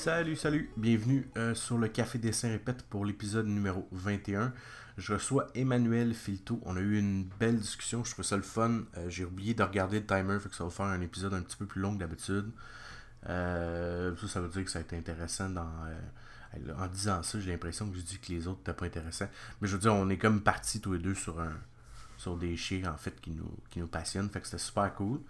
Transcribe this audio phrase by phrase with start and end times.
[0.00, 4.54] Salut, salut, bienvenue euh, sur le Café Dessin Répète pour l'épisode numéro 21.
[4.96, 6.58] Je reçois Emmanuel Filto.
[6.64, 8.80] On a eu une belle discussion, je trouve ça le fun.
[8.96, 11.58] Euh, J'ai oublié de regarder le timer, fait ça va faire un épisode un petit
[11.58, 12.50] peu plus long que d'habitude.
[13.28, 17.98] Euh, ça, veut dire que ça a été intéressant en disant ça, j'ai l'impression que
[17.98, 19.28] je dis que les autres n'étaient pas intéressants.
[19.60, 21.52] Mais je veux dire, on est comme partis tous les deux sur un
[22.16, 24.30] sur des chiens en fait qui nous, qui nous passionnent.
[24.30, 25.20] Fait que c'était super cool.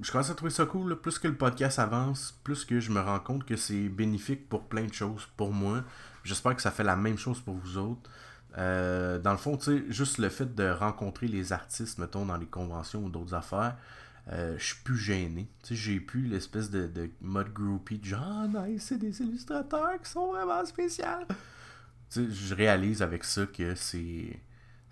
[0.00, 0.96] Je commence à trouver ça cool.
[1.00, 4.64] Plus que le podcast avance, plus que je me rends compte que c'est bénéfique pour
[4.68, 5.84] plein de choses pour moi.
[6.24, 8.10] J'espère que ça fait la même chose pour vous autres.
[8.58, 12.36] Euh, dans le fond, tu sais, juste le fait de rencontrer les artistes, mettons, dans
[12.36, 13.76] les conventions ou d'autres affaires,
[14.32, 15.48] euh, je suis plus gêné.
[15.62, 19.20] Tu sais, j'ai plus l'espèce de, de mode groupie de genre, ah, nice, c'est des
[19.20, 21.04] illustrateurs qui sont vraiment spéciaux.
[22.10, 24.40] Tu sais, je réalise avec ça que c'est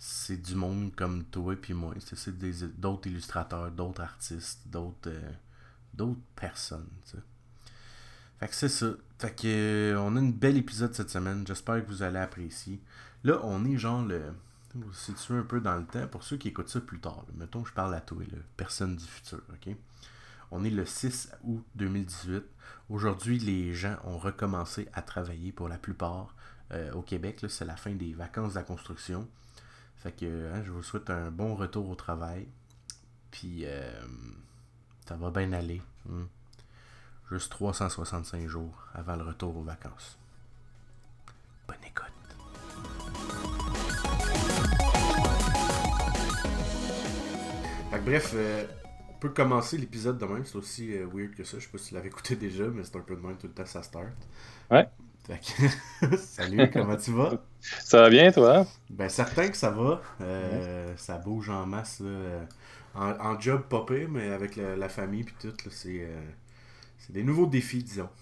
[0.05, 1.95] c'est du monde comme toi et puis moi.
[2.01, 5.31] C'est- d'autres illustrateurs, d'autres artistes, d'autres euh,
[5.95, 6.89] d'autres personnes.
[8.41, 8.89] Fait que c'est ça.
[9.21, 11.47] Fait que euh, on a une belle épisode cette semaine.
[11.47, 12.81] J'espère que vous allez apprécier.
[13.23, 14.33] Là, on est genre le.
[14.75, 16.09] Vous situez un peu dans le temps.
[16.09, 18.97] Pour ceux qui écoutent ça plus tard, là, mettons je parle à toi, là, personne
[18.97, 19.77] du futur, ok?
[20.51, 22.43] On est le 6 août 2018.
[22.91, 26.35] Aujourd'hui, les gens ont recommencé à travailler pour la plupart
[26.73, 27.45] euh, au Québec.
[27.49, 29.29] C'est la fin des vacances de la construction.
[30.03, 32.49] Fait que hein, je vous souhaite un bon retour au travail.
[33.31, 34.03] Puis euh,
[35.07, 35.81] ça va bien aller.
[36.11, 36.27] hein.
[37.31, 40.19] Juste 365 jours avant le retour aux vacances.
[41.67, 42.13] Bonne écoute.
[47.91, 48.65] Fait que bref, euh,
[49.11, 50.45] on peut commencer l'épisode de même.
[50.45, 51.59] C'est aussi euh, weird que ça.
[51.59, 53.47] Je sais pas si tu l'avais écouté déjà, mais c'est un peu de même tout
[53.47, 54.07] le temps ça start.
[54.71, 54.89] Ouais.
[56.19, 57.43] Salut, comment tu vas?
[57.61, 58.67] Ça va bien, toi?
[58.91, 60.03] Ben certain que ça va.
[60.21, 62.01] Euh, Ça bouge en masse.
[62.01, 62.47] là.
[62.95, 66.21] En, en job pire, mais avec la, la famille puis tout, là, c'est euh,
[66.99, 68.09] c'est des nouveaux défis, disons.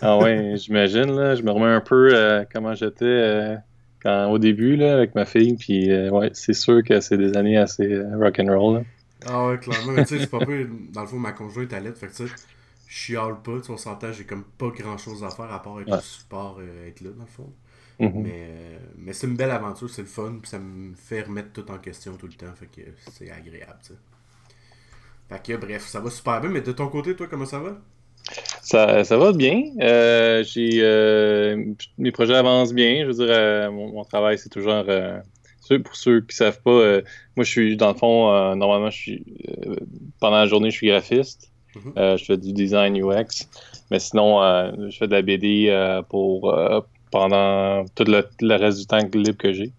[0.00, 1.34] Ah ouais, j'imagine, là.
[1.34, 5.56] Je me remets un peu euh, comment j'étais euh, au début, là, avec ma fille.
[5.56, 8.84] Puis, euh, ouais, c'est sûr que c'est des années assez rock'n'roll.
[9.26, 9.92] Ah ouais, clairement.
[9.92, 10.68] Mais tu sais, c'est pas pire.
[10.92, 12.24] Dans le fond, ma conjointe est lettre, fait que
[12.94, 13.60] chiale pas.
[13.60, 15.98] Tu on s'entend, j'ai comme pas grand chose à faire à part être Ouais.
[15.98, 17.52] au support, euh, être là, dans le fond.
[17.98, 18.24] Mhm.
[18.24, 21.52] Mais, euh, mais c'est une belle aventure, c'est le fun, puis ça me fait remettre
[21.52, 23.78] tout en question tout le temps, fait que c'est agréable.
[25.28, 27.78] Fait que bref, ça va super bien, mais de ton côté, toi, comment ça va?
[28.62, 29.62] Ça, ça va bien.
[29.80, 33.02] Euh, j'ai euh, mes projets avancent bien.
[33.02, 34.84] Je veux dire, mon, mon travail, c'est toujours.
[35.84, 37.02] pour ceux qui savent pas, euh,
[37.36, 39.24] moi, je suis, dans le fond, euh, normalement, je suis.
[39.66, 39.76] euh,
[40.20, 41.52] pendant la journée, je suis graphiste.
[41.96, 43.48] Euh, je fais du design UX.
[43.90, 46.54] Mais sinon, euh, je fais de la BD euh, pour
[47.10, 49.70] pendant tout le, le reste du temps libre que j'ai.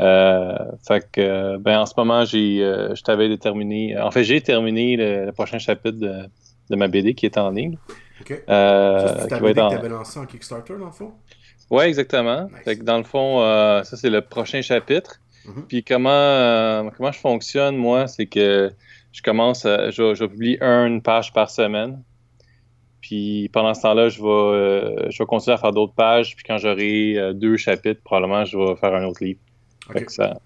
[0.00, 0.56] Euh,
[0.86, 3.98] fait que, ben, en ce moment, j'ai, euh, je t'avais déterminé.
[3.98, 6.24] En fait, j'ai terminé le, le prochain chapitre de,
[6.70, 7.78] de ma BD qui est en ligne.
[8.20, 8.42] Ok.
[8.48, 11.12] Euh, Ça, qui BD que lancé en Kickstarter, dans le fond?
[11.70, 12.44] Ouais, exactement.
[12.44, 12.64] Nice.
[12.64, 13.38] Fait que dans le fond,
[13.84, 15.20] ça c'est le prochain chapitre.
[15.46, 15.64] Mhm.
[15.68, 18.72] Puis comment comment je fonctionne moi, c'est que
[19.14, 22.02] je commence, à- je, publier une page par semaine.
[23.00, 26.34] Puis pendant ce temps-là, je vais euh, je vais continuer à faire d'autres pages.
[26.34, 29.40] Puis quand j'aurai euh, deux chapitres, probablement je vais faire un autre livre.
[29.92, 30.06] Fait Ok.
[30.06, 30.40] que ça,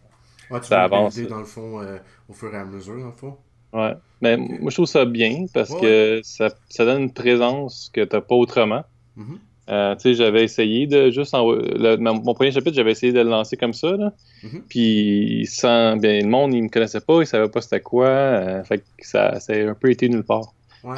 [0.51, 1.19] Ouais, tu ça vas avance.
[1.21, 1.99] dans le fond, euh,
[2.29, 3.37] au fur et à mesure, dans le fond.
[3.73, 3.95] ouais.
[4.21, 5.81] Mais moi je trouve ça bien parce Ouais.
[5.81, 8.83] que ça, ça donne une présence que t'as pas autrement.
[9.17, 9.39] Mhm.
[9.69, 13.21] Euh, tu sais, j'avais essayé de juste en, le- mon, premier chapitre, j'avais essayé de
[13.21, 14.13] le lancer comme ça, là.
[14.43, 14.63] Mhm.
[14.69, 18.07] Puis sans bien le monde, il me connaissait pas, il savait pas c'était quoi.
[18.09, 20.55] euh, fait que ça, ça a un peu été nulle part.
[20.83, 20.97] Ouais.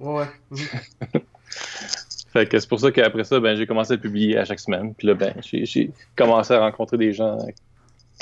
[0.00, 0.26] Ouais, ouais.
[0.50, 0.58] Mhm.
[2.32, 4.94] Fait que c'est pour ça qu'après ça, ben j'ai commencé à publier à chaque semaine.
[4.94, 7.38] Puis là, ben j'ai commencé à rencontrer des gens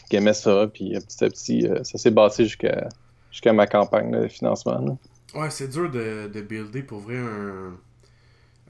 [0.08, 0.68] qui aimaient ça.
[0.72, 2.88] Puis euh, petit à petit, euh, ça s'est bâti jusqu'à
[3.32, 4.78] jusqu'à ma campagne là, de financement.
[4.78, 5.40] là.
[5.40, 7.76] Ouais, c'est dur de, de builder pour vrai un,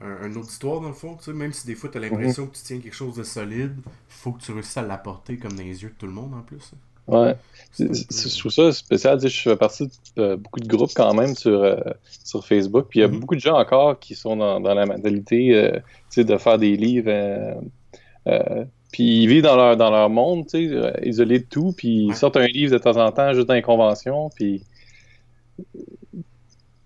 [0.01, 1.15] un, un auditoire dans le fond.
[1.15, 3.75] Tu sais, même si des fois t'as l'impression que tu tiens quelque chose de solide,
[4.07, 6.41] faut que tu réussisses à l'apporter comme dans les yeux de tout le monde en
[6.41, 6.71] plus.
[7.07, 7.35] Ouais.
[7.71, 9.17] C'est- c'est- peu- Je trouve ça spécial.
[9.19, 9.91] tu Je fais partie de
[10.21, 11.77] euh, beaucoup de groupes quand même sur, euh,
[12.25, 12.87] sur Facebook.
[12.89, 13.19] Puis il y a Mhm.
[13.21, 15.79] beaucoup de gens encore qui sont dans, dans la mentalité euh,
[16.11, 17.09] tu de faire des livres.
[17.09, 17.53] euh,
[18.27, 21.73] euh, puis ils vivent dans leur, dans leur monde, tu euh, isolés de tout.
[21.77, 22.13] Puis ils Ouais.
[22.13, 24.29] sortent un livre de temps en temps juste dans les conventions.
[24.35, 24.63] Puis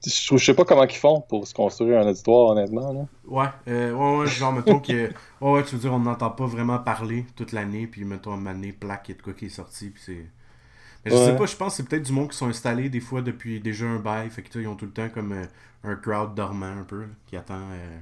[0.06, 2.92] je, sais pas comment ils font pour se construire un auditoire, honnêtement.
[2.94, 3.08] Là.
[3.26, 5.12] Ouais, euh, ouais, ouais, genre, mettons que.
[5.42, 8.34] Ouais, ouais, tu veux dire, on n'entend pas vraiment parler toute l'année, puis mettons, à
[8.36, 10.32] un moment donné, plaque, il y a de quoi qui est sorti, puis c'est.
[11.06, 13.00] Mais je sais pas, je pense que c'est peut-être du monde qui sont installés des
[13.02, 15.46] fois depuis déjà un bail, fait que ils ont tout le temps comme euh,
[15.84, 17.56] un crowd dormant un peu, là, qui attend.
[17.72, 18.00] euh,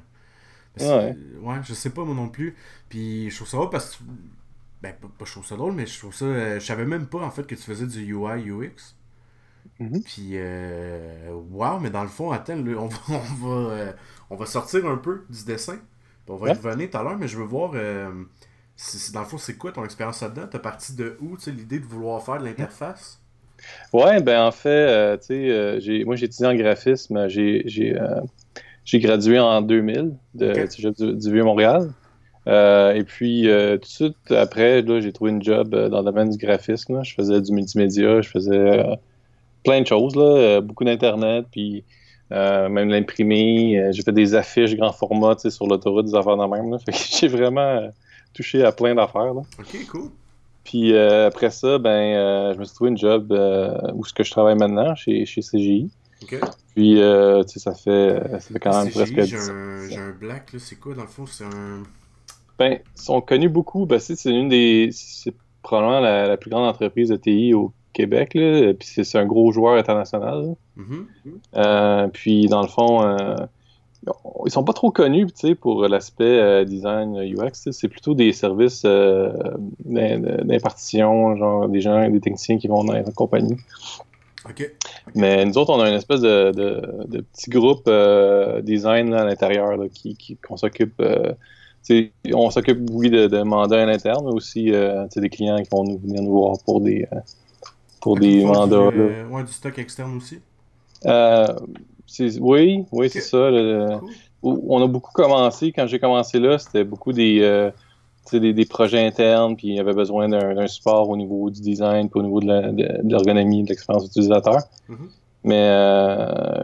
[0.79, 1.15] Ouais.
[1.41, 2.55] ouais, je sais pas moi non plus.
[2.89, 4.03] Puis je trouve ça drôle parce que.
[4.81, 6.25] Ben, pas, pas je trouve ça drôle, mais je trouve ça.
[6.25, 8.95] euh, je savais même pas en fait que tu faisais du UI, UX.
[9.79, 10.03] Mhm.
[10.03, 13.93] Puis, euh, wow, mais dans le fond, attends, on va, on, va, euh,
[14.29, 15.79] on va sortir un peu du dessin.
[16.27, 16.57] On va y Ouais.
[16.57, 18.23] revenir tout à l'heure, mais je veux voir, euh,
[18.75, 20.47] si- dans le fond, c'est quoi ton expérience là-dedans?
[20.51, 23.19] T'as parti de où, tu sais, l'idée de vouloir faire de l'interface?
[23.93, 27.27] Ouais, ben en fait, euh, tu sais, j'ai- moi j'ai étudié en graphisme,
[28.85, 30.65] j'ai gradué en 2000 de,
[31.15, 31.93] du Vieux-Montréal.
[32.47, 35.99] Euh, et puis euh, tout de suite après, là, j'ai trouvé une job euh, dans
[35.99, 36.95] le domaine du graphisme.
[36.97, 37.03] là.
[37.03, 38.83] Je faisais du multimédia, je faisais
[39.63, 41.83] plein de choses, là, euh, beaucoup d'internet, puis
[42.31, 43.79] euh, même l'imprimer.
[43.79, 46.71] Euh, j'ai fait des affiches grand format, sur l'autoroute, des affaires de même.
[46.71, 46.77] Là.
[46.85, 47.89] Fait que j'ai vraiment euh,
[48.33, 49.33] touché à plein d'affaires.
[49.33, 49.41] là.
[49.59, 50.09] Ok, cool.
[50.63, 53.31] Puis après ça, ben, je me suis trouvé une job
[53.95, 55.89] où ce que je travaille maintenant, chez, chez CGI.
[56.21, 56.39] Ok.
[56.75, 59.89] Puis, euh, tu sais, ça fait, ça fait quand même CGI, presque j'ai 10 un,
[59.89, 61.25] j'ai un black, là, c'est quoi, dans le fond?
[61.25, 61.83] C'est un...
[62.59, 63.85] Ben, ils sont connus beaucoup.
[63.85, 64.89] Ben, c'est c'est une des.
[64.91, 65.33] C'est
[65.63, 68.33] probablement la, la plus grande entreprise de TI au Québec.
[68.35, 68.73] Là.
[68.79, 70.55] Puis c'est un gros joueur international.
[70.75, 71.05] Mhm.
[71.55, 73.35] Euh, puis dans le fond, euh,
[74.45, 75.27] ils sont pas trop connus
[75.59, 77.69] pour l'aspect euh, design UX.
[77.71, 79.33] C'est plutôt des services euh,
[79.85, 83.57] d'im- d'impartition, genre des gens, des techniciens qui vont dans les compagnies.
[84.49, 84.61] Ok.
[85.15, 86.69] Mais nous autres, on a une espèce de, de,
[87.13, 90.93] de petit groupe euh, design là, à l'intérieur qui, qui- qu'on s'occupe.
[91.01, 91.33] euh,
[92.33, 95.83] on s'occupe, oui, de, de mandats à l'interne, mais aussi euh, des clients qui vont
[95.83, 97.05] nous, venir nous voir pour des,
[98.01, 98.77] pour des mandats.
[98.91, 98.91] Là.
[98.91, 100.39] euh, ouais, du stock externe aussi.
[101.05, 101.47] Euh,
[102.39, 103.49] oui, oui, c'est ça.
[103.49, 103.97] le-
[104.41, 104.59] Cool.
[104.67, 107.71] on a beaucoup commencé, quand j'ai commencé là, c'était beaucoup des, euh,
[108.31, 112.09] des, des projets internes, puis il y avait besoin d'un support au niveau du design,
[112.09, 114.59] puis au niveau de la- de- de l'ergonomie, de l'expérience utilisateur.
[114.87, 115.09] Mhm.
[115.43, 116.63] Mais euh,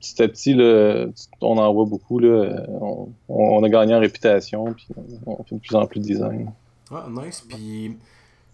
[0.00, 1.06] petit à petit, là,
[1.40, 2.18] on en voit beaucoup.
[2.18, 4.86] Là, on, on a gagné en réputation, puis
[5.26, 6.50] on fait de plus en plus de design.
[6.90, 7.44] Ah, nice.
[7.48, 7.96] Puis,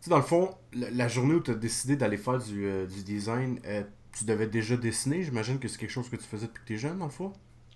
[0.02, 2.86] sais, dans le fond, la, la journée où tu as décidé d'aller faire du, euh,
[2.86, 3.82] du design, euh,
[4.16, 5.22] tu devais déjà dessiner.
[5.22, 7.10] J'imagine que c'est quelque chose que tu faisais depuis que tu es jeune, dans le
[7.10, 7.32] fond.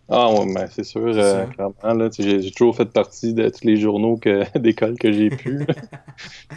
[0.08, 1.74] Ah ouais, ben, c'est sûr, euh, clairement.
[1.82, 5.60] Là, j'ai, toujours fait partie de tous les journaux que, d'école que j'ai pu.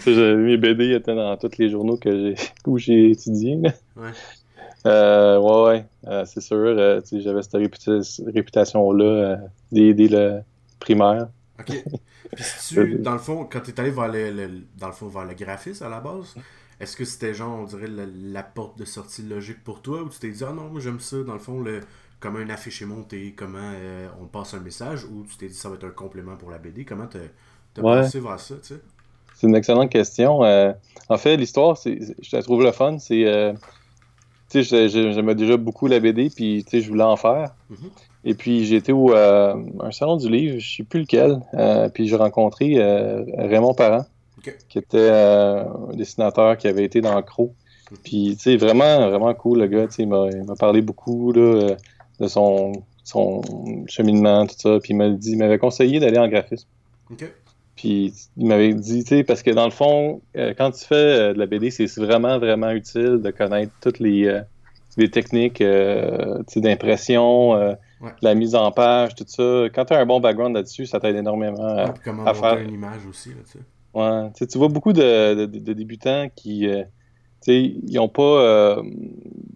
[0.07, 2.35] Mes BD étaient dans tous les journaux que j'ai,
[2.67, 3.55] où j'ai étudié.
[3.57, 3.71] là.
[3.95, 4.09] Ouais.
[4.87, 6.75] Euh, ouais, ouais, euh, c'est sûr.
[6.75, 9.39] j'avais cette réputa- réputation-là
[9.71, 10.41] dès, dès le
[10.79, 11.27] primaire.
[11.59, 11.83] Ok.
[12.33, 14.93] Puis, si tu, dans le fond, quand tu es allé vers le, le- dans le
[14.93, 16.35] fond, vers le graphisme à la base,
[16.79, 20.09] est-ce que c'était genre, on dirait, la, la porte de sortie logique pour toi ou
[20.09, 21.81] tu t'es dit, ah non, moi j'aime ça, dans le fond, le,
[22.19, 25.53] comment un affiche est monté, comment euh, on passe un message ou tu t'es dit,
[25.53, 27.19] ça va être un complément pour la BD Comment t'as
[27.73, 27.87] t'as Ouais.
[27.87, 28.81] pensé vers ça, tu sais?
[29.33, 30.43] C'est une excellente question.
[30.43, 30.71] Euh,
[31.09, 32.97] en fait, l'histoire, c'est, je la trouve le fun.
[32.99, 33.53] C'est, euh,
[34.49, 37.17] tu sais, j'ai- j'ai- j'aimais déjà beaucoup la BD, puis tu sais, je voulais en
[37.17, 37.55] faire.
[37.69, 37.91] Mhm.
[38.27, 42.07] Et puis été au euh, un salon du livre, je sais plus lequel, euh, puis
[42.07, 44.05] j'ai rencontré euh, Raymond Parent,
[44.67, 47.53] qui était un dessinateur qui avait été dans Crow.
[48.03, 49.87] Puis tu sais, vraiment, vraiment cool le gars.
[49.87, 51.75] Tu sais, il m'a, parlé beaucoup là,
[52.19, 52.73] de son,
[53.03, 53.41] son
[53.87, 54.79] cheminement, tout ça.
[54.79, 56.67] Puis il m'a dit, il m'avait conseillé d'aller en graphisme.
[57.75, 60.21] Puis il m'avait dit, tu sais, parce que dans le fond,
[60.57, 64.41] quand tu fais de la BD, c'est vraiment, vraiment utile de connaître toutes les,
[64.97, 65.63] les techniques
[66.55, 68.11] d'impression, Ouais.
[68.21, 69.65] la mise en page, tout ça.
[69.73, 71.63] Quand tu as un bon background là-dessus, ça t'aide énormément.
[71.63, 73.59] à- Ouais, puis comment à monter faire- une image aussi, là, tu sais.
[73.93, 76.83] Ouais, tu sais, tu vois beaucoup de, de- de débutants qui, euh,
[77.41, 78.83] tu ils ont pas, euh,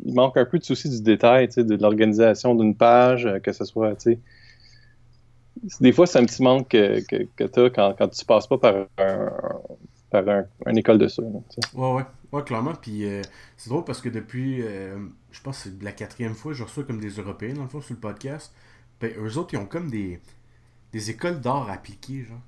[0.06, 3.40] il manque un peu de souci du détail, tu sais, de l'organisation d'une page, euh,
[3.40, 4.20] que ce soit, tu sais,
[5.82, 8.58] des fois c'est un petit manque que, que, que t'as quand, quand tu passes pas
[8.58, 9.32] par un,
[10.10, 11.22] par un, une école de ça.
[11.24, 11.78] tu sais.
[12.32, 12.76] Ouais, clairement.
[12.76, 13.22] Puis euh,
[13.58, 15.00] c'est drôle parce que depuis, euh,
[15.32, 17.82] je pense que c'est la quatrième fois, je reçois comme des Européens, dans le fond,
[17.82, 18.54] sur le podcast.
[19.02, 20.20] Ben, eux autres, ils ont comme des,
[20.94, 22.42] des écoles d'art appliquées, genre.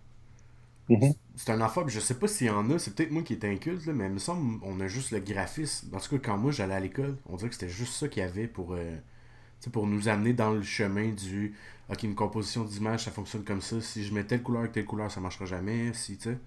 [0.90, 1.14] Mhm.
[1.36, 3.46] C'est un affaire, je sais pas s'il y en a, c'est peut-être moi qui est
[3.46, 5.96] inculte, là, mais il me semble on a juste le graphisme.
[5.96, 8.22] En tout cas, quand moi j'allais à l'école, on dirait que c'était juste ça qu'il
[8.22, 8.98] y avait pour, euh,
[9.74, 11.56] pour nous amener dans le chemin du
[11.90, 13.82] Ok, une composition d'image, ça fonctionne comme ça.
[13.82, 15.94] Si je mets telle couleur avec telle couleur, ça marchera jamais.
[15.94, 16.40] Si, tu sais.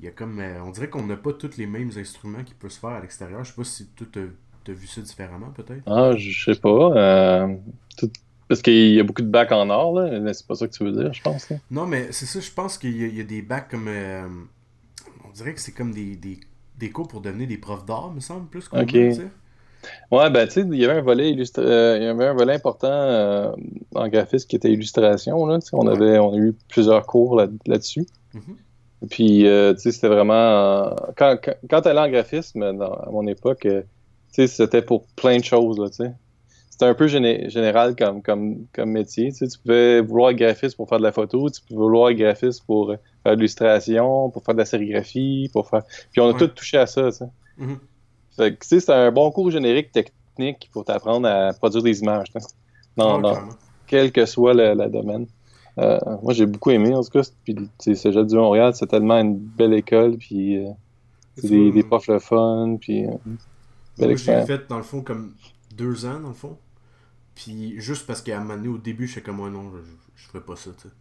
[0.00, 0.38] Il y a comme.
[0.40, 3.00] euh, on dirait qu'on n'a pas tous les mêmes instruments qui peuvent se faire à
[3.00, 3.42] l'extérieur.
[3.44, 5.82] Je sais pas si t'as as vu ça différemment, peut-être.
[5.86, 6.68] Ah, je sais pas.
[6.68, 7.54] euh,
[7.96, 8.10] tout-
[8.48, 10.72] parce qu'il y a beaucoup de bacs en or, là, mais c'est pas ça que
[10.72, 11.48] tu veux dire, je pense.
[11.50, 11.56] là.
[11.70, 13.88] Non, mais c'est ça, je pense qu'il y, a- il y a des bacs comme.
[13.88, 14.26] euh,
[15.24, 16.38] on dirait que c'est comme des, des,
[16.78, 18.92] des cours pour devenir des profs d'art, me semble, plus qu'on Ok.
[18.94, 19.28] veut, tu sais.
[20.10, 22.54] Ouais, ben tu sais, il y avait un volet euh, il y avait un volet
[22.54, 23.54] important
[23.94, 25.46] en graphisme qui était illustration.
[25.46, 25.92] Là, tu on, Ouais.
[25.92, 28.04] avait, on a eu plusieurs cours là- là-dessus.
[28.34, 28.56] Mhm.
[29.10, 30.94] Puis, euh, tu sais, c'était vraiment.
[31.16, 33.82] quand quand, quand t'allais en graphisme, dans- à mon époque, euh,
[34.32, 36.12] tu sais, c'était pour plein de choses, là, tu sais.
[36.70, 39.28] C'était un peu géné- général comme, comme, comme métier.
[39.32, 42.10] Tu sais, tu pouvais vouloir être graphiste pour faire de la photo, tu pouvais vouloir
[42.10, 45.82] être graphiste pour euh, faire de l'illustration, pour faire de la sérigraphie, pour faire.
[46.12, 46.38] Puis on a Ouais.
[46.38, 47.24] tous touché à ça, tu sais.
[47.58, 47.78] Mhm.
[48.36, 52.00] Fait que, tu sais, c'était un bon cours générique technique pour t'apprendre à produire des
[52.00, 52.26] images.
[52.34, 52.40] là.
[52.96, 53.52] Dans, Ah, dans- clairement.
[53.86, 55.26] quel que soit le, le domaine.
[55.78, 57.22] Euh, moi, j'ai beaucoup aimé, en tout cas.
[57.44, 60.70] Puis, Cégep du Montréal, c'est tellement une belle école, puis euh,
[61.42, 63.10] des, vois, des profs le fun, puis euh,
[63.98, 65.34] belle Moi, j'ai fait, dans le fond, comme
[65.74, 66.56] deux ans, dans le fond.
[67.34, 70.26] Puis juste parce qu'à un moment donné, au début, j'étais comme, ouais, non, je, je
[70.28, 70.94] ferais pas ça, tu sais.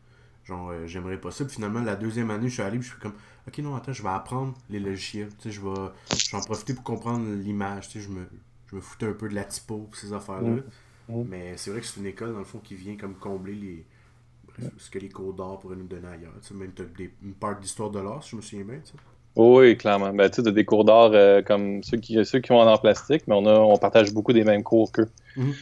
[0.45, 1.43] Genre, euh, j'aimerais pas ça.
[1.43, 3.15] Puis finalement, la deuxième année, je suis allé, puis je suis comme,
[3.47, 5.29] ok, non, attends, je vais apprendre les logiciels.
[5.39, 7.89] Tu sais, je vais, je vais en profiter pour comprendre l'image.
[7.89, 8.27] Tu sais, je me,
[8.67, 10.49] je me foutais un peu de la typo, ces affaires-là.
[10.49, 10.63] Mm.
[11.09, 11.25] Mm.
[11.27, 13.85] Mais c'est vrai que c'est une école, dans le fond, qui vient comme combler les.
[14.77, 16.33] Ce que les cours d'art pourraient nous donner ailleurs.
[16.41, 18.91] Tu sais, même des, une part d'histoire de l'art, si je me souviens bien, tu
[18.91, 18.97] sais.
[19.37, 20.13] Oui, clairement.
[20.13, 22.77] Ben, tu sais, t'as des cours d'art euh, comme ceux qui, ceux qui vont en
[22.77, 25.09] plastique, mais on, a, on partage beaucoup des mêmes cours qu'eux.
[25.35, 25.53] Mhm.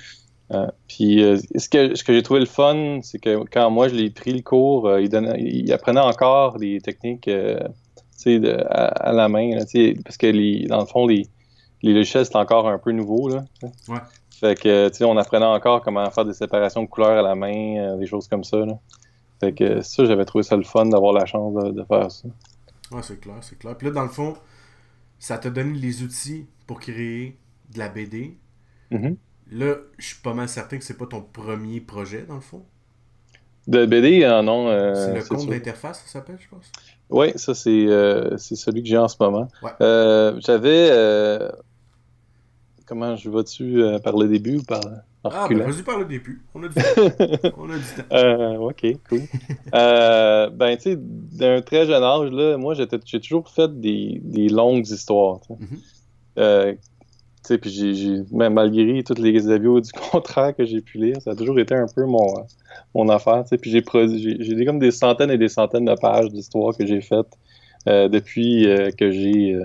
[0.51, 3.87] Euh, puis euh, ce que, ce que j'ai trouvé le fun, c'est que quand moi
[3.87, 8.85] je l'ai pris le cours, euh, il, donnait, il apprenait encore des techniques de- à,
[8.85, 9.55] à la main.
[9.55, 9.65] là,
[10.03, 11.25] parce que les, dans le fond, les,
[11.81, 13.29] les logiciels, c'est encore un peu nouveau.
[13.29, 13.43] Là.
[13.87, 13.97] Ouais.
[14.43, 17.33] Fait que tu sais, on apprenait encore comment faire des séparations de couleurs à la
[17.33, 18.57] main, euh, des choses comme ça.
[18.57, 18.77] Là.
[19.39, 22.27] Fait que ça, j'avais trouvé ça le fun d'avoir la chance de, de faire ça.
[22.91, 23.77] Ouais, c'est clair, c'est clair.
[23.77, 24.33] Puis là, dans le fond,
[25.17, 27.37] ça t'a donné les outils pour créer
[27.73, 28.37] de la BD.
[28.91, 29.15] Mhm.
[29.53, 32.65] Là, je suis pas mal certain que c'est pas ton premier projet, dans le fond.
[33.67, 34.67] De BD, euh, non.
[34.67, 36.69] euh, c'est le compte d'interface, ça s'appelle, je pense.
[37.09, 39.47] Oui, ça, c'est euh, celui que j'ai en ce moment.
[39.61, 39.71] Ouais.
[40.41, 40.89] J'avais.
[42.85, 44.81] Comment je vais-tu euh, par le début ou par
[45.23, 46.43] Ah, ben vas-y par le début.
[46.53, 47.51] On a du temps.
[47.57, 48.03] On a du temps.
[48.13, 49.21] Euh, ok, cool.
[49.73, 52.87] Euh, ben, tu sais, d'un très jeune âge, là, moi, j'ai
[53.19, 55.39] toujours fait des, des longues histoires.
[55.41, 55.53] tu
[56.35, 57.55] sais.
[57.55, 57.59] Mhm.
[57.59, 61.35] Puis j'ai, même malgré toutes les avios du contraire que j'ai pu lire, ça a
[61.35, 62.33] toujours été un peu mon,
[62.95, 63.43] mon affaire.
[63.43, 63.57] tu sais.
[63.57, 63.83] Puis j'ai
[64.39, 67.37] j'ai, comme des centaines et des centaines de pages d'histoires que j'ai faites
[67.85, 68.65] depuis
[68.97, 69.59] que j'ai,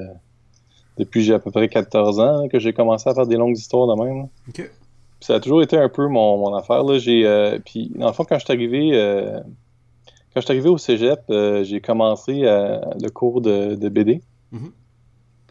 [0.99, 3.87] depuis j'ai à peu près 14 ans que j'ai commencé à faire des longues histoires
[3.87, 4.29] de même.
[5.21, 6.83] ça a toujours été un peu mon, mon affaire.
[6.85, 6.99] Là.
[6.99, 9.41] J'ai, euh, puis, dans le fond, quand je suis arrivé, euh,
[10.33, 14.21] quand je suis arrivé au cégep, euh, j'ai commencé le cours de, de BD.
[14.53, 14.73] Mhm.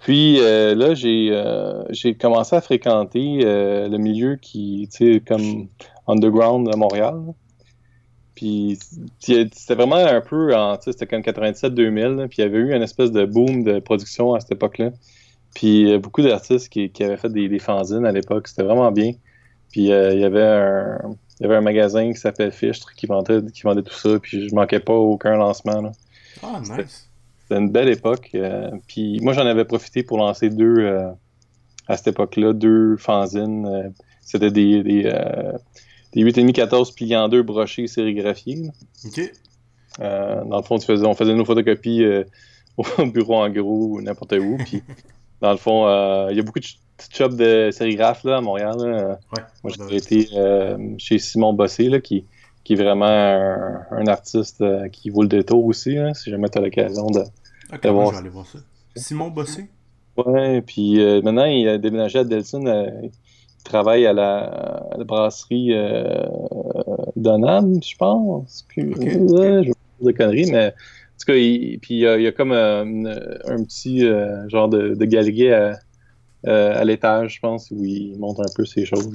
[0.01, 5.67] Puis là, j'ai, commencé à fréquenter le milieu qui, tu sais, comme
[6.07, 7.19] underground à Montréal.
[8.35, 8.77] Puis
[9.19, 12.83] c'était vraiment un peu, en, c'était comme 97-2000, là, puis il y avait eu une
[12.83, 14.91] espèce de boom de production à cette époque-là.
[15.57, 19.13] Puis beaucoup d'artistes qui, qui avaient fait des, des fanzines à l'époque, c'était vraiment bien.
[19.71, 20.99] Puis euh, il y avait un,
[21.39, 24.47] il y avait un magasin qui s'appelait Fichtre qui vendait, qui vendait tout ça, puis
[24.47, 25.81] je manquais pas aucun lancement.
[25.81, 25.91] là.
[26.43, 27.09] Ah, nice.
[27.41, 28.29] C'était une belle époque.
[28.35, 31.09] euh, puis moi, j'en avais profité pour lancer deux, euh,
[31.87, 33.65] à cette époque-là, deux fanzines.
[33.65, 33.89] euh,
[34.21, 35.11] C'était des, des,
[36.13, 38.69] des 8,5-14 pliés en deux brochés sérigraphiés.
[39.05, 39.21] Ok.
[39.99, 42.05] Dans le fond, tu faisais- on faisait nos photocopies
[42.77, 44.57] au bureau en gros n'importe où.
[44.65, 44.83] Puis,
[45.41, 48.37] dans le fond, euh, il y a beaucoup de ch- de shops de sérigraphes là,
[48.37, 48.75] à Montréal.
[48.79, 49.19] là.
[49.33, 49.43] Ouais.
[49.63, 52.25] Moi, j'ai été euh, chez Simon Bossé, là, qui,
[52.63, 56.49] qui est vraiment un, un artiste euh, qui vaut le détour aussi, là, si jamais
[56.49, 57.21] tu as l'occasion de,
[57.73, 58.59] Ok, D'avoir- moi, je vais aller voir ça.
[58.95, 59.69] Simon Bossé?
[60.17, 62.65] Ouais, puis euh, maintenant, il a déménagé à Delson.
[62.65, 64.39] euh, il travaille à la,
[64.91, 66.25] à la brasserie euh,
[67.15, 68.65] Donham, je pense.
[68.69, 68.97] Puis, Ok.
[69.05, 70.73] ouais, je vais pas dire de conneries, mais
[71.17, 72.83] tout cas, il, puis il y a, il y a comme euh,
[73.45, 75.79] un petit euh, genre de, de galerie à,
[76.45, 79.09] euh, à l'étage, je pense, où il montre un peu ces choses.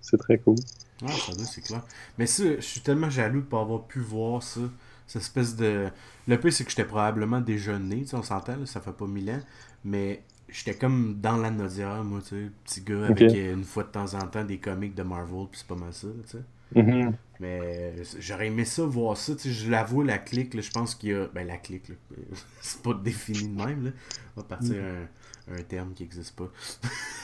[0.00, 0.56] C'est très cool.
[1.02, 1.82] Ah, ça c'est clair.
[2.18, 4.60] Mais ça, je suis tellement jaloux de pas avoir pu voir ça.
[5.06, 5.88] Cette espèce de.
[6.26, 9.06] Le pire, c'est que j'étais probablement déjà né, tu sais, on s'entend, ça fait pas
[9.06, 9.40] mille ans.
[9.84, 12.50] Mais j'étais comme dans la Nodière, moi, tu sais.
[12.64, 15.60] Petit gars avec euh, une fois de temps en temps des comics de Marvel, puis
[15.60, 16.44] c'est pas mal ça, tu sais.
[16.74, 17.16] Mhm.
[17.40, 17.60] Mais
[17.98, 19.34] euh, j'aurais aimé ça, voir ça.
[19.36, 21.26] Tu sais, je l'avoue, la clique, là, je pense qu'il y a.
[21.28, 21.94] Ben, la clique, là.
[22.60, 23.90] c'est pas défini de même, là.
[24.36, 26.50] On va partir un, un terme qui existe pas.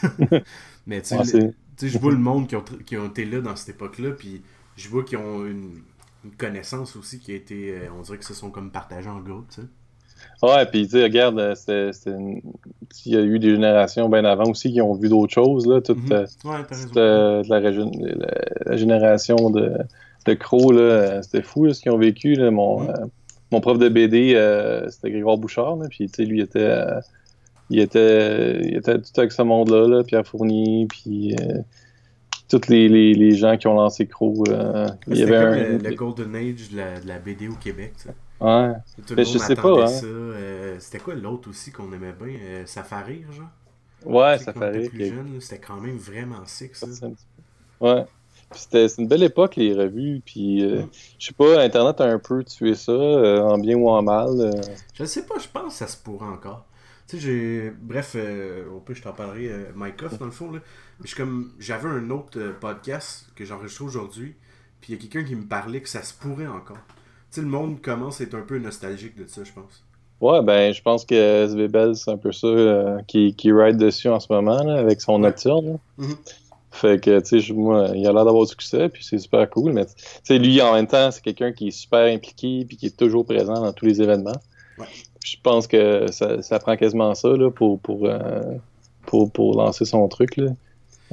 [0.87, 1.40] Mais tu sais, Ah, le-
[1.76, 4.12] tu sais, je vois le monde qui ont, qui ont été là dans cette époque-là,
[4.12, 4.42] puis
[4.76, 5.83] je vois qu'ils ont une,
[6.25, 7.71] une connaissance aussi qui a été.
[7.73, 9.69] euh, on dirait que se sont comme partagés en groupe, tu sais.
[10.43, 12.41] Ouais, puis tu regarde, euh, une-
[13.07, 15.81] il y a eu des générations bien avant aussi qui ont vu d'autres choses, là.
[15.81, 16.12] Toute, Mhm.
[16.12, 18.26] euh, Ouais, toute, euh, la, région- la-
[18.67, 19.73] la génération de,
[20.26, 22.35] de Crow, là, c'était fou là, ce qu'ils ont vécu.
[22.35, 22.50] Là.
[22.50, 22.91] Mon, Mhm.
[22.91, 23.07] euh,
[23.52, 26.85] mon prof de BD, euh, c'était Grégoire Bouchard, puis tu sais, lui, il était,
[27.71, 31.37] il était, il était tout avec ce monde-là, là, Pierre Fournier, puis
[32.49, 34.45] tous les, les, les gens qui ont lancé Crow.
[35.09, 35.55] il y avait un...
[35.55, 38.11] le, le Golden Age de la, de la BD au Québec, sais.
[38.43, 38.73] Ouais.
[39.07, 39.87] Tout le Mais monde je sais pas, hein.
[39.87, 40.07] ça.
[40.07, 42.37] euh, C'était quoi l'autre aussi qu'on aimait bien?
[42.41, 43.49] Euh, Safari, genre?
[44.05, 46.87] Ouais, là, C'était quand même vraiment sick, ça.
[47.81, 48.05] Ouais.
[48.55, 50.21] C'était une belle époque, les revues.
[50.25, 50.89] Puis, euh, Mm.
[51.19, 54.51] je sais pas, Internet a un peu tué ça, euh, en bien ou en mal.
[54.95, 56.67] Je sais pas, je pense que ça se pourrait encore.
[57.09, 57.71] Tu sais, j'ai.
[57.81, 60.51] Bref, euh, au plus, je t'en parlerai, Mike Off, dans le fond.
[60.53, 60.59] Là.
[61.05, 61.53] Je comme.
[61.59, 64.35] J'avais un autre podcast que j'enregistre aujourd'hui.
[64.81, 66.79] Puis il y a quelqu'un qui me parlait que ça se pourrait encore.
[67.33, 69.83] Sais, le monde commence à être un peu nostalgique de ça, je pense.
[70.21, 71.15] Ouais, ben, je pense que
[71.47, 74.75] SB Bell, c'est un peu ça euh, qui, qui ride dessus en ce moment, là,
[74.79, 75.67] avec son nocturne.
[75.67, 75.79] là.
[76.07, 76.15] Mhm.
[76.71, 79.73] Fait que, tu sais, moi, il a l'air d'avoir du succès, puis c'est super cool.
[79.73, 79.93] Mais, tu
[80.25, 83.25] sais, lui, en même temps, c'est quelqu'un qui est super impliqué, puis qui est toujours
[83.27, 84.41] présent dans tous les événements.
[84.79, 84.87] Ouais.
[85.25, 88.41] Je pense que ça, ça prend quasiment ça, là, pour, pour, euh,
[89.07, 90.51] pour, pour lancer son truc, là.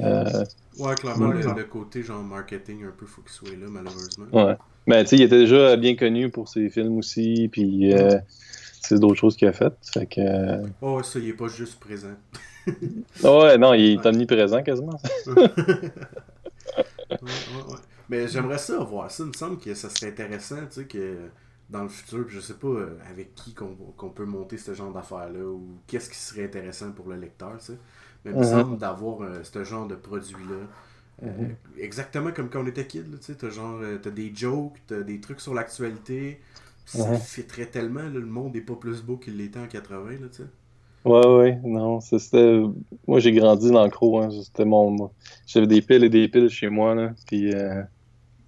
[0.00, 0.44] Euh,
[0.78, 1.42] Ouais, clairement, Ouais.
[1.42, 4.24] le, le côté genre marketing, un peu, faut qu'il soit là, malheureusement.
[4.32, 4.56] ouais.
[4.90, 8.18] Mais, tu sais, il était déjà bien connu pour ses films aussi, puis euh,
[8.82, 9.76] c'est d'autres choses qu'il a faites.
[9.92, 10.20] Fait que...
[10.20, 12.16] euh, Oh, ça, il est pas juste présent.
[13.22, 15.00] Ouais, non, il est omniprésent quasiment.
[17.20, 17.78] Ouais, ouais, ouais.
[18.08, 19.24] Mais j'aimerais ça voir ça.
[19.24, 21.30] Il me semble que ça serait intéressant, tu sais, que
[21.68, 24.92] dans le futur, je sais pas euh, avec qui qu'on qu'on peut monter ce genre
[24.92, 27.78] d'affaires-là ou qu'est-ce qui serait intéressant pour le lecteur, tu sais.
[28.24, 28.44] Mais il me Mhm.
[28.44, 30.66] semble d'avoir euh, ce genre de produit-là.
[31.22, 31.54] Euh.
[31.78, 33.50] Exactement comme quand on était kid, tu sais.
[33.50, 36.40] Genre, euh, t'as des jokes, t'as des trucs sur l'actualité.
[36.86, 40.28] Ça fitterait tellement, là, le monde est pas plus beau qu'il l'était en 80, là,
[40.28, 40.48] tu sais.
[41.04, 42.60] Ouais, ouais, non, c'était...
[43.06, 45.10] Moi, j'ai grandi dans le croc, hein, c'était mon...
[45.46, 47.54] J'avais des piles et des piles chez moi, là, puis...
[47.54, 47.82] Euh...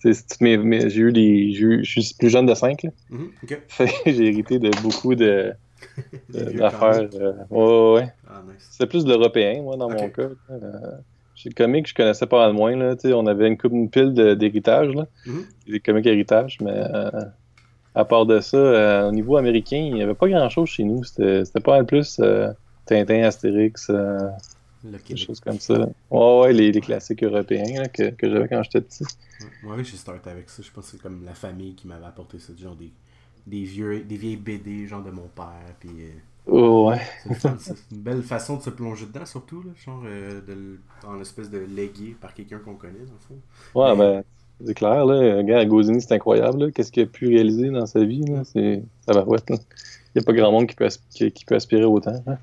[0.03, 1.53] toutes mes- mes- J'ai eu des...
[1.53, 2.91] Je suis plus jeune de 5, là.
[3.11, 3.59] Mhm, ok.
[3.69, 5.55] Fait que j'ai hérité de beaucoup de...
[6.31, 7.09] D'affaires.
[7.15, 8.13] euh, Ouais, ouais, ouais.
[8.29, 8.69] Ah, nice.
[8.71, 10.29] C'était plus de l'européen, moi, dans mon cas.
[10.51, 10.99] Euh,
[11.35, 13.73] Chez le comique, je connaissais pas mal moins, là, tu sais, on avait une, coupe,
[13.73, 15.07] une pile d'héritage, là.
[15.27, 15.45] Mhm.
[15.69, 16.73] Des comics héritage, mais...
[16.73, 17.11] euh,
[17.95, 21.05] À part de ça, euh, au niveau américain, il n'y avait pas grand-chose chez nous.
[21.05, 22.51] C'était pas mal plus euh,
[22.87, 23.91] Tintin, Astérix,
[25.09, 25.89] des choses comme ça.
[26.11, 29.05] Ouais, ouais, les, les classiques européens là, que, que j'avais quand j'étais petit.
[29.41, 30.63] Ouais, Moi, j'ai starté avec ça.
[30.63, 32.53] Je pense que c'est comme la famille qui m'avait apporté ça.
[32.57, 32.91] Genre des,
[33.47, 35.75] des, vieux, des vieilles BD, genre de mon père.
[35.81, 35.91] Puis
[36.47, 37.01] Oh, ouais.
[37.61, 39.63] c'est une belle façon de se plonger dedans, surtout.
[39.63, 43.41] Là, genre euh, de, en espèce de légué par quelqu'un qu'on connaît, dans le fond.
[43.75, 44.25] Ouais, Mais- ben,
[44.67, 45.37] c'est clair, là.
[45.37, 46.71] Regarde, Goscinny, c'est incroyable, là.
[46.73, 48.43] Qu'est-ce qu'il a pu réaliser dans sa vie, là?
[48.45, 48.83] C'est...
[49.07, 49.59] Ça va Il
[50.17, 52.23] n'y a pas grand monde qui peut, qui, qui peut aspirer autant.
[52.27, 52.39] hein.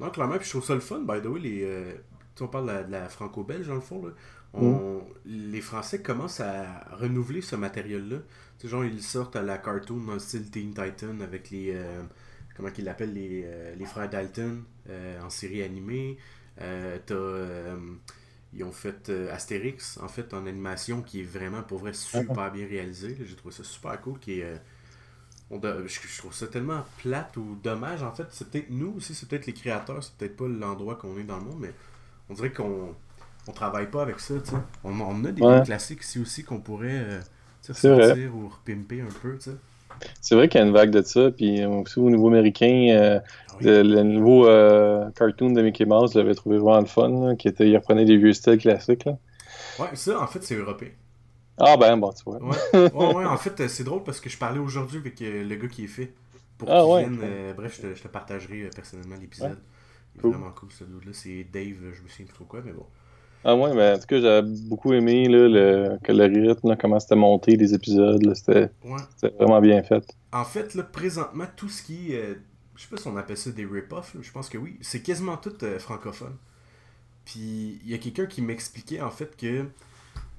[0.00, 1.92] Non, clairement, puis je trouve ça le fun, by the way, les, euh,
[2.40, 4.12] on parle de la, franco-belge, dans le fond, là.
[4.54, 8.16] On- les Français commencent à renouveler ce matériel-là.
[8.64, 12.02] Genre, ils sortent à la cartoon dans le style Teen Titan avec les, euh,
[12.56, 16.18] comment qu'ils l'appellent, les, euh, les frères Dalton euh, en série animée.
[16.60, 17.76] Euh, t'as,
[18.52, 22.66] ils ont fait Astérix, en fait, en animation, qui est vraiment, pour vrai, super bien
[22.66, 23.16] réalisé.
[23.24, 24.60] J'ai trouvé ça super cool, qui est...
[25.50, 28.02] on doit- je, je trouve ça tellement plate ou dommage.
[28.02, 31.18] En fait, c'est peut-être nous aussi, c'est peut-être les créateurs, c'est peut-être pas l'endroit qu'on
[31.18, 31.74] est dans le monde, mais
[32.30, 32.94] on dirait qu'on
[33.48, 34.34] on travaille pas avec ça.
[34.84, 35.62] On, on a des Ouais.
[35.64, 37.20] classiques ici aussi qu'on pourrait euh,
[37.82, 38.14] vrai.
[38.14, 39.36] ressortir ou repimper un peu.
[39.38, 39.56] tu sais.
[40.20, 41.30] C'est vrai qu'il y a une vague de ça.
[41.30, 43.66] Puis euh, aussi au niveau américain, euh, Ah oui.
[43.66, 47.48] le, le nouveau euh, cartoon de Mickey Mouse, j'avais trouvé vraiment le fun, là, qui
[47.48, 49.04] était, il reprenait des vieux styles classiques.
[49.04, 49.18] Là.
[49.78, 50.90] Ouais, ça, en fait, c'est européen.
[51.58, 52.40] Ah ben, bon, tu vois.
[52.40, 52.56] Ouais,
[52.92, 55.84] ouais, ouais, en fait, c'est drôle parce que je parlais aujourd'hui avec le gars qui
[55.84, 56.14] est fait.
[56.58, 57.02] Pour Ah ouais.
[57.02, 57.20] vienne.
[57.22, 59.62] euh, bref, je te, je te partagerai personnellement l'épisode.
[60.14, 60.32] Il est Cool.
[60.32, 61.12] vraiment cool ce dude-là.
[61.12, 62.86] C'est Dave, je me souviens plus trop quoi, mais bon.
[63.44, 66.76] Ah ouais, mais en tout cas, j'avais beaucoup aimé là, le, que le rythme, là,
[66.76, 68.34] comment c'était monté, les épisodes.
[68.34, 69.02] C'était Ouais.
[69.38, 70.04] vraiment bien fait.
[70.32, 72.16] En fait, là, présentement, tout ce qui est.
[72.22, 72.34] euh,
[72.76, 74.78] je sais pas si on appelle ça des rip-offs, je pense que oui.
[74.80, 76.36] C'est quasiment tout euh, francophone.
[77.24, 79.66] Puis, il y a quelqu'un qui m'expliquait, en fait, que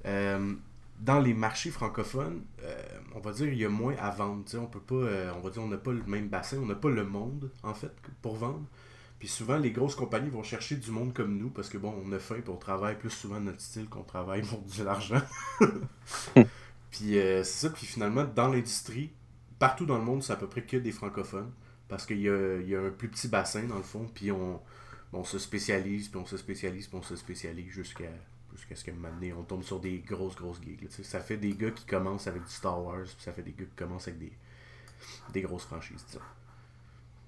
[0.06, 0.54] euh,
[1.00, 2.74] dans les marchés francophones, euh,
[3.16, 4.44] on va dire, il y a moins à vendre.
[4.58, 4.94] On peut pas.
[4.96, 7.50] euh, on va dire, on n'a pas le même bassin, on n'a pas le monde,
[7.64, 8.64] en fait, pour vendre.
[9.22, 12.10] Puis souvent, les grosses compagnies vont chercher du monde comme nous parce que, bon, on
[12.10, 15.22] a faim puis on travaille plus souvent notre style qu'on travaille pour de l'argent.
[16.90, 17.70] puis euh, c'est ça.
[17.70, 19.12] Puis finalement, dans l'industrie,
[19.60, 21.52] partout dans le monde, c'est à peu près que des francophones.
[21.86, 24.10] Parce qu'il y a, il y a un plus petit bassin, dans le fond.
[24.12, 24.60] Puis on,
[25.12, 28.10] on se spécialise, puis on se spécialise, puis on se spécialise jusqu'à
[28.52, 30.82] jusqu'à ce qu'à un moment donné, on tombe sur des grosses, grosses gigs.
[30.82, 33.52] là, ça fait des gars qui commencent avec du Star Wars, puis ça fait des
[33.52, 34.32] gars qui commencent avec des,
[35.32, 36.04] des grosses franchises.
[36.08, 36.20] disons.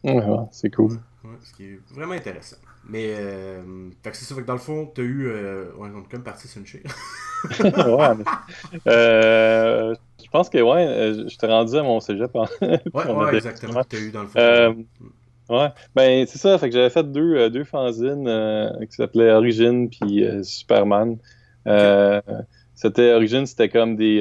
[0.05, 0.93] Ouais, c'est cool.
[1.25, 2.57] Ouais, ce qui est vraiment intéressant.
[2.87, 3.63] Mais, euh,
[4.03, 5.27] fait que c'est ça, fait que dans le fond, t'as eu.
[5.27, 6.67] Euh, ouais, on est comme parti sur une
[7.65, 8.25] ouais, mais-
[8.87, 12.35] euh, je pense que ouais, euh, je t'ai rendu à mon cégep.
[12.37, 13.83] en- Ouais, ouais, exactement.
[13.85, 14.39] T'as eu dans le fond.
[14.39, 14.73] Euh,
[15.51, 18.25] Ouais, ben c'est ça, fait que j'avais fait deux, deux fanzines
[18.89, 21.19] qui s'appelaient Origin puis Superman.
[21.67, 22.23] Euh,
[22.75, 24.21] C'était Origin, c'était comme des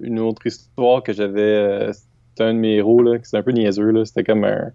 [0.00, 1.90] une autre histoire que j'avais.
[1.92, 4.06] c'était un de mes héros, là, qui c'était un peu niaiseux, là.
[4.06, 4.72] C'était comme un,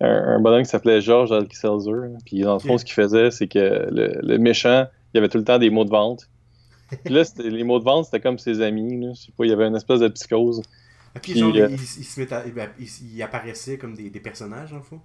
[0.00, 2.08] un, un bonhomme qui s'appelait George Alkiselzer.
[2.24, 3.58] Puis dans le fond, ce qu'il faisait, c'est que
[3.90, 6.28] le, le méchant, il y avait tout le temps des mots de vente.
[7.04, 9.00] Puis là, les mots de vente, c'était comme ses amis.
[9.00, 9.12] Là.
[9.14, 10.58] Je sais pas, il y avait une espèce de psychose.
[11.16, 12.52] Ok, puis, genre, euh, il, il se met à- il,
[12.84, 15.00] il- il apparaissait comme des, des personnages, le fond?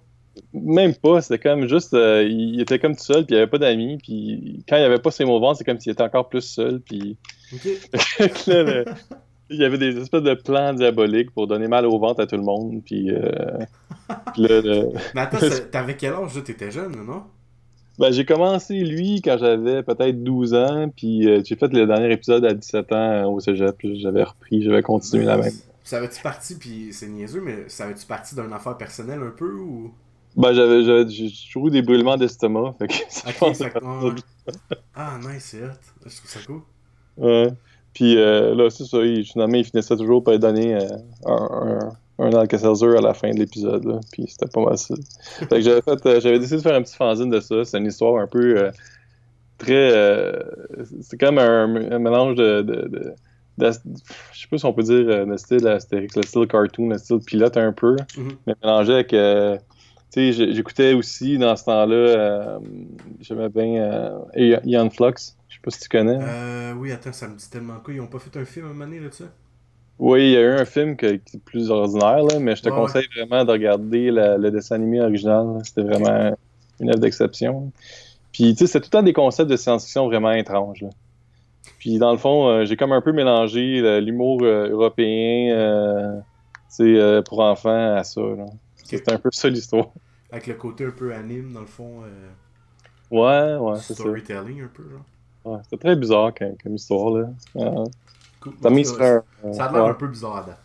[0.52, 3.58] Même pas, c'était comme juste, euh, il était comme tout seul, puis il avait pas
[3.58, 6.40] d'amis, puis quand il avait pas ses mots ventre, c'est comme s'il était encore plus
[6.42, 7.16] seul, puis...
[8.46, 8.84] là,
[9.50, 12.36] il y avait des espèces de plans diaboliques pour donner mal au ventre à tout
[12.36, 13.10] le monde, puis...
[13.10, 13.58] Euh,
[14.32, 14.62] puis là,
[15.14, 15.38] Mais attends,
[15.70, 17.24] t'avais quel âge, t'étais jeune, non?
[17.98, 22.12] Ben, j'ai commencé, lui, quand j'avais peut-être 12 ans, puis euh, j'ai fait le dernier
[22.12, 25.52] épisode à 17 ans au cégep, j'avais repris, j'avais continué la même.
[25.82, 29.52] Ça avait-tu parti, puis c'est niaiseux, mais ça avait-tu parti d'une affaire personnelle un peu,
[29.52, 29.92] ou...
[30.36, 32.94] Ben, j'avais, j'avais, j'ai toujours eu des brûlements d'estomac, fait que
[34.94, 35.70] Ah, nice, c'est hot.
[36.06, 36.60] Je trouve ça cool.
[37.16, 37.48] Ouais.
[37.94, 40.86] Puis euh, là, c'est ça, il, finalement, il finissait toujours par donner euh,
[41.26, 44.94] un, un, un Alka-Seltzer à la fin de l'épisode, puis c'était pas mal ça.
[45.38, 47.64] fait que j'avais, fait, euh, j'avais décidé de faire un petit fanzine de ça.
[47.64, 48.70] C'est une histoire un peu euh,
[49.58, 49.90] très...
[51.02, 52.62] C'est comme un, un mélange de...
[52.62, 53.14] de, de
[53.58, 57.18] je sais pas si on peut dire le style Astérix, le style cartoon, le style
[57.18, 58.36] pilote un peu, mm-hmm.
[58.46, 59.12] mais mélangé avec
[60.14, 62.58] j'écoutais aussi dans ce temps-là, euh,
[63.20, 65.34] j'aimais bien euh, Ian Flux.
[65.48, 66.18] Je sais pas si tu connais.
[66.20, 67.94] Euh, oui, attends, ça me dit tellement quoi.
[67.94, 69.24] Ils ont pas fait un film à un moment donné là-dessus?
[69.98, 72.70] Oui, il y a eu un film qui est plus ordinaire, là, mais je te
[72.70, 75.58] conseille vraiment de regarder le dessin animé original.
[75.62, 76.34] C'était vraiment
[76.80, 77.70] une œuvre d'exception.
[78.32, 80.80] Puis, tu sais, c'est tout le temps des concepts de science-fiction vraiment étranges.
[80.80, 80.88] Là.
[81.78, 86.22] Puis, dans le fond, j'ai comme un peu mélangé l'humour européen
[87.26, 88.22] pour enfants à ça.
[88.22, 88.46] Là.
[88.84, 89.88] C'est un peu ça l'histoire.
[90.30, 92.02] Avec le côté un peu anime, dans le fond.
[92.04, 92.30] Euh...
[93.10, 94.02] Ouais, ouais, c'est ça.
[94.02, 95.04] Storytelling un peu, genre.
[95.44, 97.28] Ouais, c'était très bizarre comme, comme histoire, là.
[97.56, 97.84] Euh,
[98.62, 100.60] ça, ça a l'air un peu bizarre à date.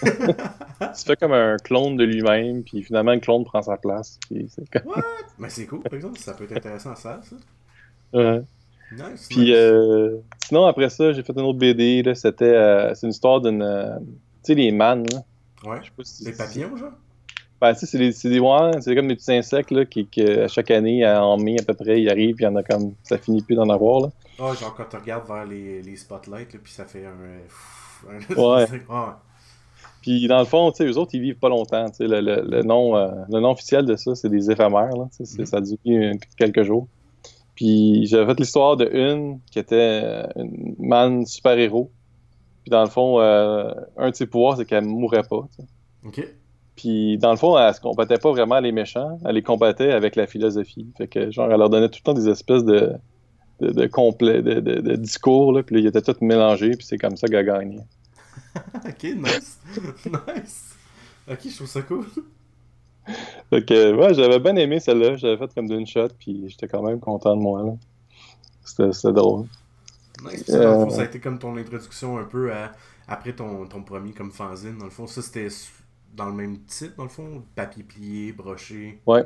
[0.96, 4.18] tu fais comme un clone de lui-même, puis finalement le clone prend sa place.
[4.28, 4.90] Puis c'est comme...
[4.92, 5.02] What?
[5.38, 7.36] Mais c'est cool, par exemple, ça peut être intéressant à ça, ça.
[8.12, 8.42] Ouais.
[8.92, 9.26] Nice.
[9.28, 12.14] Puis euh, sinon, après ça, j'ai fait une autre BD, là.
[12.14, 12.44] C'était.
[12.46, 13.60] Euh, c'est une histoire d'une.
[13.98, 14.06] Tu
[14.42, 15.22] sais, les mannes, là.
[15.70, 15.80] Ouais.
[16.04, 16.92] Si des papillons, genre?
[17.60, 21.06] Ben, tu sais, c'est des, c'est comme des petits insectes, là, qui, que chaque année,
[21.06, 23.42] en mai à peu près, ils arrivent, puis il y en a comme, ça finit
[23.42, 24.08] plus d'en avoir, là.
[24.40, 28.40] Ah, genre quand tu regardes vers les, les spotlights, là, puis ça fait un...
[28.40, 28.66] ouais.
[28.88, 29.18] ah.
[30.02, 32.20] Puis dans le fond, tu sais, eux autres, ils vivent pas longtemps, tu sais, le,
[32.20, 35.44] le, le, nom, euh, le nom officiel de ça, c'est des éphémères, là, mm-hmm.
[35.44, 35.78] ça dure
[36.36, 36.86] quelques jours.
[37.56, 41.90] Puis j'avais fait l'histoire de une qui était euh, une man super-héros.
[42.62, 45.48] Puis dans le fond, euh, un de ses pouvoirs, c'est qu'elle mourrait pas.
[46.06, 46.24] OK.
[46.78, 50.14] Puis, dans le fond, elle se combattait pas vraiment les méchants, elle les combattait avec
[50.14, 50.86] la philosophie.
[50.96, 52.92] Fait que, genre, elle leur donnait tout le temps des espèces de,
[53.60, 56.86] de, de, complet, de, de, de discours, là, puis là, ils étaient tous mélangés, puis
[56.86, 57.84] c'est comme ça qu'elle gagnait.
[58.86, 59.58] ok, nice.
[60.06, 60.76] nice.
[61.28, 62.06] Ok, je trouve ça cool.
[63.50, 65.16] Fait que, ouais, j'avais bien aimé celle-là.
[65.16, 67.72] J'avais fait comme d'une shot, puis j'étais quand même content de moi, là.
[68.92, 69.46] C'était drôle.
[70.22, 70.44] Nice.
[70.46, 70.90] Ça, euh...
[70.90, 72.70] ça a été comme ton introduction un peu à,
[73.08, 74.78] après ton, ton premier comme fanzine.
[74.78, 75.48] Dans le fond, ça, c'était
[76.14, 79.00] dans le même type, dans le fond Papier plié, broché.
[79.06, 79.24] Ouais.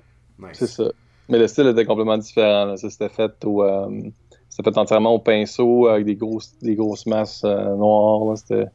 [0.53, 0.85] C'est ça.
[1.29, 2.77] Mais le style était complètement différent.
[2.77, 3.63] Ça, c'était fait au.
[3.63, 4.03] Euh,
[4.49, 8.37] c'était fait entièrement au pinceau avec des grosses, des grosses masses euh, noires.
[8.37, 8.67] C'était,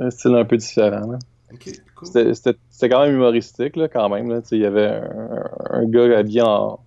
[0.00, 1.18] un style un peu différent.
[1.94, 2.08] cool.
[2.34, 4.30] C'était, quand même humoristique, là, quand même.
[4.30, 4.40] Là.
[4.50, 6.80] Il y avait un, un, gars habillé en,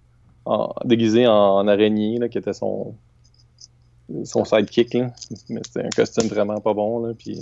[0.45, 2.95] en déguisé en, araignée, là, qui était son,
[4.25, 4.93] son sidekick.
[4.95, 5.11] Là.
[5.49, 7.05] Mais c'était un costume vraiment pas bon.
[7.05, 7.39] Là, puis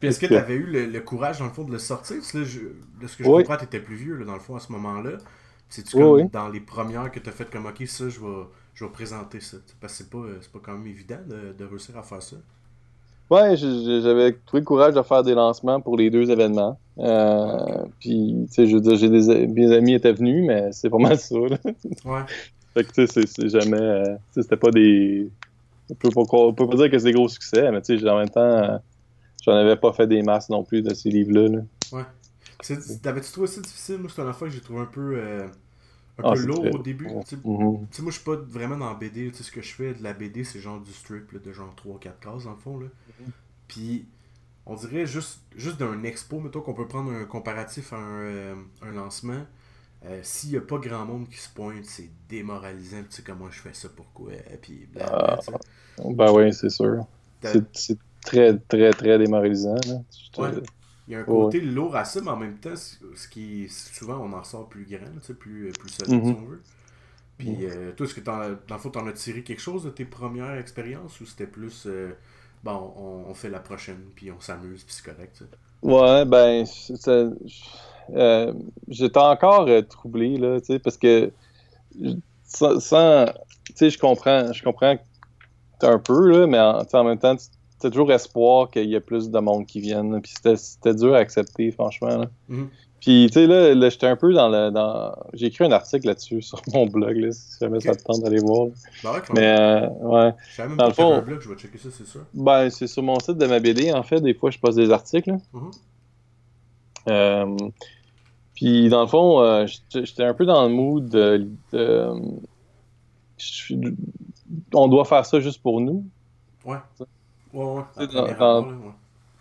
[0.00, 2.16] Puis est-ce que tu avais eu le, courage, dans le fond, de le sortir?
[2.16, 2.60] Là, je,
[3.06, 5.18] ce que je comprends, tu étais plus vieux, dans le fond, à ce moment-là.
[5.68, 8.84] C'est-tu comme dans les premières que tu as fait comme, OK, ça, je vais, je
[8.84, 9.58] vais présenter ça?
[9.80, 12.36] Parce que c'est pas, pas quand même évident de, de, réussir à faire ça.
[13.30, 16.78] Ouais, j'avais trouvé le courage de faire des lancements pour les deux événements.
[16.98, 20.88] Euh, puis, tu sais, je veux dire, j'ai des, mes amis étaient venus, mais c'est
[20.88, 21.36] pas mal ça.
[21.36, 21.58] Là.
[22.06, 22.22] Ouais.
[22.74, 23.76] fait que, tu sais, c'est jamais.
[23.78, 25.30] Euh, c'était pas des
[25.90, 28.18] on peut, pas, peut pas dire que c'est des gros succès, mais tu sais, en
[28.18, 28.78] même temps, euh,
[29.44, 31.48] j'en avais pas fait des masses non plus de ces livres-là.
[31.48, 31.58] Là.
[31.92, 32.04] Ouais.
[33.02, 33.98] T'avais-tu trouvé ça difficile?
[33.98, 35.46] Moi, c'est une affaire que j'ai trouvé un peu, euh,
[36.18, 37.06] un ah, peu lourd au début.
[37.06, 37.42] Tu sais, mm-hmm.
[37.44, 39.32] moi, je suis pas vraiment dans la BD.
[39.32, 42.44] Ce que je fais de la BD, c'est genre du strip de genre 3-4 cases,
[42.44, 42.80] dans le fond.
[42.80, 42.86] Là.
[42.86, 43.30] Mm-hmm.
[43.68, 44.06] Puis,
[44.66, 48.54] on dirait juste, juste d'un expo, mettons qu'on peut prendre un comparatif à un, euh,
[48.82, 49.46] un lancement.
[50.06, 53.02] Euh, s'il n'y a pas grand monde qui se pointe, c'est démoralisant.
[53.08, 54.32] Tu sais comment je fais ça, pourquoi,
[54.62, 55.40] puis blablabla.
[55.98, 57.04] Ah, ben oui, c'est sûr.
[57.42, 59.76] C'est très, très, très démoralisant.
[60.38, 60.50] Ouais.
[61.08, 64.18] Il y a un côté lourd à ça, mais en même temps, ce qui souvent
[64.18, 66.36] on en sort plus grand, tu sais, plus, plus solide, si mm-hmm.
[66.36, 66.62] on veut.
[67.38, 67.70] Puis mm-hmm.
[67.70, 70.56] euh, toi, est-ce que dans le fond, t'en as tiré quelque chose de tes premières
[70.58, 72.12] expériences ou c'était plus euh,
[72.62, 75.42] bon, on, fait la prochaine, puis on s'amuse, puis c'est correct,
[75.80, 76.66] Ouais, ben,
[78.14, 78.52] euh,
[78.88, 81.30] j'étais encore euh, troublé, là, parce que
[82.44, 83.26] sans,
[83.66, 84.96] tu sais, je comprends, je comprends
[85.82, 87.36] un peu, là, mais en, en même temps,
[87.78, 90.20] t'as toujours espoir qu'il y ait plus de monde qui vienne.
[90.20, 92.18] Puis c'était dur à accepter, franchement.
[92.18, 92.26] Là.
[92.48, 92.68] Mhm.
[93.00, 94.70] Puis, tu sais, là, là j'étais un peu dans le.
[94.70, 95.14] Dans...
[95.32, 98.40] J'ai écrit un article là-dessus sur mon blog, là, si jamais ça te tente d'aller
[98.40, 98.68] voir.
[99.04, 100.32] Bah Mais, euh, ouais.
[100.58, 102.22] Même dans le fond- un blog, je vais checker ça, c'est sûr.
[102.34, 104.20] Ben, c'est sur mon site de ma BD, en fait.
[104.20, 105.36] Des fois, je poste des articles.
[107.08, 107.56] Euh,
[108.58, 111.48] puis, dans le fond, euh, j'étais un peu dans le mood de.
[111.72, 112.10] de-
[113.36, 113.80] je suis-
[114.74, 116.04] on doit faire ça juste pour nous.
[116.64, 116.76] Ouais.
[117.54, 118.06] Ouais, ouais.
[118.12, 118.76] Dans- dans- là,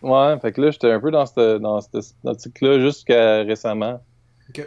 [0.03, 0.09] ouais.
[0.33, 3.99] Ouais, fait que là, j'étais un peu dans cette, dans cette optique-là jusqu'à récemment.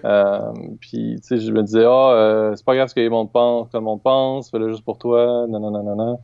[0.05, 3.09] Euh, puis, tu sais, je me disais, ah, euh, c'est pas grave ce que le
[3.09, 6.19] monde pense, que le monde pense, fais-le juste pour toi, non, non, non, non, non.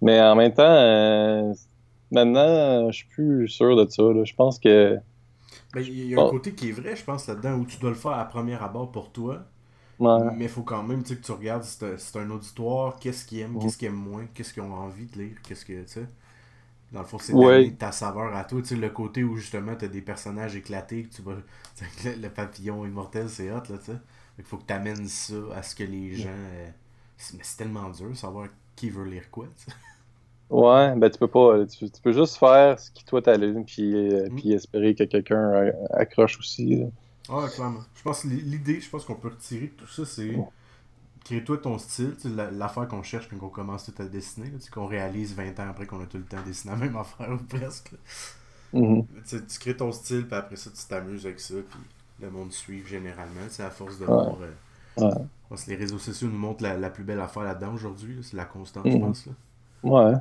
[0.00, 1.52] Mais en même temps, euh,
[2.12, 4.04] maintenant, je suis plus sûr de ça.
[4.04, 4.22] là.
[4.24, 4.96] Je pense que.
[5.74, 6.34] Ben, il y a un Bon.
[6.34, 8.92] côté qui est vrai, je pense, là-dedans, où tu dois le faire à premier abord
[8.92, 9.44] pour toi.
[9.98, 13.40] ouais, Mais il faut quand même que tu regardes si c'est un auditoire, qu'est-ce qu'ils
[13.40, 16.08] aiment, qu'est-ce qu'ils aiment moins, qu'est-ce qu'ils ont envie de lire, qu'est-ce que, tu sais.
[16.92, 17.76] Dans le fond, c'est Ouais.
[17.78, 18.62] ta saveur à toi.
[18.62, 21.34] Tu sais, le côté où justement t'as des personnages éclatés, que tu vas.
[22.04, 23.98] le, le papillon immortel, c'est hot, là, tu sais.
[24.38, 26.30] Il faut que tu amènes ça à ce que les gens.
[26.30, 26.70] euh,
[27.34, 29.72] Mais c'est tellement dur savoir qui veut lire quoi, tu sais.
[30.62, 31.64] Ouais, ben tu peux pas.
[31.66, 34.36] Tu, tu peux juste faire ce qui toi t'allume, puis, euh, Mhm.
[34.36, 36.76] puis espérer que quelqu'un euh, accroche aussi.
[36.76, 36.86] là.
[37.28, 37.80] Ah, clairement.
[37.94, 40.36] Je pense que l'idée, je pense qu'on peut retirer de tout ça, c'est
[41.24, 42.14] crée-toi ton style,
[42.52, 46.02] l'affaire qu'on cherche quand on commence tout à dessiner, qu'on réalise 20 ans après qu'on
[46.02, 47.92] a tout le temps dessiné la même affaire ou presque.
[48.74, 49.06] Mhm.
[49.26, 51.78] Tu crées ton style, puis après ça, tu t'amuses avec ça, puis
[52.20, 53.40] le monde suit généralement.
[53.48, 54.10] C'est à force de Ouais.
[54.12, 54.36] voir.
[54.42, 54.50] euh,
[54.96, 55.56] Ouais.
[55.68, 58.16] les réseaux sociaux nous montrent la, la plus belle affaire là-dedans aujourd'hui.
[58.16, 59.00] là, C'est la constance, je Mhm.
[59.00, 59.26] pense.
[59.26, 59.32] Là.
[59.82, 60.14] Ouais.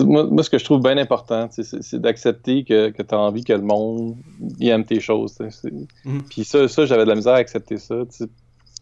[0.00, 3.44] Moi, moi, ce que je trouve bien important, c'est d'accepter que, que tu as envie
[3.44, 4.16] que le monde
[4.58, 5.36] il aime tes choses.
[6.04, 6.22] Mhm.
[6.28, 7.94] Puis ça, ça j'avais de la misère à accepter ça.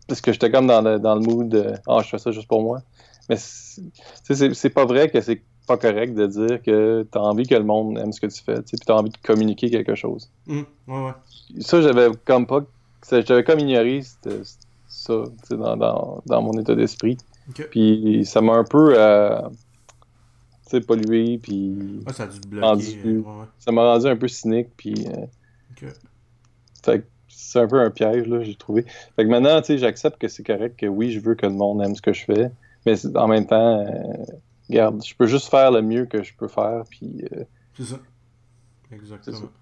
[0.09, 2.49] Parce que j'étais comme dans le, dans le mood de Ah, je fais ça juste
[2.49, 2.81] pour moi.
[3.29, 7.55] Mais c'est- pas vrai que c'est pas correct de dire que tu as envie que
[7.55, 10.31] le monde aime ce que tu fais, puis tu as envie de communiquer quelque chose.
[10.47, 10.65] Mhm.
[10.89, 11.13] Ouais, ouais.
[11.61, 12.61] Ça, j'avais comme pas.
[13.11, 14.03] J'avais comme ignoré
[14.89, 15.15] ça
[15.51, 17.17] dans, dans, dans mon état d'esprit.
[17.71, 19.39] Puis ça m'a un peu euh,
[20.71, 22.97] sais, pollué, puis Ah, ça a dû te bloquer.
[23.05, 23.47] euh, ouais, ouais.
[23.59, 25.27] ça m'a rendu un peu cynique, puis euh,
[25.71, 25.85] Ok.
[26.85, 28.85] fait que c'est un peu un piège, là, j'ai trouvé.
[29.17, 31.53] Fait que maintenant, tu sais, j'accepte que c'est correct, que oui, je veux que le
[31.53, 32.51] monde aime ce que je fais,
[32.87, 34.25] mais en même temps, euh,
[34.69, 37.45] regarde, je peux juste faire le mieux que je peux faire, puis euh,
[37.77, 38.01] C'est ça.
[38.93, 39.37] Exactement.
[39.41, 39.53] Ça.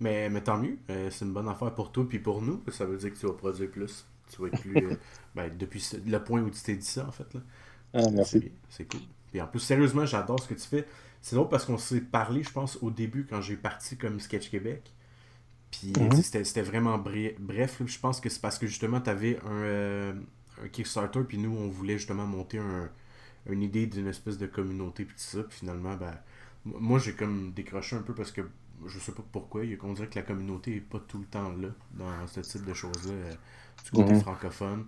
[0.00, 0.78] Mais, mais tant mieux.
[1.10, 2.62] c'est une bonne affaire pour toi puis pour nous.
[2.68, 4.06] Ça veut dire que tu vas produire plus.
[4.30, 4.88] Tu vas être plus.
[5.34, 7.32] ben, depuis le point où tu t'es dit ça, en fait.
[7.34, 7.40] Là.
[7.94, 8.52] ah, merci.
[8.68, 9.00] C'est cool.
[9.30, 10.86] Puis en plus, sérieusement, j'adore ce que tu fais.
[11.22, 14.50] C'est drôle parce qu'on s'est parlé, je pense, au début quand j'ai parti comme Sketch
[14.50, 14.92] Québec.
[15.70, 16.22] Puis Mhm.
[16.22, 17.82] c'était c'était vraiment bref.
[17.86, 20.12] Je pense que c'est parce que justement, tu avais un, euh,
[20.64, 21.20] un Kickstarter.
[21.28, 22.90] Puis nous, on voulait justement monter un,
[23.50, 25.04] une idée d'une espèce de communauté.
[25.04, 25.42] Puis tout ça.
[25.44, 26.14] Puis finalement, ben,
[26.64, 28.42] moi, j'ai comme décroché un peu parce que
[28.86, 29.64] je sais pas pourquoi.
[29.64, 32.26] Il y a qu'on dirait que la communauté est pas tout le temps là dans
[32.26, 33.12] ce type de choses-là.
[33.12, 33.34] euh,
[33.84, 34.14] du côté Mhm.
[34.14, 34.84] francophone.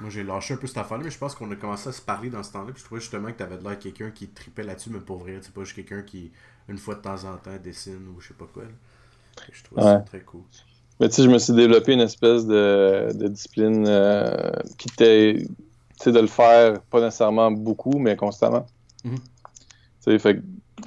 [0.00, 2.02] Moi, j'ai lâché un peu cette affaire-là, mais je pense qu'on a commencé à se
[2.02, 2.72] parler dans ce temps-là.
[2.72, 5.38] Puis je trouvais justement que t'avais de l'air quelqu'un qui tripait là-dessus, mais pour vrai,
[5.40, 6.32] c'est pas juste quelqu'un qui,
[6.68, 8.64] une fois de temps en temps, dessine ou je sais pas quoi.
[8.64, 8.70] là.
[9.52, 10.42] Je trouve ça très cool.
[10.98, 15.42] Mais tu sais, je me suis développé une espèce de, de discipline euh, qui était,
[15.44, 15.46] tu
[16.02, 18.66] sais, de le faire, pas nécessairement beaucoup, mais constamment.
[19.04, 19.16] Mhm.
[19.16, 19.22] Tu
[20.00, 20.42] sais, fait que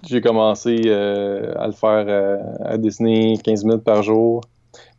[0.08, 4.42] j'ai commencé euh, à le faire, euh, à dessiner 15 minutes par jour.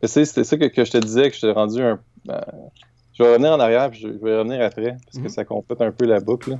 [0.01, 1.99] Mais tu sais, c'était ça que, que je te disais, que je t'ai rendu un...
[3.13, 5.23] je vais revenir en arrière, puis je, vais revenir après, parce Mhm.
[5.23, 6.57] que ça complète un peu la boucle.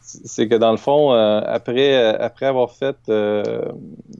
[0.00, 3.62] C'est que dans le fond, euh, après, euh, après avoir fait euh,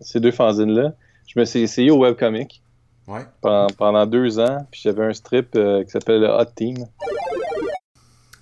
[0.01, 0.95] ces deux fanzines-là,
[1.27, 2.63] je me suis essayé au webcomic
[3.07, 3.27] Ouais.
[3.43, 6.87] pendant, pendant deux ans, puis j'avais un strip euh, qui s'appelle le Hot Team.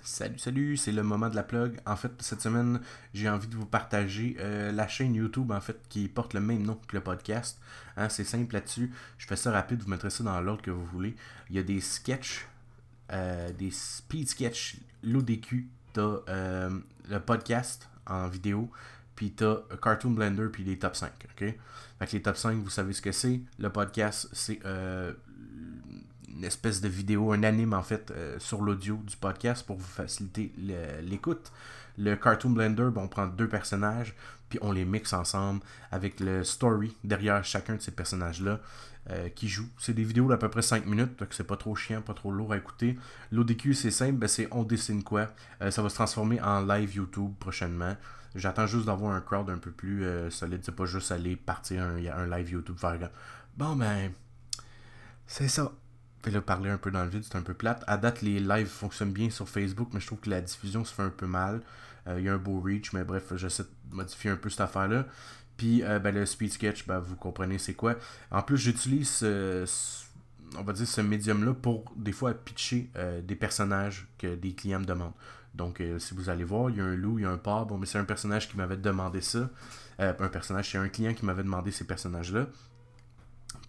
[0.05, 1.79] Salut, salut, c'est le moment de la plug.
[1.87, 2.81] En fait, cette semaine,
[3.15, 6.63] j'ai envie de vous partager euh, la chaîne YouTube en fait qui porte le même
[6.63, 7.59] nom que le podcast.
[7.97, 8.93] Hein, c'est simple là-dessus.
[9.19, 11.15] Je fais ça rapide, vous mettrez ça dans l'ordre que vous voulez.
[11.51, 12.47] Il y a des sketchs,
[13.11, 16.71] euh, des speed sketchs, l'ODQ, t'as euh,
[17.09, 18.71] le podcast en vidéo,
[19.15, 21.11] puis t'as Cartoon Blender, puis les top 5.
[21.25, 21.55] ok?
[21.99, 23.41] Fait que les top 5, vous savez ce que c'est.
[23.59, 25.13] Le podcast, c'est euh,
[26.29, 29.85] une espèce de vidéo, un anime en fait, euh, sur l'audio du podcast pour vous
[29.85, 30.53] faciliter
[31.03, 31.53] l'écoute.
[31.99, 34.15] Le Cartoon Blender, ben, on prend deux personnages,
[34.49, 35.61] puis on les mixe ensemble
[35.91, 38.61] avec le story derrière chacun de ces personnages-là
[39.11, 39.69] euh, qui jouent.
[39.79, 42.31] C'est des vidéos d'à peu près 5 minutes, donc c'est pas trop chiant, pas trop
[42.31, 42.97] lourd à écouter.
[43.33, 45.27] L'ODQ, c'est simple, ben, c'est on dessine quoi.
[45.61, 47.97] Euh, ça va se transformer en live YouTube prochainement.
[48.37, 50.61] J'attends juste d'avoir un crowd un peu plus euh, solide.
[50.63, 53.11] C'est pas juste aller partir un, un live YouTube faire
[53.57, 54.13] Bon ben,
[55.27, 55.73] c'est ça.
[56.25, 57.83] là, parler un peu dans le vide, c'est un peu plate.
[57.89, 60.95] À date, les lives fonctionnent bien sur Facebook, mais je trouve que la diffusion se
[60.95, 61.61] fait un peu mal.
[62.09, 65.07] Il y a un beau reach, mais bref, j'essaie de modifier un peu cette affaire-là.
[65.63, 67.95] Puis euh, ben, le speed sketch, ben, vous comprenez c'est quoi.
[68.33, 69.25] En plus, j'utilise
[70.59, 74.81] on va dire ce médium-là pour des fois pitcher euh, des personnages que des clients
[74.81, 75.15] me demandent.
[75.55, 77.67] Donc, si vous allez voir, il y a un loup, il y a un porc.
[77.67, 79.51] Bon, mais c'est un personnage qui m'avait demandé ça.
[79.99, 82.47] un personnage, c'est un client qui m'avait demandé ces personnages-là.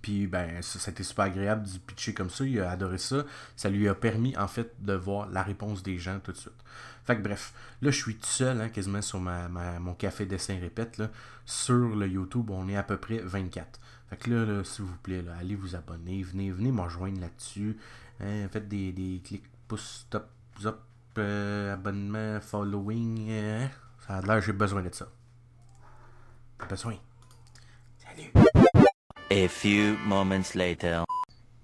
[0.01, 2.43] Puis ben, ça, a été super agréable de pitcher comme ça.
[2.43, 3.23] Il a adoré ça.
[3.55, 6.53] Ça lui a permis en fait de voir la réponse des gens tout de suite.
[7.05, 9.47] Fait que bref, là je suis tout seul hein, quasiment sur ma,
[9.79, 10.97] mon café dessin répète.
[10.97, 11.09] Là.
[11.45, 13.79] Sur le YouTube, on est à peu près 24.
[14.09, 17.77] Fait que là, s'il vous plaît, allez vous abonner, venez, venez me rejoindre là-dessus.
[18.19, 20.29] Hein, faites des, des clics, pouce, top,
[20.65, 20.79] up,
[21.17, 23.31] euh, abonnement, following.
[23.31, 23.69] Hein.
[24.07, 25.07] Ça a l'air j'ai besoin de ça.
[26.69, 26.95] Besoin.
[27.97, 28.31] Salut!
[29.31, 31.03] A few moments later.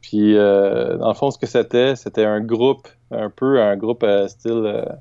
[0.02, 4.04] Puis, euh, dans le fond, ce que c'était, c'était un groupe, un peu un groupe
[4.04, 5.00] euh, style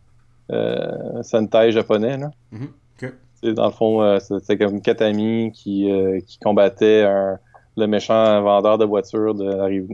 [0.51, 2.17] euh, euh, Sentai japonais.
[2.17, 2.31] Là.
[2.53, 3.55] Mm-hmm.
[3.55, 5.89] Dans le fond, c'était comme quatre amis qui,
[6.27, 7.39] qui combattaient un,
[7.77, 9.45] le méchant vendeur de voitures de,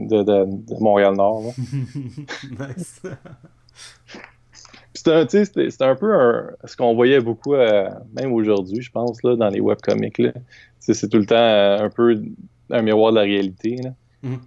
[0.07, 1.53] de, de, Montréal-Nord.
[2.59, 3.03] nice.
[4.95, 9.49] C'était un, un peu un, ce qu'on voyait beaucoup, même aujourd'hui, je pense, là, dans
[9.49, 10.19] les webcomics.
[10.79, 11.35] C'est tout le temps
[11.85, 12.19] un peu
[12.71, 13.79] un miroir de la réalité.
[14.23, 14.39] Mhm.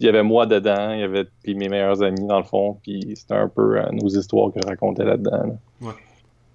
[0.00, 2.78] Il y avait moi dedans, il y avait puis mes meilleurs amis dans le fond,
[2.82, 5.58] puis c'était un peu euh, nos histoires que je racontais là-dedans.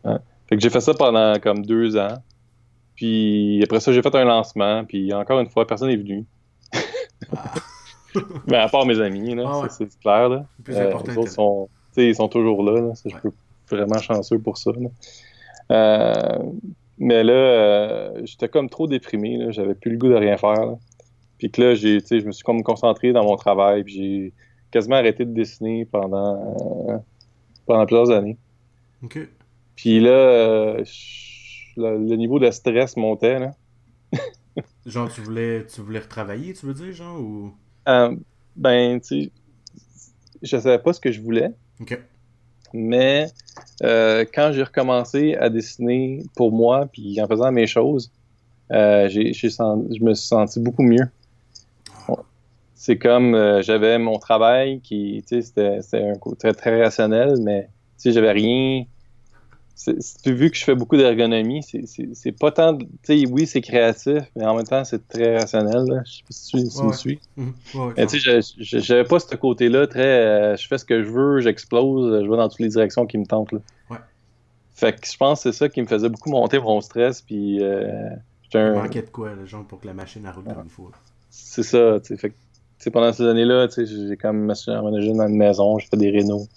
[0.04, 2.22] Fait que j'ai fait ça pendant comme deux ans.
[2.96, 6.26] Puis après ça, j'ai fait un lancement, puis encore une fois, personne n'est venu.
[7.36, 7.54] Ah.
[8.48, 10.30] Mais à part mes amis, ah c'est clair.
[10.30, 10.46] Là.
[10.70, 12.94] Euh, les autres sont, ils sont toujours là.
[13.06, 13.20] Je suis
[13.70, 14.72] vraiment chanceux pour ça.
[15.72, 16.38] Euh,
[16.98, 19.52] mais là, euh, j'étais comme trop déprimé.
[19.52, 20.76] J'avais plus le goût de rien faire.
[21.42, 23.84] Puis que là, j'ai, je me suis comme concentré dans mon travail.
[23.84, 24.34] Puis j'ai
[24.70, 26.98] quasiment arrêté de dessiner pendant, euh,
[27.66, 28.38] pendant plusieurs années.
[29.02, 29.18] OK.
[29.76, 30.84] Puis là, euh,
[31.78, 33.40] le, niveau de stress montait.
[33.40, 33.52] Là.
[34.86, 37.52] genre, tu voulais, tu voulais retravailler, tu veux dire, genre, ou...
[38.56, 39.32] ben, tu sais,
[40.44, 41.50] je savais pas ce que je voulais.
[41.80, 42.00] OK.
[42.72, 43.26] Mais
[43.82, 48.12] euh, quand j'ai recommencé à dessiner pour moi, puis en faisant mes choses,
[48.72, 51.08] euh, je me suis senti beaucoup mieux.
[52.84, 57.36] C'est comme euh, j'avais mon travail qui, tu sais, c'était un coup très, très rationnel,
[57.40, 58.86] mais tu sais, j'avais rien
[60.26, 62.76] vu que je fais beaucoup d'ergonomie, c'est pas tant.
[62.80, 65.86] Tu sais, oui, c'est créatif, mais en même temps, c'est très rationnel.
[65.86, 66.02] Là.
[66.08, 67.20] Je sais pas si tu, me suis.
[67.38, 67.54] Mhm.
[68.08, 68.40] tu sais,
[68.80, 70.02] j'avais pas ce côté-là très.
[70.02, 73.20] Euh, je fais ce que je veux, j'explose, je vais dans toutes les directions qui
[73.20, 73.52] me tentent.
[73.52, 73.60] Là.
[73.92, 73.98] Ouais.
[74.74, 77.22] Fait que je pense que c'est ça qui me faisait beaucoup monter mon stress.
[77.22, 77.62] Puis.
[77.62, 78.10] Euh,
[78.56, 78.74] un...
[78.74, 80.90] manquait de quoi, là, genre, pour que la machine roule comme il faut.
[81.30, 82.18] C'est ça, tu sais.
[82.18, 82.36] Fait que,
[82.90, 86.48] pendant ces années-là, j'ai comme aménagé dans une maison, je fais des rénaux,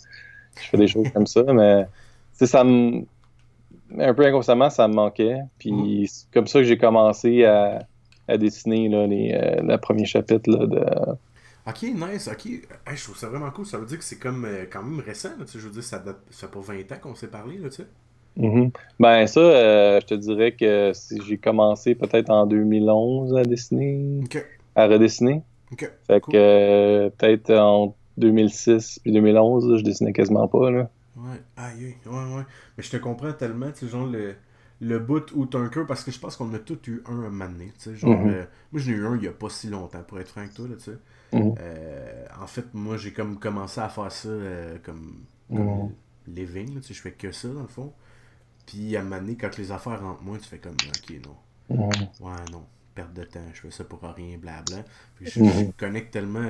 [0.63, 1.87] je fais des choses comme ça, mais
[2.33, 3.05] ça me
[3.99, 5.41] un peu inconsciemment, ça me manquait.
[5.59, 6.07] Puis mm.
[6.07, 7.87] c'est comme ça que j'ai commencé à,
[8.39, 11.13] dessiner là, les, euh, le premier chapitre là, de.
[11.67, 12.61] Ok, nice, ok.
[12.95, 13.65] je trouve ça vraiment cool.
[13.65, 15.31] Ça veut dire que c'est comme euh, quand même récent.
[15.39, 17.71] Là, je veux dire, ça date ça fait pas 20 ans qu'on s'est parlé, là,
[17.71, 17.87] tu sais.
[18.39, 18.73] Mm-hmm.
[18.99, 20.93] Ben ça, euh, je te dirais que
[21.25, 24.25] j'ai commencé peut-être en 2011 à dessiner,
[24.75, 25.43] à redessiner.
[26.07, 30.91] Fait que peut-être en 2006 puis 2011, je dessinais quasiment pas là.
[31.17, 32.43] Ouais, aïe, ouais, ouais.
[32.77, 34.35] Mais je te comprends tellement, tu sais, genre le,
[34.81, 37.49] le bout ou Tunker, parce que je pense qu'on a tous eu un à un
[37.49, 37.97] tu sais.
[37.97, 38.29] Genre, mhm.
[38.29, 40.41] euh, moi j'en ai eu un il y a pas si longtemps, pour être franc
[40.41, 40.99] avec toi, là, tu sais.
[41.33, 41.55] Mhm.
[41.59, 45.93] Euh, en fait, moi j'ai comme commencé à faire ça euh, comme, comme
[46.27, 47.93] living, tu sais, je fais que ça dans le fond.
[48.67, 51.37] Puis à un moment donné, quand les affaires rentrent moins, tu fais comme, ok, non.
[52.21, 54.85] Ouais, non perte de temps, je fais ça pour rien, blabla.
[55.17, 56.47] Puis je, je connecte tellement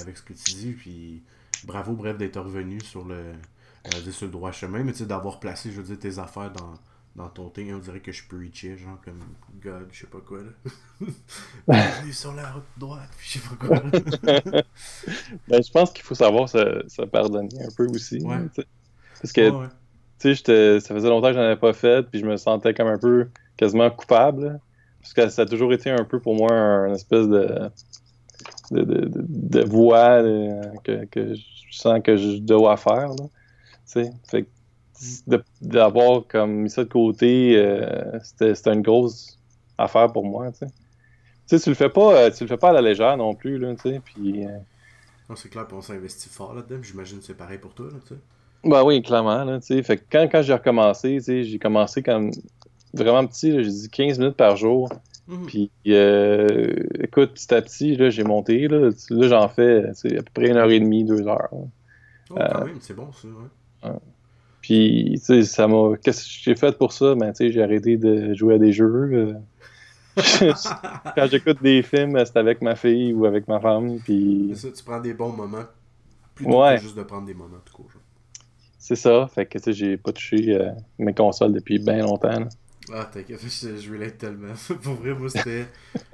[0.00, 1.22] avec ce que tu dis, puis
[1.64, 3.34] bravo, bref, d'être revenu sur le,
[3.86, 6.50] euh, sur le droit chemin, mais tu sais, d'avoir placé, je veux dire, tes affaires
[6.52, 6.74] dans,
[7.16, 9.20] dans ton thing, on dirait que je peux reacher, genre comme
[9.62, 11.06] God, je sais pas quoi, là.
[11.68, 13.80] Bienvenue sur la route droite, puis je sais pas quoi.
[15.48, 18.20] ben, je pense qu'il faut savoir se, se, pardonner un peu aussi.
[18.22, 18.38] Ouais.
[19.20, 19.66] parce que,
[20.18, 22.88] tu sais, ça faisait longtemps que j'en avais pas fait, puis je me sentais comme
[22.88, 24.60] un peu quasiment coupable.
[25.14, 27.70] Parce que ça a toujours été un peu pour moi un espèce de.
[28.70, 30.20] De, de, de, voix
[30.84, 33.08] que, que, je sens que je dois faire.
[33.08, 33.24] Là.
[33.86, 34.46] Fait
[35.60, 39.38] d'avoir comme mis ça de côté, euh, c'était une grosse
[39.76, 40.50] affaire pour moi.
[40.52, 40.66] Tu
[41.46, 43.58] sais, tu le fais pas, euh, tu le fais pas à la légère non plus,
[43.58, 44.44] là, puis...
[44.44, 44.58] Euh,
[45.28, 48.14] non, c'est clair, on s'investit fort là-dedans, j'imagine que c'est pareil pour toi, là, tu
[48.14, 48.20] sais.
[48.64, 51.58] Ben oui, clairement, là, tu sais, fait que quand, quand j'ai recommencé, tu sais, j'ai
[51.58, 52.32] commencé comme
[52.94, 54.88] vraiment petit, j'ai dit 15 minutes par jour,
[55.28, 55.44] Mhm.
[55.46, 58.66] Puis, euh, écoute, petit à petit, là, j'ai monté.
[58.66, 61.48] Là, là j'en fais à peu près une heure et demie, deux heures.
[61.52, 61.68] Oh,
[62.30, 63.28] quand euh, même, c'est bon ça.
[63.84, 63.90] Ouais.
[64.62, 65.96] Puis, tu sais, ça m'a.
[66.02, 67.14] Qu'est-ce que j'ai fait pour ça?
[67.14, 68.86] Ben, tu sais, j'ai arrêté de jouer à des jeux.
[69.12, 69.34] euh.
[71.14, 73.98] Quand j'écoute des films, c'est avec ma fille ou avec ma femme.
[73.98, 75.64] Puis, C'est ça, tu prends des bons moments
[76.34, 76.76] plutôt Ouais.
[76.76, 77.90] que juste de prendre des moments tout court.
[78.78, 79.28] c'est ça.
[79.34, 80.58] Fait que, tu sais, j'ai pas touché
[80.98, 82.30] mes consoles depuis bien longtemps.
[82.30, 82.48] là.
[82.90, 84.54] Ah, t'inquiète, je, je relate tellement.
[84.82, 85.68] Pour vrai, moi, c'était.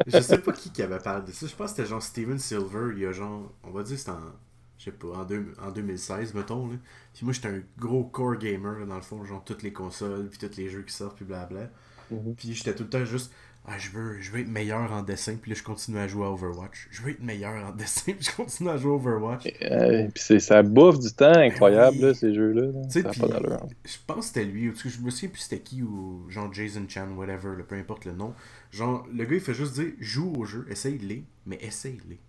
[0.06, 1.46] Je sais pas qui qui avait parlé de ça.
[1.46, 3.52] Je pense que c'était genre Steven Silver, il y a genre.
[3.62, 4.32] On va dire c'était en.
[4.78, 6.66] Je sais pas, en, deux- en 2016, mettons.
[6.68, 6.76] Là.
[7.14, 10.28] Puis moi, j'étais un gros core gamer, là, dans le fond, genre toutes les consoles,
[10.28, 11.70] puis tous les jeux qui sortent, puis blabla.
[12.10, 12.34] Mhm.
[12.36, 13.32] Puis j'étais tout le temps juste.
[13.66, 16.26] Ah, je veux, je veux être meilleur en dessin, puis là, je continue à jouer
[16.26, 16.86] à Overwatch.
[16.90, 19.46] Je veux être meilleur en dessin, puis je continue à jouer à Overwatch.
[19.62, 22.02] Euh, puis c'est- ça bouffe du temps incroyable, oui.
[22.02, 22.66] là, ces jeux-là.
[22.66, 22.82] là.
[22.90, 23.66] Ça pas d'allure.
[23.86, 26.84] je pense que c'était lui, ou je me souviens plus c'était qui, ou genre Jason
[26.88, 28.34] Chan, whatever, là, peu importe le nom.
[28.70, 32.20] Genre, le gars, il fait juste dire, joue au jeu, essaye-les, mais essaye-les.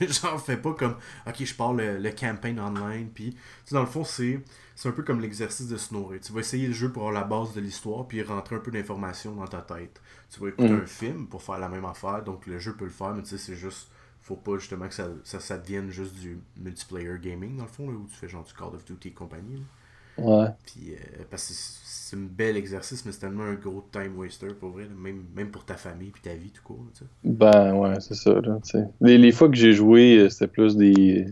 [0.00, 3.80] Genre, fais pas comme, ok, je pars le, le campaign online, puis, tu sais, dans
[3.82, 4.40] le fond, c'est
[4.74, 6.18] c'est un peu comme l'exercice de snorer.
[6.20, 8.70] Tu vas essayer le jeu pour avoir la base de l'histoire, puis rentrer un peu
[8.70, 10.00] d'informations dans ta tête.
[10.30, 10.80] Tu vas écouter Mhm.
[10.82, 13.28] un film pour faire la même affaire, donc le jeu peut le faire, mais tu
[13.30, 13.88] sais, c'est juste,
[14.22, 17.90] faut pas justement que ça, ça, ça devienne juste du multiplayer gaming, dans le fond,
[17.90, 19.56] là, où tu fais genre du Call of Duty et compagnie.
[19.56, 19.62] là.
[20.18, 20.46] Ouais.
[20.66, 24.54] Puis, euh, parce que c'est un bel exercice, mais c'est tellement un gros time waster
[24.54, 26.84] pour vrai, là, même, même pour ta famille puis ta vie tout court.
[27.00, 27.06] là.
[27.24, 28.32] Ben ouais, c'est ça.
[28.40, 28.58] Là,
[29.00, 31.26] les, les fois que j'ai joué, euh, c'était plus des,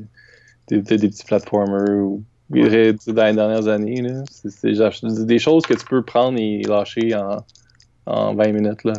[0.69, 2.93] des, des petits platformers ou Ouais.
[3.07, 4.03] dans les dernières années.
[4.03, 4.25] là.
[4.29, 7.45] C'est des choses que tu peux prendre et lâcher en,
[8.07, 8.83] en 20 minutes.
[8.83, 8.95] Là,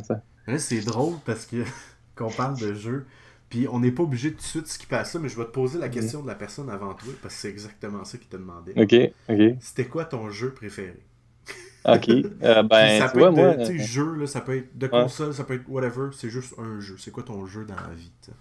[0.58, 1.58] c'est drôle parce que
[2.16, 3.06] qu'on parle de jeu,
[3.52, 5.46] puis on n'est pas obligé de tout de suite skipper à ça, mais je vais
[5.46, 8.30] te poser la question de la personne avant toi, parce que c'est exactement ça qu'il
[8.30, 8.78] te demandait.
[8.78, 8.94] ok,
[9.30, 9.42] ok.
[9.60, 11.00] C'était quoi ton jeu préféré?
[11.86, 12.10] Ok.
[12.44, 13.54] Euh, ben, ça peut vois, être moi.
[13.54, 15.00] de, tu sais, jeu, là, ça peut être de Ouais.
[15.04, 16.98] console, ça peut être whatever, c'est juste un jeu.
[16.98, 18.12] C'est quoi ton jeu dans la vie?
[18.22, 18.38] tu sais?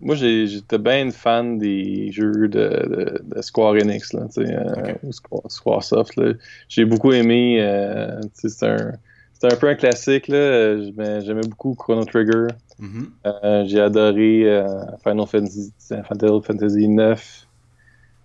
[0.00, 4.54] Moi, j'étais bien une fan des jeux de, de, de Square Enix, là, tu sais,
[4.54, 4.98] euh, Ok.
[5.02, 6.34] ou Square, Squaresoft, là.
[6.68, 8.92] J'ai beaucoup aimé, euh, tu sais, c'est un,
[9.38, 10.36] c'est un peu un classique, là.
[10.36, 12.46] euh, j'aimais beaucoup Chrono Trigger.
[12.78, 13.10] Mhm.
[13.26, 14.66] Euh, j'ai adoré euh,
[15.02, 17.46] Final Fantasy, Final Fantasy 9,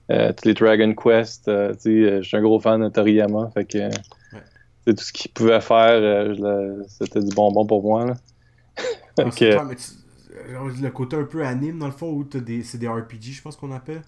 [0.09, 1.47] tous les Dragon Quest.
[1.47, 3.89] euh, tu sais, euh, je suis un gros fan de Toriyama, fait que
[4.85, 8.05] tout ce qu'il pouvait faire, euh, c'était du bonbon pour moi.
[8.05, 8.13] Là.
[9.19, 12.77] Ah, que- clair, mais tu- le côté un peu anime dans le fond, où c'est
[12.79, 14.01] des RPG, je pense qu'on appelle.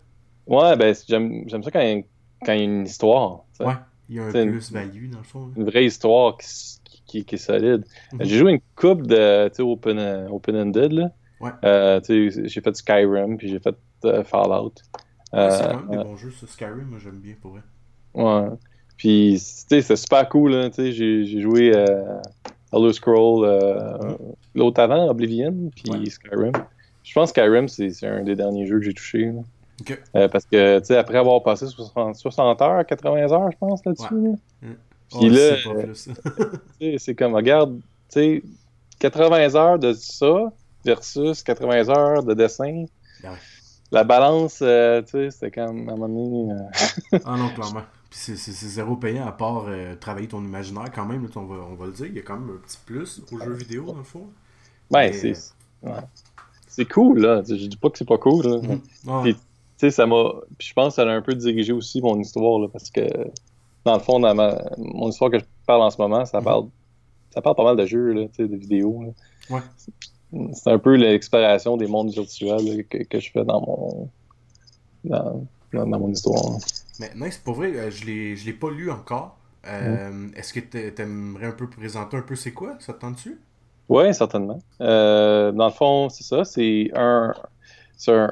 [0.48, 2.04] Ouais, ben j'aime j'aime ça quand il y a,
[2.44, 3.44] quand il y a une histoire.
[3.60, 3.74] Ouais,
[4.10, 5.48] il y a un plus-value dans le fond.
[5.48, 5.54] là.
[5.58, 6.48] Une vraie histoire qui,
[7.20, 7.84] qui- qui est solide.
[8.14, 8.20] Mhm.
[8.22, 10.92] J'ai joué une coupe de open, euh, open-ended.
[10.92, 11.12] là.
[11.42, 11.52] Ouais.
[11.64, 14.74] Euh, j'ai fait Skyrim, puis j'ai fait euh, Fallout.
[15.32, 16.48] Ah, c'est quand même des bons jeux, ça.
[16.48, 17.62] Skyrim, moi j'aime bien pour vrai.
[18.14, 18.50] Ouais.
[18.98, 19.34] Puis,
[19.70, 21.72] tu c'est super cool, sais, j'ai j'ai joué
[22.74, 23.98] Elder Scroll euh,
[24.54, 26.10] l'autre avant, Oblivion, puis.
[26.10, 26.52] Skyrim.
[27.04, 29.26] Je pense que Skyrim, c'est c'est un des derniers jeux que j'ai touché.
[29.32, 29.42] là.
[30.16, 33.86] Euh, parce que, tu sais, après avoir passé 60, 60 heures, 80 heures, je pense,
[33.86, 34.70] là-dessus, là.
[35.12, 36.12] Puis Ouais, là, c'est
[36.80, 37.80] sais, c'est comme, regarde,
[38.12, 38.44] tu sais,
[39.00, 40.52] 80 heures de ça
[40.84, 42.86] versus 80 heures de dessin.
[43.24, 43.30] Ouais.
[43.92, 46.52] La balance, euh, tu sais, c'était comme, à un moment donné...
[46.54, 47.84] euh, ah non, clairement.
[48.10, 51.76] Puis c'est- zéro payant à part euh, travailler ton imaginaire quand même, on, va, on
[51.76, 52.06] va le dire.
[52.08, 54.28] Il y a quand même un petit plus aux jeux vidéo dans le fond.
[54.90, 55.34] Ben, c'est
[55.84, 55.92] ouais.
[56.68, 57.42] C'est cool, là.
[57.48, 58.58] Je dis pas que c'est pas cool, là.
[58.62, 58.82] Mhm.
[59.08, 59.40] Ah, Puis- Tu
[59.78, 60.32] sais, ça m'a.
[60.60, 63.02] Je pense que ça a un peu dirigé aussi mon histoire, là, parce que,
[63.86, 64.62] dans le fond, dans ma...
[64.78, 66.44] mon histoire que je parle en ce moment, ça Mhm.
[66.46, 66.66] parle.
[67.34, 69.04] Ça parle pas mal de jeux, là, tu de vidéos.
[69.04, 69.56] là.
[69.56, 69.62] Ouais.
[70.54, 74.10] C'est un peu l'exploration des mondes virtuels là, que, que je fais dans mon.
[75.04, 75.46] dans,
[76.00, 76.58] mon histoire.
[77.00, 79.38] Mais nice, pour vrai, euh, je l'ai je l'ai pas lu encore.
[79.68, 82.76] Euh, Est-ce que t'a- t'aimerais un peu présenter un peu c'est quoi?
[82.80, 83.40] Ça te tente-tu?
[83.90, 84.60] Oui, certainement.
[84.82, 86.44] Euh, dans le fond, c'est ça.
[86.46, 87.34] C'est un,
[87.98, 88.32] c'est un,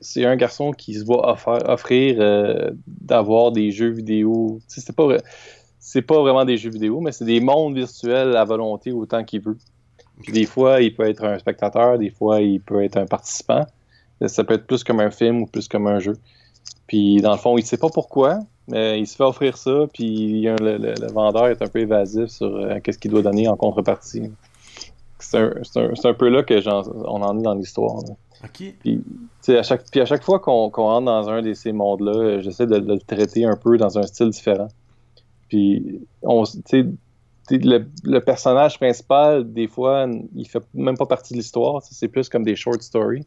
[0.00, 4.60] c'est un garçon qui se va offrir, offrir euh, d'avoir des jeux vidéo.
[4.66, 5.16] C'est pas,
[5.78, 9.40] c'est pas vraiment des jeux vidéo, mais c'est des mondes virtuels à volonté autant qu'il
[9.42, 9.56] veut.
[10.22, 13.66] Puis des fois, il peut être un spectateur, des fois, il peut être un participant.
[14.26, 16.12] Ça peut être plus comme un film ou plus comme un jeu.
[16.86, 20.42] Puis dans le fond, il sait pas pourquoi, mais il se fait offrir ça, puis
[20.42, 24.30] le vendeur est un peu évasif sur euh, qu'est-ce qu'il doit donner en contrepartie.
[25.20, 27.96] C'est un, un- un peu là que j'en- on en est dans l'histoire.
[28.06, 28.14] là.
[28.44, 28.74] Ok.
[28.80, 29.02] Puis,
[29.56, 32.40] à chaque, puis à chaque fois qu'on qu'on rentre dans un de ces mondes-là, euh,
[32.40, 34.68] j'essaie de, de le traiter un peu dans un style différent.
[35.48, 36.44] Puis, on,
[37.50, 41.82] le, le personnage principal, des fois, il fait même pas partie de l'histoire.
[41.82, 43.26] C'est plus comme des short stories.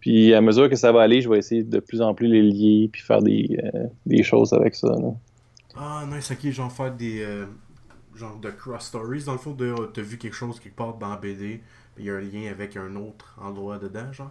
[0.00, 2.42] Puis, à mesure que ça va aller, je vais essayer de plus en plus les
[2.42, 4.88] lier puis faire des, euh, des choses avec ça.
[4.88, 5.12] là.
[5.76, 7.46] Ah nice, ok, genre faire des, euh,
[8.16, 11.08] genre de cross stories, dans le fond, de t'as vu quelque chose quelque part dans
[11.10, 11.60] la BD,
[11.94, 14.30] puis il y a un lien avec un autre endroit dedans, genre?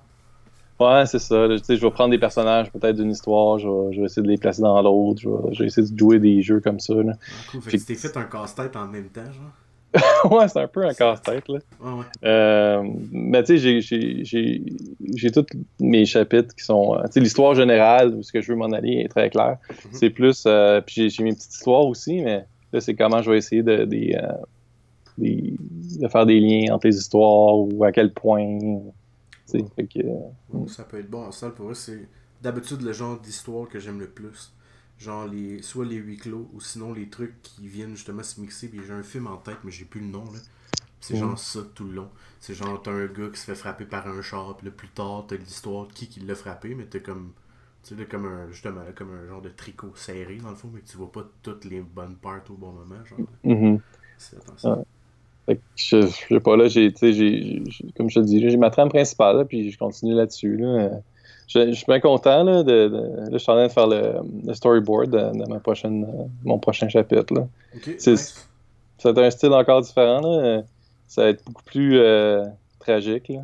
[0.79, 1.47] Ouais, c'est ça.
[1.47, 1.59] là.
[1.59, 4.23] Tu sais, je vais prendre des personnages peut-être d'une histoire, je vais, je vais essayer
[4.23, 6.79] de les placer dans l'autre, je vais, je vais essayer de jouer des jeux comme
[6.79, 6.95] ça.
[6.95, 7.13] Là.
[7.19, 7.61] Ah, cool.
[7.61, 9.51] Fait Puis- que tu t'es fait un casse-tête en même temps, genre?
[10.31, 11.47] ouais, c'est un peu un casse-tête.
[11.49, 11.59] Là.
[11.81, 12.05] Ouais, ouais.
[12.23, 15.45] Euh, mais tu sais, j'ai- j'ai- tous
[15.81, 16.95] mes chapitres qui sont.
[16.95, 19.57] euh, Tu sais, l'histoire générale, où ce que je veux m'en aller est très clair.
[19.91, 20.45] C'est plus.
[20.47, 23.71] euh, puis j'ai mes petites histoires aussi, mais là, c'est comment je vais essayer de,
[23.71, 24.33] euh,
[25.17, 28.59] de faire des liens entre les histoires ou à quel point.
[29.75, 32.07] Fait que, euh, Ouais, Ça peut être bon en salle pour eux, c'est
[32.41, 34.53] d'habitude le genre d'histoire que j'aime le plus.
[34.97, 38.69] Genre les soit les huis clos ou sinon les trucs qui viennent justement se mixer.
[38.69, 40.39] Puis j'ai un film en tête, mais j'ai plus le nom là.
[40.99, 42.09] C'est genre ça tout le long.
[42.39, 44.89] C'est genre t'as un gars qui se fait frapper par un char, puis là plus
[44.89, 47.33] tard t'as l'histoire de qui qui l'a frappé, mais t'es comme.
[47.83, 50.69] Tu sais, comme un, justement, là, comme un genre de tricot serré dans le fond,
[50.73, 53.03] mais que tu vois pas toutes les bonnes parts au bon moment.
[53.05, 53.79] Genre, mhm.
[54.17, 54.69] c'est attends, ça.
[54.77, 54.83] Ouais.
[55.47, 56.93] Fait que je, je sais pas, là, j'ai,
[57.97, 60.57] comme je te dis, j'ai ma trame principale, là, puis je continue là-dessus.
[60.57, 60.89] Là.
[61.47, 63.87] Je, je suis bien content, là, de, de- là, je suis en train de faire
[63.87, 67.47] le, le storyboard de, de ma prochaine, euh, mon prochain chapitre, là.
[67.75, 68.47] Ok, C'est- nice.
[68.99, 70.61] Ça va être un style encore différent, là.
[71.07, 72.45] Ça va être beaucoup plus euh,
[72.79, 73.41] tragique, là.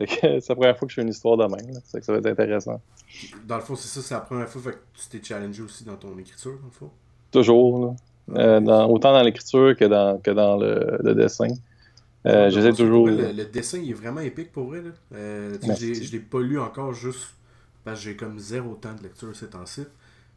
[0.20, 1.80] C'est la première fois que je fais une histoire de même, là.
[1.90, 2.80] Fait que ça va être intéressant.
[3.46, 5.84] Dans le fond, c'est ça, c'est la première fois fait que tu t'es challengé aussi
[5.84, 6.90] dans ton écriture, dans le fond?
[7.30, 7.96] Toujours, là.
[8.36, 11.48] Euh, dans- autant dans l'écriture que dans, que dans le, le dessin.
[12.26, 13.08] Euh, J'essaie toujours...
[13.08, 14.82] vrai, Le, le dessin il est vraiment épique pour vrai.
[14.82, 14.90] Là.
[15.14, 17.28] Euh, je l'ai pas lu encore juste
[17.84, 19.82] parce que j'ai comme zéro temps de lecture ces temps-ci.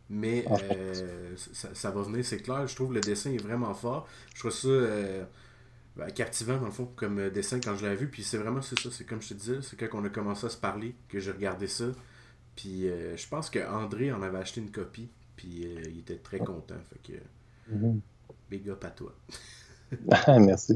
[0.10, 2.66] Mais Ah, euh, ça, ça va venir, c'est clair.
[2.68, 4.08] Je trouve que le dessin est vraiment fort.
[4.34, 4.68] Je trouve ça
[5.98, 8.08] ben, captivant dans le fond comme euh, dessin quand je l'ai vu.
[8.08, 8.90] Puis c'est vraiment c'est ça.
[8.92, 11.32] C'est comme je te disais, c'est quand on a commencé à se parler que j'ai
[11.32, 11.86] regardé ça.
[12.56, 15.10] Puis euh, je pense que André en avait acheté une copie.
[15.36, 16.76] Puis euh, il était très content.
[16.90, 17.18] Fait que
[17.72, 18.02] Mhm.
[18.50, 19.14] big up à toi.
[20.12, 20.76] Ah, Merci.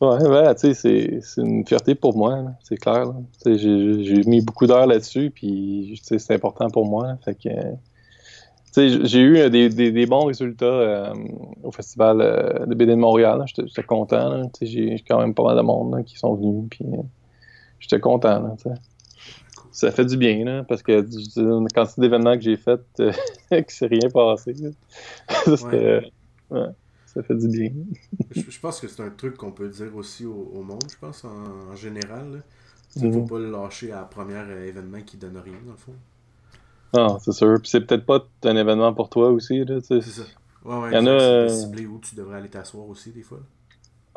[0.00, 3.06] Ouais, ben, tu sais, c'est- une fierté pour moi, c'est clair.
[3.46, 7.16] J'ai mis beaucoup d'heures là-dessus, puis c'est important pour moi.
[7.24, 7.48] Fait que,
[8.76, 11.14] j'ai eu euh, des, des- des bons résultats euh,
[11.62, 13.42] au Festival euh, de BD de Montréal.
[13.46, 14.50] J'étais content.
[14.60, 17.02] J'ai quand même pas mal de monde là, qui sont venus, puis euh,
[17.80, 18.40] j'étais content.
[18.42, 18.74] là, tu sais.
[19.72, 21.06] Ça fait du bien, là, parce que
[21.36, 23.12] une quantité d'événements que j'ai fait, euh,
[23.50, 24.54] que c'est rien passé.
[25.28, 26.10] Ça, c'était-
[26.50, 26.66] ouais,
[27.06, 27.70] ça fait du bien.
[28.30, 30.96] Je, je pense que c'est un truc qu'on peut dire aussi au, au monde, je
[30.98, 32.42] pense, en, en général.
[32.96, 33.26] Il faut Mhm.
[33.28, 35.92] pas le lâcher à la première euh, événement qui donne rien, dans le fond.
[36.94, 37.58] Non, c'est sûr.
[37.60, 39.64] Puis c'est peut-être pas un événement pour toi aussi.
[39.80, 40.22] C'est ça.
[40.64, 43.22] Ouais, ouais, Il y en a, euh, cibler où tu devrais aller t'asseoir aussi, des
[43.22, 43.38] fois.
[43.38, 43.44] là.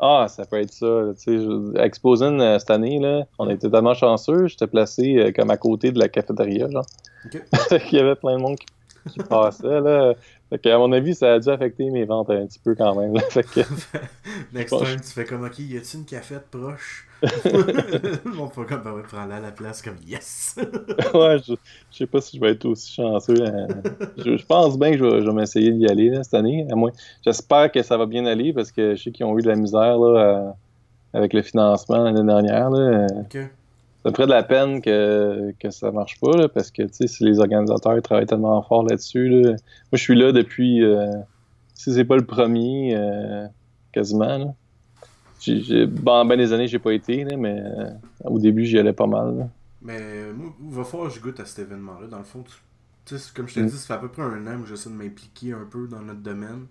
[0.02, 1.12] Ah, ça peut être ça.
[1.26, 4.46] je- Exposin, euh, cette année, là, on était tellement chanceux.
[4.48, 6.86] J'étais placé euh, comme à côté de la cafétéria, genre.
[7.26, 7.42] Ok.
[7.92, 8.66] Il y avait plein de monde qui,
[9.12, 10.14] qui passait, là.
[10.50, 12.94] Fait que, à mon avis, ça a dû affecter mes ventes un petit peu quand
[12.96, 13.14] même.
[13.14, 13.20] là.
[13.30, 13.60] Fait que,
[14.52, 17.06] Next time, tu fais comme, ok, y a-tu une cafette proche?
[17.22, 20.56] Comme, ben ouais, prends-la à la place, comme, yes
[21.14, 21.52] ouais, je,
[21.90, 23.44] je sais pas si je vais être aussi chanceux.
[23.44, 23.68] hein.
[24.16, 26.66] Je, je pense bien que je vais, m'essayer d'y aller là, cette année.
[26.70, 26.90] À moins.
[27.22, 29.56] J'espère que ça va bien aller parce que je sais qu'ils ont eu de la
[29.56, 30.50] misère là, euh,
[31.12, 32.70] avec le financement l'année dernière.
[32.70, 33.06] Là.
[33.20, 33.38] Ok.
[34.04, 37.24] Ça me ferait de la peine que, que ça marche pas là, parce que si
[37.24, 39.28] les organisateurs travaillent tellement fort là-dessus.
[39.28, 39.56] Là, moi,
[39.94, 40.82] je suis là depuis.
[40.84, 41.06] euh,
[41.74, 43.46] si c'est pas le premier, euh,
[43.92, 44.38] quasiment.
[44.38, 44.54] Là.
[45.40, 47.90] J'ai- bon, ben des années, j'ai pas été, là, mais euh,
[48.24, 49.38] au début, j'y allais pas mal.
[49.38, 49.48] là.
[49.82, 52.06] Mais moi, il va falloir que je goûte à cet événement-là.
[52.08, 52.52] Dans le fond, tu
[53.06, 53.66] tu sais, c'est comme je te Mm.
[53.66, 56.00] dis, ça fait à peu près un an que j'essaie de m'impliquer un peu dans
[56.02, 56.66] notre domaine.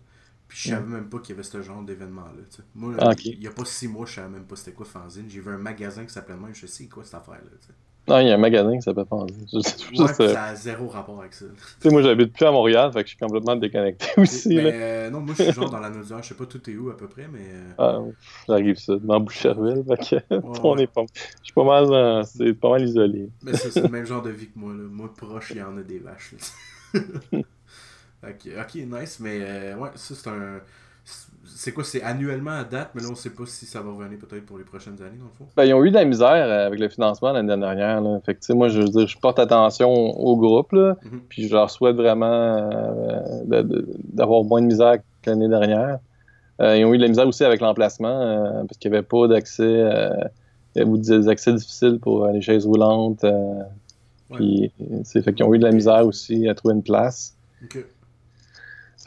[0.49, 2.41] Puis je savais même pas qu'il y avait ce genre d'événement-là.
[2.53, 2.61] tu.
[2.75, 5.25] Moi, Ah, il y a pas six mois, je savais même pas c'était quoi Fanzine.
[5.29, 7.51] J'ai vu un magasin qui s'appelait même, je sais quoi cette affaire-là.
[7.65, 7.71] tu.
[8.07, 9.45] Non, il y a un magasin qui s'appelle Fanzine.
[9.53, 11.45] Ouais, tu ça a zéro rapport avec ça.
[11.79, 14.55] sais, moi, j'habite plus à Montréal, fait que je suis complètement déconnecté aussi.
[14.55, 14.69] mais là.
[14.71, 16.89] euh, non, moi je suis genre dans la Naudière, je sais pas tout est où
[16.89, 17.47] à peu près, mais.
[17.51, 17.99] euh, Ah,
[18.47, 19.97] j'arrive ça, devant Boucherville, fait
[20.29, 20.83] que Ouais, on ouais.
[20.83, 23.29] est pas, je suis pas mal, dans- c'est pas mal isolé.
[23.43, 24.73] Mais c'est c'est le même genre de vie que moi.
[24.73, 24.83] Là.
[24.89, 26.33] Moi, proche, il y en a des vaches.
[28.23, 29.19] Ok, ok, nice.
[29.19, 30.59] Mais euh, ouais, ça, c'est un.
[31.55, 34.19] C'est quoi C'est annuellement à date, mais là, on sait pas si ça va revenir
[34.19, 35.47] peut-être pour les prochaines années, dans le fond.
[35.57, 38.01] Ben, ils ont eu de la misère euh, avec le financement l'année dernière.
[38.01, 38.19] Là.
[38.23, 41.21] Fait que, moi, je veux dire, je porte attention au groupe, là, Mhm.
[41.27, 43.63] puis je leur souhaite vraiment euh,
[44.13, 45.97] d'avoir moins de misère que l'année dernière.
[46.61, 49.27] Euh, ils ont eu de la misère aussi avec l'emplacement, parce qu'il n'y avait pas
[49.27, 49.81] d'accès,
[50.75, 53.25] avait des accès difficiles pour les chaises roulantes.
[54.33, 54.71] puis,
[55.03, 57.35] c'est fait qu'ils ont eu de la misère aussi à trouver une place.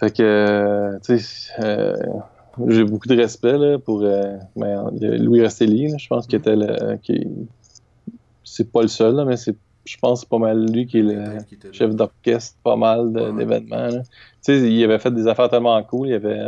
[0.02, 1.94] Fait que, euh, tu sais, euh,
[2.66, 6.38] j'ai beaucoup de respect là, pour euh, ben, y Louis Rastelli, là, je pense qu'il
[6.40, 6.96] était le.
[6.96, 7.24] Qui,
[8.42, 11.36] c'est pas le seul, là, mais c'est, je pense pas mal lui qui est le
[11.52, 13.32] était chef d'orchestre, pas mal Ouais.
[13.32, 13.90] d'événements.
[13.90, 13.98] Tu
[14.42, 16.08] sais, il avait fait des affaires tellement cool.
[16.08, 16.40] Il avait.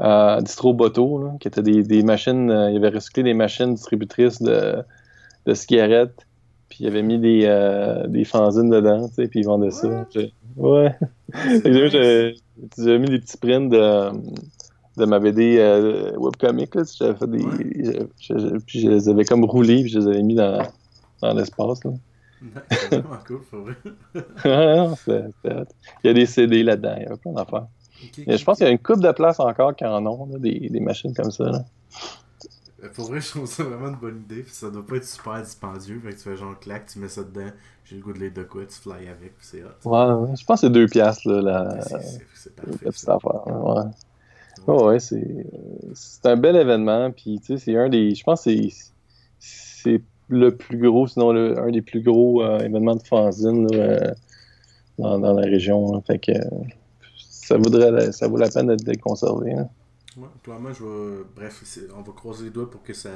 [0.00, 2.50] euh, Distro Boto, là, qui étaient des, des machines.
[2.50, 4.82] euh, il avait recyclé des machines distributrices de,
[5.46, 6.27] de cigarettes.
[6.68, 10.06] Puis il avait mis des, euh, des fanzines dedans, tu sais, puis il vendait ça.
[10.56, 10.94] Ouais.
[11.34, 12.40] C'est nice.
[12.76, 14.10] J'avais mis des petits prints de,
[14.96, 16.74] de ma BD euh, webcomic.
[16.74, 17.42] là, J'avais fait des.
[17.44, 18.06] Ouais.
[18.20, 20.60] je- je- puis je les avais comme roulés, puis je les avais mis dans,
[21.22, 21.84] dans l'espace.
[21.84, 21.90] là.
[22.70, 23.74] C'est vraiment cool, pour vrai.
[24.44, 25.64] Ouais, non, hot.
[26.04, 27.66] Il y a des CD là-dedans, il y a plein d'affaires.
[28.16, 30.68] Je pense qu'il y a une coupe de place encore qui en ont, là, des,
[30.70, 31.44] des machines comme ça.
[31.44, 31.64] là.
[32.82, 34.42] Euh, Pour vrai, je trouve ça vraiment une bonne idée.
[34.42, 36.00] Puis ça doit pas être super dispendieux.
[36.00, 37.50] Fait que tu fais genre clac, tu mets ça dedans.
[37.84, 39.68] J'ai le goût de lire de quoi, tu fly avec, puis c'est hot.
[39.90, 42.84] Ouais, je pense que c'est deux piastres, là, la, c'est- la parfait.
[42.90, 43.46] petite affaire.
[43.46, 43.82] Ouais.
[44.66, 45.46] Ouais, ouais, c'est
[45.94, 47.10] c'est un bel événement.
[47.12, 48.14] Puis, tu sais, c'est un des.
[48.14, 48.92] Je pense que c'est-
[49.38, 53.78] c'est le plus gros, sinon le, un des plus gros euh, événements de fanzine là,
[53.78, 54.14] euh,
[54.98, 55.92] dans, dans la région.
[55.92, 56.00] là.
[56.06, 56.44] Fait que euh,
[57.30, 59.54] ça, vaudrait la- ça vaut la peine d'être d'être conservé.
[59.54, 59.68] hein.
[60.18, 61.24] Ouais, clairement, je vais.
[61.34, 61.62] Bref,
[61.94, 63.10] on va croiser les doigts pour que ça,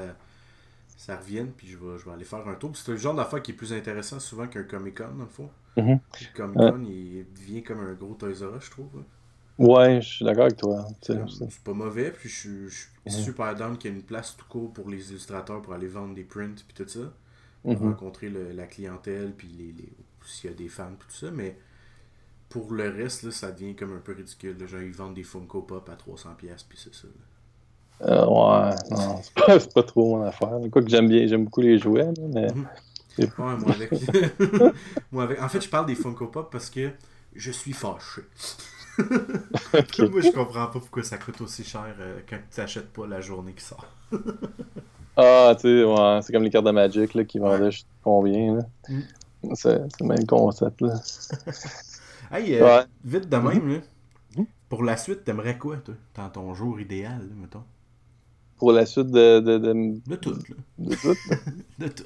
[0.97, 2.77] ça revienne, puis je vais, je vais aller faire un tour.
[2.77, 5.51] C'est le genre d'affaire qui est plus intéressant souvent qu'un Comic Con, dans le fond.
[5.77, 5.99] Mhm.
[6.21, 8.89] Le Comic Con, il devient comme un gros Toys R Us, je trouve.
[8.95, 9.03] là.
[9.59, 10.87] Ouais, je suis d'accord avec toi.
[11.07, 12.89] Comme, c'est- pas mauvais, puis je suis- je suis
[13.19, 13.25] Ouais.
[13.25, 16.15] super down qu'il y ait une place tout court pour les illustrateurs pour aller vendre
[16.15, 17.13] des prints, puis tout ça.
[17.65, 17.77] Mhm.
[17.77, 19.93] rencontrer le- la clientèle, puis les, les-
[20.27, 21.57] s'il y a des fans, puis tout ça, mais
[22.53, 24.57] pour le reste, là, ça devient comme un peu ridicule.
[24.59, 24.67] là.
[24.67, 27.09] Genre, ils vendent des Funko Pop à 300$, pièces puis c'est ça.
[28.03, 30.59] Euh, ouais, non, c'est pas, pas trop mon affaire.
[30.71, 32.49] Quoi que j'aime bien, j'aime beaucoup les jouets, mais
[33.19, 33.91] Ouais, moi avec.
[35.13, 35.43] moi avec.
[35.43, 36.91] En fait, je parle des Funko Pop parce que
[37.35, 38.23] je suis fâché.
[38.99, 43.21] moi, je comprends pas pourquoi ça coûte aussi cher euh, quand tu t'achètes pas la
[43.21, 43.87] journée qui sort.
[45.17, 47.87] Ah, tu sais, ouais, c'est comme les cartes de Magic là, qui vendaient je sais
[48.03, 48.59] combien.
[48.89, 49.01] Mm.
[49.55, 50.81] C'est c'est le même concept.
[50.81, 50.95] Là.
[52.33, 52.87] Hey, euh, Ouais.
[53.05, 53.81] vite de même, là.
[54.37, 54.47] Mhm.
[54.69, 57.65] Pour la suite, t'aimerais quoi, toi, dans ton jour idéal, là, mettons?
[58.57, 60.57] Pour la suite de, de, de, De tout, là.
[60.79, 61.19] de tout.
[61.79, 62.05] De tout.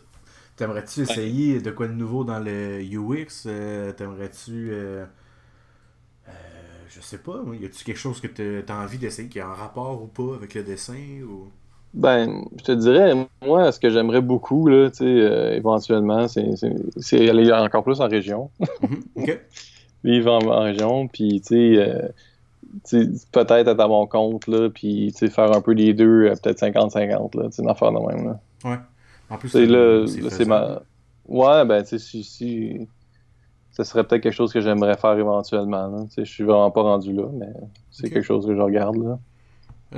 [0.57, 4.71] T'aimerais-tu essayer de quoi de nouveau dans le UX Euh, T'aimerais-tu.
[4.73, 5.07] euh,
[6.29, 6.33] euh,
[6.89, 9.55] je sais pas, moi, y a-tu quelque chose que t'as envie d'essayer qui est en
[9.55, 11.51] rapport ou pas avec le dessin ou...
[11.95, 17.29] Ben, je te dirais, moi, ce que j'aimerais beaucoup, là, tu sais, euh, éventuellement, c'est
[17.31, 18.51] aller encore plus en région.
[18.81, 19.29] Mhm, Ok.
[20.05, 22.09] Vivre en, en région, puis, tu sais, euh,
[22.89, 25.95] tu sais, peut-être être à mon compte, là, puis, tu sais, faire un peu des
[25.95, 28.41] deux, euh, peut-être 50-50, là, une affaire de même, là.
[28.65, 28.77] Ouais.
[29.31, 30.83] En plus, là, c'est ma...
[31.27, 32.89] Ouais, ben, tu sais, si, si...
[33.73, 36.05] Ce serait peut-être quelque chose que j'aimerais faire éventuellement, là.
[36.05, 37.53] Tu sais, je suis vraiment pas rendu là, mais
[37.91, 39.19] c'est quelque chose que je regarde, là.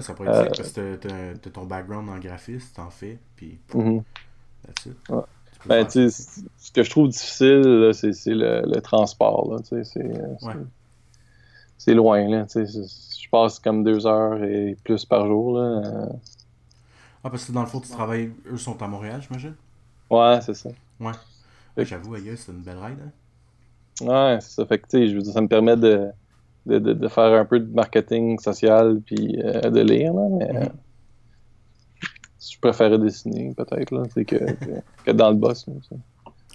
[0.01, 4.86] Ça pourrait être Euh, parce que t'as- ton background en graphisme, t'en fais, puis that's
[4.86, 4.96] it.
[5.11, 5.20] Ouais.
[5.65, 9.85] Ben, tu ce que je trouve difficile, là, c'est le, le transport, là, tu sais,
[9.85, 10.13] c'est...
[10.43, 10.57] Ouais.
[11.87, 15.81] Loin, là, tu sais, c'est- je passe comme deux heures et plus par jour, là.
[15.85, 16.07] euh,
[17.25, 19.55] Ah, parce que dans le fond, tu travailles, eux sont à Montréal, j'imagine?
[20.11, 20.71] Ouais, c'est ça.
[21.01, 21.13] Ouais.
[21.77, 23.13] Ouais, J'avoue, aïe, c'est une belle ride, hein.
[24.01, 24.67] Ouais, c'est ça.
[24.67, 26.11] Fait que, tu sais, je veux dire, ça me permet de,
[26.67, 30.49] de, de, de faire un peu de marketing social puis euh, de lire, là, mais
[30.51, 30.79] Mhm.
[32.53, 34.36] Je préférais dessiner, peut-être, là, c'est que,
[35.05, 35.74] que, dans le boss, là.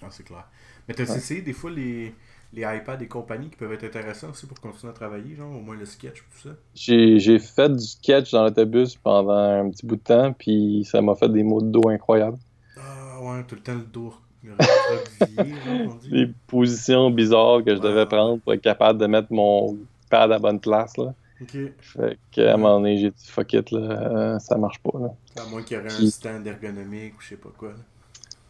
[0.01, 0.45] Ah, c'est clair.
[0.87, 2.13] Mais t'as essayé des fois les,
[2.51, 5.61] les iPads et compagnie qui peuvent être intéressants aussi pour continuer à travailler, genre au
[5.61, 6.55] moins le sketch ou tout ça?
[6.75, 11.01] J'ai j'ai fait du sketch dans l'autobus pendant un petit bout de temps, puis ça
[11.01, 12.37] m'a fait des maux de dos incroyables.
[12.77, 14.13] Ah ouais, tout le temps le dos
[14.45, 16.09] on dit.
[16.09, 18.05] Des positions bizarres que je devais Ouais.
[18.05, 19.77] prendre pour être capable de mettre mon
[20.09, 21.13] pad à la bonne place, là.
[21.43, 21.57] Ok.
[21.79, 25.13] Fait qu'à un moment donné, j'ai dit fuck it, là, euh, ça marche pas, là.
[25.41, 27.69] À moins qu'il y aurait un stand ergonomique ou je sais pas quoi.
[27.69, 27.75] là.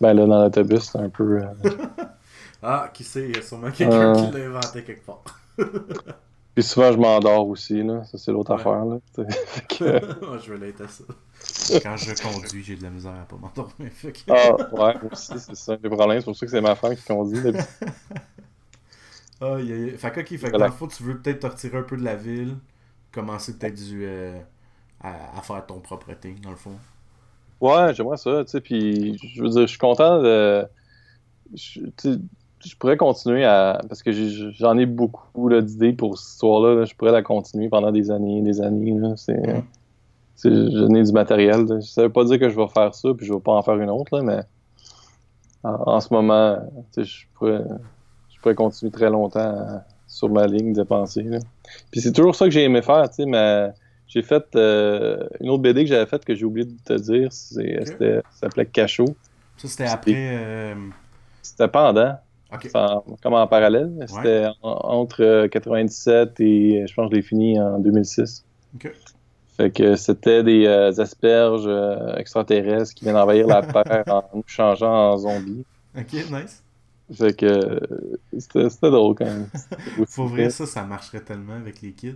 [0.02, 1.40] Ben là, dans l'autobus, c'est un peu...
[1.42, 1.46] euh,
[2.66, 4.32] Ah, qui sait, il y a sûrement quelqu'un Euh.
[4.32, 5.24] qui l'a inventé quelque part.
[6.56, 8.04] Puis souvent, je m'endors aussi, là.
[8.06, 8.60] Ça, c'est l'autre Ouais.
[8.60, 8.98] affaire, là.
[9.70, 11.80] que- Ah, je à ça.
[11.82, 13.90] Quand je conduis, j'ai de la misère à pas m'endormir.
[14.02, 15.76] Que- Ah, ouais, moi aussi, c'est ça.
[15.82, 17.40] Le problème, c'est pour ça que c'est ma femme qui conduit.
[19.42, 20.58] Ah, il y a- Fait que, ok, fait que Voilà.
[20.60, 22.56] dans le fond, tu veux peut-être te retirer un peu de la ville,
[23.14, 24.38] commencer peut-être du, euh,
[25.02, 26.72] à, à faire ton propre thing, dans le fond.
[27.62, 28.62] Ouais, j'aimerais ça, tu sais.
[28.62, 30.66] Puis, je veux dire, je suis content de.
[31.54, 31.82] Je,
[32.66, 33.80] je pourrais continuer à.
[33.88, 36.76] Parce que j'en ai beaucoup d'idées pour cette histoire-là.
[36.80, 36.86] là.
[36.86, 39.00] Je pourrais la continuer pendant des années des années.
[39.16, 39.42] C'est.
[40.36, 41.66] C'est- J'en ai du matériel.
[41.66, 41.80] là.
[41.82, 43.76] Ça veut pas dire que je vais faire ça, puis je vais pas en faire
[43.76, 44.40] une autre, là, mais
[45.64, 46.58] en, en ce moment,
[46.98, 47.62] je pourrais,
[48.30, 49.84] je pourrais continuer très longtemps à-
[50.14, 51.24] sur ma ligne de pensée.
[51.24, 51.40] là.
[51.92, 53.74] Puis c'est toujours ça que j'ai aimé faire, tu sais,
[54.08, 57.32] j'ai fait euh, une autre BD que j'avais faite que j'ai oublié de te dire,
[57.32, 57.88] c'est- Ok.
[57.88, 59.16] c'était- ça s'appelait Cachot.
[59.58, 60.14] Ça, c'était après.
[60.16, 60.76] euh,
[61.42, 62.18] C'était pendant,
[62.76, 63.92] en- comme en parallèle.
[64.08, 68.44] C'était en- entre euh, 97 et euh, je pense que je l'ai fini en 2006.
[68.76, 68.92] Ok.
[69.58, 71.70] Fait que c'était des euh, asperges
[72.18, 75.64] extraterrestres qui viennent envahir la Terre en nous changeant en zombies.
[75.98, 76.63] Ok, nice.
[77.14, 77.80] Fait que
[78.38, 79.48] c'était drôle quand même.
[80.16, 82.16] Pour vrai, ça, ça marcherait tellement avec les kids.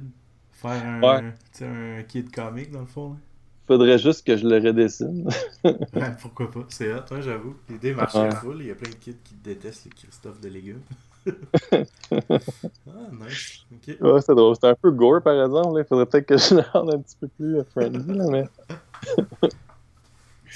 [0.51, 1.33] Faire un, Ouais.
[1.61, 3.11] un kid comic dans le fond.
[3.11, 3.15] là.
[3.67, 5.29] Faudrait juste que je le redessine.
[5.63, 6.65] Ouais, pourquoi pas?
[6.69, 7.55] C'est hot, hein, j'avoue.
[7.69, 8.35] L'idée marcherait Ouais.
[8.35, 8.57] full.
[8.61, 10.81] Il y a plein de kids qui détestent les Christophe de légumes.
[11.71, 11.79] ah,
[13.11, 13.65] nice.
[13.73, 13.97] Ok.
[13.99, 14.55] Ouais, c'est drôle.
[14.55, 15.79] C'était un peu gore, par exemple.
[15.79, 18.45] Il faudrait peut-être que je le rende un petit peu plus friendly, là, mais...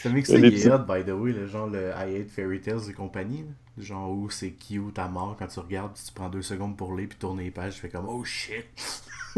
[0.03, 1.45] Ce mix Il y a là, des il est petits- hot, by the way, le
[1.47, 3.43] genre le I Hate Fairy Tales et compagnie.
[3.43, 3.83] là.
[3.83, 7.07] Genre où c'est cute à mort quand tu regardes, tu prends deux secondes pour lire,
[7.09, 8.65] puis tourner les pages, tu fais comme oh shit.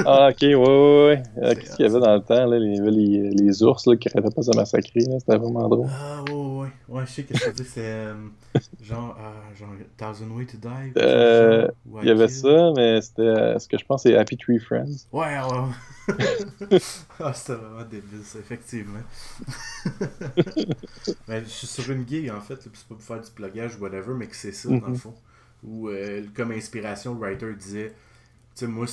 [0.05, 1.23] Ah, ok, ouais, ouais, ouais.
[1.37, 2.57] Euh, C'est Qu'est-ce qu'il y avait dans le temps, là?
[2.57, 5.01] Les, les, les ours, là, qui arrêtaient pas de se massacrer.
[5.01, 5.87] C'était vraiment drôle.
[5.91, 7.03] Ah, ouais, ouais, ouais.
[7.05, 8.15] Je sais qu'est-ce que tu dis, c'est euh,
[8.81, 10.93] genre, euh, genre Thousand Way to Die.
[10.97, 11.67] Euh,
[12.01, 13.21] Il y avait ça, mais c'était...
[13.21, 15.05] euh, ce que je pense, c'est Happy Tree Friends.
[15.11, 15.69] Ouais, ouais.
[17.19, 18.99] ah, c'était vraiment débile, ça, effectivement.
[21.27, 23.81] mais je suis sur une gig, en fait, c'est pas pour faire du plugage ou
[23.81, 24.95] whatever, mais que c'est ça, dans le Mhm.
[24.95, 25.15] fond.
[25.63, 27.89] Où, euh, comme inspiration, le writer disait,
[28.55, 28.85] tu sais, moi,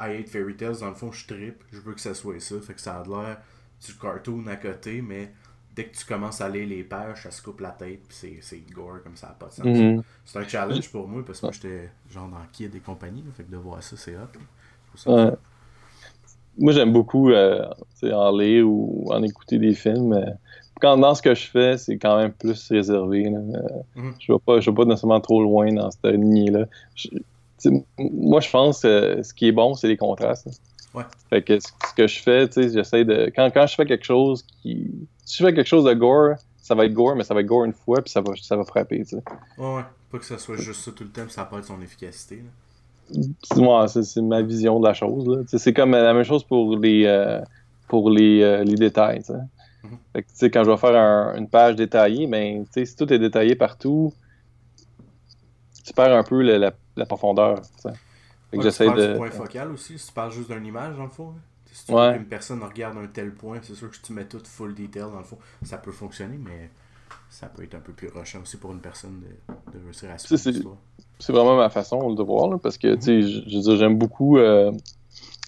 [0.00, 2.60] I hate fairy tales, dans le fond, je trippe, je veux que ça soit ça,
[2.60, 3.38] fait que ça a l'air
[3.86, 5.32] du cartoon à côté, mais
[5.76, 8.72] dès que tu commences à lire les pages, ça se coupe la tête, puis c'est-
[8.72, 9.66] gore, comme ça n'a pas de sens.
[9.66, 10.02] Mhm.
[10.24, 13.30] C'est un challenge pour moi, parce que moi, j'étais genre dans Kid et compagnie, là,
[13.36, 14.20] fait que de voir ça, c'est hot.
[14.20, 14.28] là.
[14.96, 15.32] Je trouve ça Ouais.
[16.58, 17.64] Moi, j'aime beaucoup euh,
[18.02, 20.14] en lire ou en écouter des films.
[20.80, 23.24] quand dans ce que je fais, c'est quand même plus réservé.
[23.30, 23.38] là.
[23.96, 24.14] Mhm.
[24.18, 26.66] Je ne vais pas, je vais pas nécessairement trop loin dans cette lignée-là.
[27.98, 30.46] Moi, je pense que ce qui est bon, c'est les contrastes.
[30.46, 30.52] là.
[30.94, 31.04] Ouais.
[31.28, 33.32] Fait que ce ce que je fais, j'essaie de.
[33.34, 34.90] Quand, quand je fais quelque chose qui.
[35.24, 37.46] Si je fais quelque chose de gore, ça va être gore, mais ça va être
[37.46, 39.22] gore une fois, puis ça va, ça va frapper, tu sais.
[39.58, 39.82] Ouais, ouais.
[40.10, 42.36] Pas que ça soit juste ça tout le temps, puis ça perd son efficacité.
[42.36, 42.50] Là.
[43.42, 45.44] C'est moi, c'est c'est ma vision de la chose.
[45.46, 47.40] C'est comme la même chose pour les, euh,
[47.88, 49.22] pour les, euh, les détails.
[50.14, 53.18] Fait que, sais, quand je vais faire un- une page détaillée, ben, si tout est
[53.18, 54.12] détaillé partout,
[55.84, 57.60] tu perds un peu le- la, la profondeur.
[58.54, 59.08] Ouais, j'essaie de.
[59.08, 61.30] du point focal aussi, si tu parles juste d'une image, dans le fond.
[61.30, 61.40] là.
[61.72, 62.12] Si tu Ouais.
[62.12, 64.74] veux qu'une personne regarde un tel point, c'est sûr que si tu mets tout full
[64.74, 66.70] detail, dans le fond, ça peut fonctionner, mais
[67.30, 70.18] ça peut être un peu plus rushant aussi pour une personne de, de réussir à
[70.18, 70.76] suivre c'est- l'histoire.
[71.20, 74.72] C'est vraiment ma façon de voir, là, parce que, tu sais, j'aime beaucoup euh,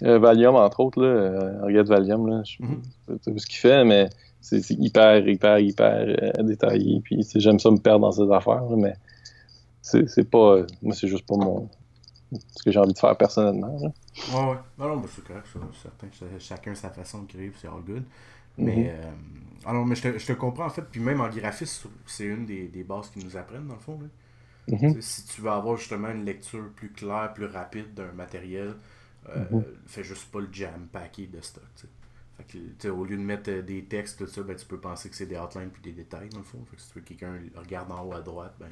[0.05, 1.09] euh, Valium, entre autres, là.
[1.09, 2.43] Euh, regarde Valium, là.
[2.45, 2.83] Je Mhm.
[3.23, 4.09] sais pas ce qu'il fait, mais
[4.41, 5.93] c'est hyper, hyper, hyper
[6.39, 7.01] euh, détaillé.
[7.03, 8.95] Puis, j'aime ça me perdre dans ces affaires, là, mais
[9.83, 10.57] c'est pas.
[10.57, 11.69] euh, moi, c'est juste pas mon.
[12.57, 13.77] ce que j'ai envie de faire personnellement.
[13.81, 13.89] là.
[14.35, 14.57] Ouais, ouais.
[14.79, 16.07] Non, non, bah, c'est correct, c'est certain.
[16.13, 18.03] Ch- Chacun sa façon de créer, c'est all good.
[18.59, 18.87] Mais, Mhm.
[18.95, 19.13] euh,
[19.67, 22.47] alors, mais je te, je te comprends, en fait, puis même en graphisme, c'est une
[22.47, 24.01] des, des bases qu'ils nous apprennent, dans le fond.
[24.01, 24.07] Là.
[24.69, 25.01] Mhm.
[25.01, 28.75] Si tu veux avoir justement une lecture plus claire, plus rapide d'un matériel,
[29.29, 29.65] euh, Mhm.
[29.87, 31.65] fais juste pas le jam packé de stock.
[32.39, 32.45] Fait
[32.79, 35.17] que, au lieu de mettre euh, des textes, tout ça, ben, tu peux penser que
[35.17, 36.65] c'est des outlines puis des détails dans le fond.
[36.71, 38.71] Fait que si tu veux que quelqu'un regarde en haut à droite, ben,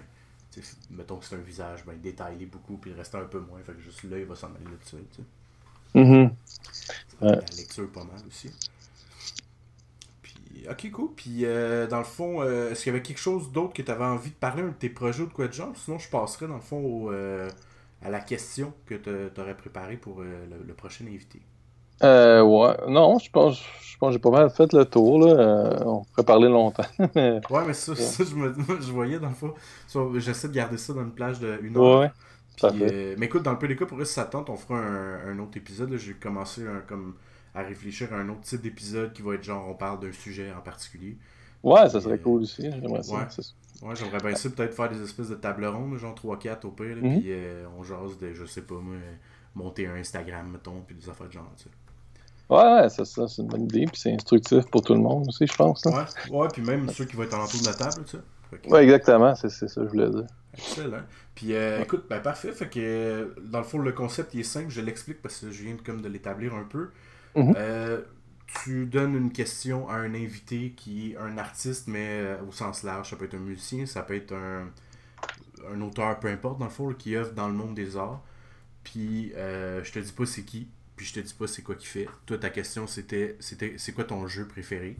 [0.90, 3.62] mettons que c'est un visage, ben, détailler beaucoup puis le rester un peu moins.
[3.62, 4.96] Fait que juste là, il va s'en aller là-dessus.
[7.20, 7.40] Ouais.
[7.40, 8.50] La lecture pas mal aussi.
[10.70, 11.10] Ok, cool.
[11.16, 13.90] Puis, euh, dans le fond, euh, est-ce qu'il y avait quelque chose d'autre que tu
[13.90, 15.72] avais envie de parler, un de tes projets ou de quoi de genre?
[15.76, 17.48] Sinon, je passerais, dans le fond, au, euh,
[18.02, 21.40] à la question que tu aurais préparée pour euh, le, le prochain invité.
[22.02, 22.74] Euh, ouais.
[22.88, 25.20] Non, je pense, je pense que j'ai pas mal fait le tour.
[25.26, 25.82] Là.
[25.86, 26.84] On pourrait parler longtemps.
[27.14, 29.54] mais- Ouais, mais ça, ça je, me, je voyais, dans le fond.
[30.18, 32.00] J'essaie de garder ça dans une plage de une heure.
[32.00, 32.10] ouais.
[32.56, 34.56] Puis, euh, mais écoute, dans le peu des cas, pour eux, si ça tente, on
[34.56, 35.94] fera un, un autre épisode.
[35.96, 37.14] J'ai commencé un- comme,
[37.54, 40.52] à réfléchir à un autre type d'épisode qui va être genre, on parle d'un sujet
[40.52, 41.16] en particulier.
[41.62, 42.62] Ouais, ça serait Euh, cool aussi.
[42.62, 43.14] J'aimerais ça.
[43.14, 43.24] ouais.
[43.30, 43.52] c'est ça.
[43.82, 46.96] Ouais, j'aimerais bien ça, peut-être faire des espèces de table ronde, genre 3-4 au pire,
[46.96, 47.20] là, Mhm.
[47.20, 48.96] puis euh, on jase de, je sais pas moi,
[49.54, 51.70] monter un Instagram, mettons, puis des affaires de genre, tu sais.
[52.50, 53.26] Ouais, ouais, c'est ça.
[53.26, 53.86] C'est une bonne idée.
[53.86, 55.82] Puis c'est instructif pour tout le monde aussi, je pense.
[55.86, 56.06] là.
[56.30, 58.58] Ouais, ouais, puis même ceux qui vont être alentour de la table, tu sais.
[58.62, 59.34] Que- Ouais, exactement.
[59.34, 60.26] C'est ça que je voulais dire.
[60.52, 61.00] Excellent.
[61.34, 62.52] Puis euh, écoute, ben parfait.
[62.52, 65.50] Fait que euh, dans le fond, le concept il est simple, je l'explique parce que
[65.50, 66.90] je viens de, comme de l'établir un peu.
[67.34, 67.54] Mhm.
[67.56, 68.02] Euh,
[68.64, 72.82] tu donnes une question à un invité qui est un artiste, mais euh, au sens
[72.82, 73.10] large.
[73.10, 74.68] Ça peut être un musicien, ça peut être un,
[75.72, 78.22] un auteur, peu importe, dans le fond, qui œuvre dans le monde des arts.
[78.84, 81.74] Puis euh, je te dis pas c'est qui, puis je te dis pas c'est quoi
[81.76, 82.08] qu'il fait.
[82.26, 84.96] Toi, ta question c'était c'était c'est quoi ton jeu préféré?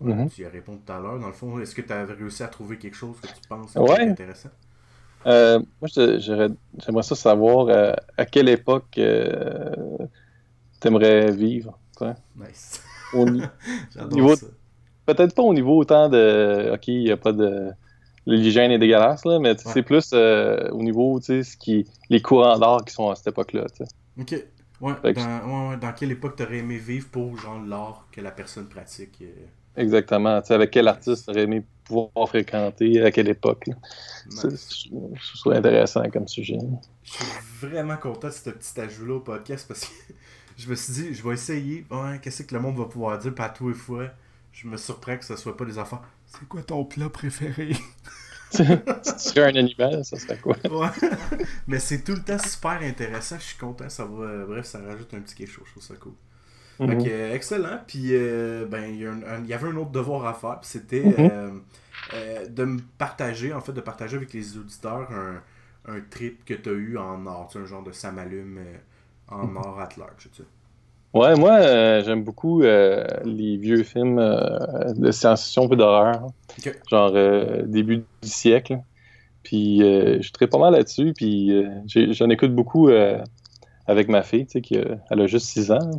[0.00, 0.30] Mhm.
[0.30, 1.18] Tu y as répondu tout à l'heure.
[1.18, 3.76] Dans le fond, est-ce que tu avais réussi à trouver quelque chose que tu penses
[3.76, 4.00] Ouais.
[4.00, 4.50] intéressant?
[5.26, 8.98] Euh, moi, j'aimerais ça savoir euh, à quelle époque
[10.84, 11.78] t'aimerais vivre.
[12.36, 12.80] Nice.
[13.12, 13.24] Au
[14.10, 14.46] Niveau- ça.
[15.06, 16.70] Peut-être pas au niveau autant de.
[16.74, 17.70] Ok, il n'y a pas de.
[18.26, 19.56] L'hygiène est dégueulasse, là, mais Ouais.
[19.58, 21.86] c'est plus euh, au niveau, tu sais, ce qui...
[22.08, 23.66] les courants d'art qui sont à cette époque-là.
[23.76, 23.90] tu sais.
[24.18, 24.44] Ok.
[24.80, 28.30] Ouais, dans, ouais, ouais, dans quelle époque t'aurais aimé vivre pour genre l'art que la
[28.30, 29.26] personne pratique euh,
[29.76, 30.40] Exactement.
[30.40, 33.66] Tu sais, avec quel artiste aurait aimé pouvoir fréquenter, à quelle époque.
[34.30, 34.88] nice.
[35.42, 36.56] C'est- intéressant comme sujet.
[37.02, 37.24] Je suis
[37.60, 40.12] vraiment content de ce petit ajout-là au podcast parce que
[40.56, 41.84] je me suis dit, je vais essayer.
[41.90, 44.08] Ouais, qu'est-ce que le monde va pouvoir dire, pas à tous les fois?
[44.52, 46.00] Je me surprends que ce soit pas des enfants.
[46.26, 47.72] C'est quoi ton plat préféré?
[48.50, 50.56] si tu serais un animal, ça serait quoi?
[50.70, 50.88] Ouais.
[51.66, 53.36] Mais c'est tout le temps super intéressant.
[53.38, 53.88] Je suis content.
[53.88, 54.24] Ça va.
[54.24, 55.64] euh, Bref, ça rajoute un petit quelque chose.
[55.66, 56.12] Je trouve ça cool.
[56.80, 56.88] Mhm.
[57.34, 57.80] excellent.
[57.86, 60.60] Puis, euh, ben, il y, un- avait un autre devoir à faire.
[60.60, 61.14] Puis c'était Mhm.
[61.18, 61.50] euh,
[62.14, 65.42] euh, de me partager, en fait, de partager avec les auditeurs un,
[65.86, 68.58] un trip que tu as eu en sais, un genre de Samalume
[69.28, 70.28] en or at large.
[70.32, 70.48] Tu sais.
[71.14, 74.58] Ouais, moi, euh, j'aime beaucoup euh, les vieux films euh,
[74.96, 76.26] de science-fiction et d'horreur.
[76.90, 77.12] Genre
[77.66, 78.78] début du siècle.
[79.44, 81.12] Puis je traite pas mal là-dessus.
[81.16, 81.52] Puis
[81.86, 82.90] j'en écoute beaucoup
[83.86, 85.90] avec ma fille, tu sais, qui a, elle a juste 6 ans.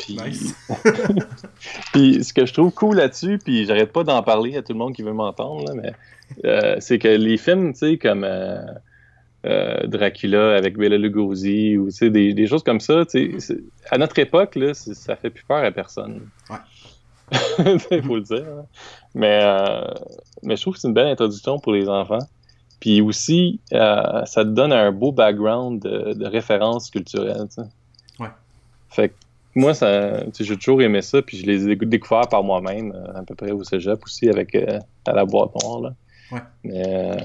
[0.00, 0.54] Puis, nice.
[1.92, 4.78] puis ce que je trouve cool là-dessus, puis j'arrête pas d'en parler à tout le
[4.78, 8.26] monde qui veut m'entendre, mais c'est que les films, tu sais, comme
[9.44, 13.30] euh, Dracula avec Bela Lugosi, ou des, des choses comme ça, c'est-
[13.90, 16.20] à notre époque, là, ça fait plus peur à personne.
[16.50, 16.56] Ouais.
[17.90, 18.44] Il faut le dire.
[18.46, 18.64] hein.
[19.14, 19.84] Mais, euh,
[20.42, 22.18] mais je trouve que c'est une belle introduction pour les enfants.
[22.80, 27.46] Puis aussi, euh, ça te donne un beau background de, de références culturelles.
[28.18, 28.26] Ouais.
[28.90, 29.14] Fait que
[29.54, 33.34] moi, ça, j'ai toujours aimé ça, puis je les ai découverts par moi-même, à peu
[33.34, 35.80] près au cégep aussi, avec euh, à la boîte noire.
[35.80, 35.94] Là.
[36.32, 36.40] Ouais.
[36.64, 37.16] Mais,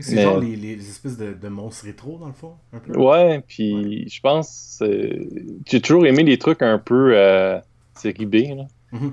[0.00, 2.52] C'est mais- genre les, les espèces de, de monstres rétro, dans le fond.
[2.72, 2.98] Un peu?
[2.98, 5.26] ouais, puis je pense, euh,
[5.66, 7.58] j'ai toujours aimé les trucs un peu euh,
[7.94, 8.34] série B.
[8.56, 8.66] Là.
[8.92, 9.12] Mhm.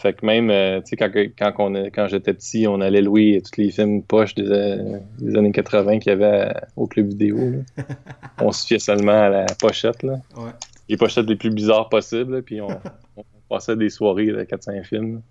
[0.00, 3.42] Fait que même, euh, tu sais, quand, quand, on quand j'étais petit, on allait louer
[3.44, 7.08] tous les films poches des, euh, des années 80 qu'il y avait à- au club
[7.08, 7.36] vidéo.
[7.36, 7.84] là.
[8.40, 10.20] on se fiait seulement à la pochette, là.
[10.36, 10.52] Ouais.
[10.88, 12.68] les pochettes les plus bizarres possibles, puis on,
[13.16, 15.22] on passait des soirées de 4-5 films.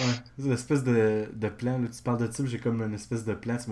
[0.00, 0.04] Ouais,
[0.38, 1.78] c'est une espèce de, de plan.
[1.78, 1.88] Là.
[1.94, 3.56] Tu parles de ça, j'ai comme une espèce de plan.
[3.56, 3.70] Tu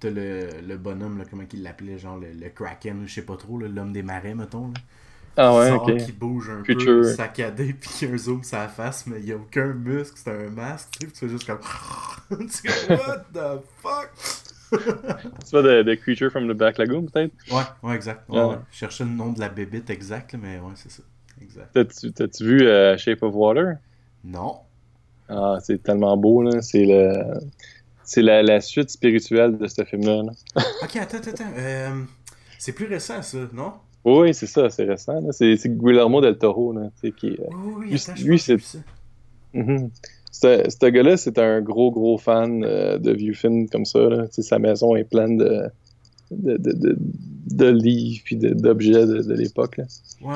[0.00, 3.36] t'as le, le bonhomme, là, comment il l'appelait, genre le, le Kraken, je sais pas
[3.36, 4.68] trop, l'homme des marais, mettons.
[4.68, 4.74] Là.
[5.36, 5.96] Ah ouais, Sort ok.
[5.96, 7.02] qui bouge un Future.
[7.02, 9.36] peu, saccadé, puis il y a un zoom sur la face, mais il n'y a
[9.36, 11.60] aucun muscle, c'est un masque, tu sais, tu fais juste comme.
[12.48, 14.10] tu fais, What the fuck?
[15.44, 17.32] C'est pas de, de Creature from the Black Lagoon, peut-être?
[17.50, 18.28] Ouais, ouais, exact.
[18.28, 18.48] Ouais, Ah.
[18.48, 18.56] ouais.
[18.72, 21.02] Je cherchais le nom de la bébite exact, mais ouais, c'est ça.
[21.40, 22.14] Exact.
[22.14, 23.76] T'as-tu vu euh, Shape of Water?
[24.24, 24.56] Non.
[25.28, 26.60] Ah, c'est tellement beau, là.
[26.62, 27.12] C'est le...
[28.06, 30.22] C'est la, la suite spirituelle de ce film-là.
[30.24, 30.32] là.
[30.82, 31.52] Ok, attends, attends, attends.
[31.56, 32.02] Euh,
[32.58, 33.72] c'est plus récent, ça, non?
[34.04, 35.20] Oui, c'est ça, c'est récent.
[35.20, 35.32] là.
[35.32, 37.38] C'est Guillermo del Toro, là, qui est...
[37.40, 37.86] Oui, oui,
[38.22, 39.90] Lui, attends, c'est-.
[40.32, 44.00] Ce ce gars-là, c'est un gros, gros fan euh, de vieux films comme ça.
[44.00, 44.26] Là.
[44.30, 45.62] Sa maison est pleine de,
[46.32, 49.80] de, de, de, de livres puis d'objets de, de l'époque.
[50.20, 50.34] Ouais.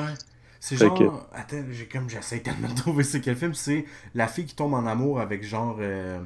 [0.59, 0.97] C'est genre.
[0.97, 1.03] que-
[1.37, 3.53] Attends, j'ai comme j'essaie tellement de trouver c'est quel film.
[3.53, 6.19] C'est la fille qui tombe en amour avec genre euh,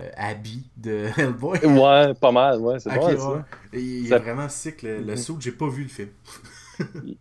[0.00, 1.58] euh, Abby de Hellboy.
[1.64, 3.20] Ouais, pas mal, ouais, c'est Ok, pas mal, ouais.
[3.20, 3.44] ça.
[3.72, 5.16] Et il Ça- est vraiment sick le, le Mhm.
[5.16, 5.36] saut.
[5.40, 6.08] J'ai pas vu le film.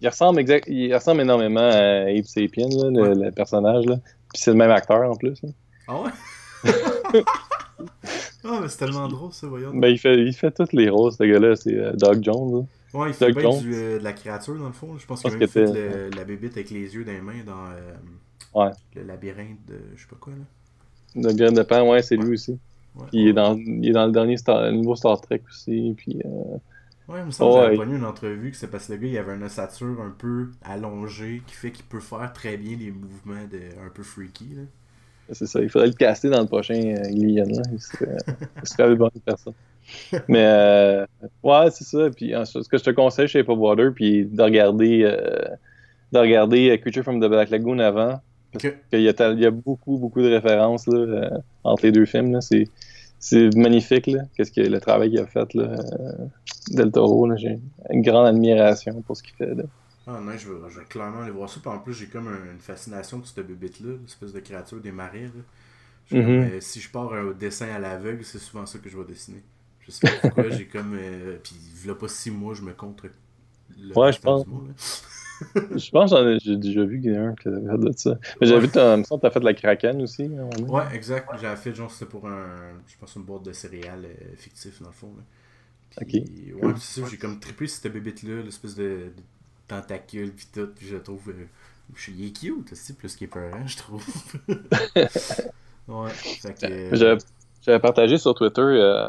[0.01, 3.25] Il, ressemble exact, il ressemble énormément à Abe Sapien, là, le, Ouais.
[3.25, 3.85] le personnage.
[3.85, 3.97] Là.
[4.33, 5.41] Puis c'est le même acteur en plus.
[5.43, 5.49] là.
[5.87, 6.11] Ah ouais?
[8.43, 9.71] ah, mais c'est tellement drôle ça, voyons.
[9.73, 11.55] Ben, il, fait, il fait toutes les rôles, ce gars-là.
[11.55, 12.53] C'est euh, Doug Jones.
[12.53, 12.65] là.
[12.93, 14.97] Ouais, il fait bien du, euh, de la créature dans le fond.
[14.97, 17.21] Je pense Je qu'il pense a fait le- la bébite avec les yeux dans les
[17.21, 17.93] mains dans euh,
[18.55, 18.71] Ouais.
[18.95, 20.43] le labyrinthe de je sais pas quoi là.
[21.29, 22.57] Le grain de pan, ouais, c'est lui aussi.
[22.95, 25.41] Ouais, Puis il est dans, il est dans le dernier Star, le nouveau Star Trek
[25.49, 25.93] aussi.
[25.97, 26.57] Puis, euh,
[27.07, 29.17] Ouais, il me semble que j'avais une entrevue que c'est parce que le gars il
[29.17, 33.45] avait une ossature un peu allongée qui fait qu'il peut faire très bien les mouvements
[33.51, 34.61] de un peu freaky là.
[35.31, 36.73] C'est ça, il faudrait le caster dans le prochain
[37.03, 37.61] Alien, là.
[37.71, 38.17] Il serait,
[38.63, 39.53] il serait une bonne personne.
[40.27, 41.05] Mais, euh,
[41.43, 42.09] ouais, c'est ça.
[42.15, 45.55] Puis, ce que je te conseille chez Pop Water, puis de regarder, euh,
[46.11, 48.21] de regarder euh, Creature from the Black Lagoon avant.
[48.55, 48.73] Ok.
[48.93, 51.29] Il y, a y a beaucoup, beaucoup de références là,
[51.63, 52.41] entre les deux films.
[52.41, 52.67] C'est,
[53.19, 54.21] c'est magnifique, là.
[54.35, 55.75] Qu'est-ce que le travail qu'il a fait, là.
[56.71, 57.35] Del Toro, là.
[57.35, 57.59] J'ai
[57.91, 59.63] une grande admiration pour ce qu'il fait, là.
[60.07, 61.59] Ah non, je veux, je veux clairement aller voir ça.
[61.61, 64.91] Puis en plus, j'ai comme un- une fascination pour cette bébite-là, l'espèce de créature des
[64.91, 65.25] marais.
[65.25, 65.41] Là.
[66.09, 69.05] Comme, euh, si je pars un dessin à l'aveugle, c'est souvent ça que je vais
[69.05, 69.43] dessiner.
[69.89, 70.95] Je sais pas pourquoi, j'ai comme.
[70.95, 73.07] euh, puis, il pas six mois, je me contre.
[73.79, 74.45] Le Ouais, je pense.
[75.75, 77.61] Je pense que j'en ai- j'ai déjà vu qu'il y en a un qui avait
[77.61, 78.19] fait de ça.
[78.41, 78.67] Mais j'avais Ouais.
[78.67, 78.73] vu,
[79.05, 80.29] semble que t'as fait de la Kraken aussi.
[80.67, 81.29] Ouais, exact.
[81.41, 82.73] J'avais fait, genre, c'était pour un.
[82.87, 85.13] Je pense une boîte de céréales euh, fictif, dans le fond.
[85.17, 85.23] Là.
[86.05, 88.83] Puis, Ouais, puis c'est ça, j'ai comme trippé cette bébite-là, l'espèce de,
[89.15, 89.23] de
[89.67, 90.67] tentacule, puis tout.
[90.75, 91.29] Puis je trouve.
[91.29, 91.45] euh,
[91.95, 94.05] je suis il est cute aussi, plus qu'il est peurant, je trouve.
[95.87, 96.95] ouais, fait que.
[97.61, 99.07] J'avais partagé sur Twitter euh,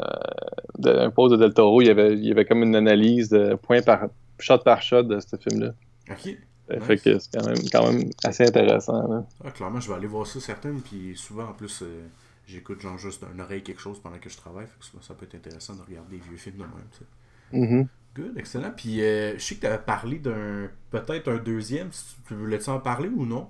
[0.77, 1.81] de- un post de Del Toro.
[1.81, 4.07] Il y, avait, il y avait comme une analyse de point par
[4.39, 5.73] shot par shot de ce film-là.
[6.09, 6.27] Ok.
[6.71, 6.83] Euh, Nice.
[6.85, 9.07] Fait que c'est quand même, quand même assez intéressant.
[9.07, 9.25] là.
[9.43, 12.01] Ah, clairement, je vais aller voir ça certaines, puis souvent en plus, euh,
[12.47, 15.13] j'écoute genre juste d'une oreille quelque chose pendant que je travaille, fait que souvent, ça
[15.13, 17.57] peut être intéressant de regarder des vieux films de même, tu sais.
[17.57, 17.87] Mhm.
[18.15, 18.71] Good, excellent.
[18.75, 20.69] Puis euh, je sais que tu avais parlé d'un.
[20.91, 23.49] Peut-être un deuxième, si tu voulais-tu en parler ou non?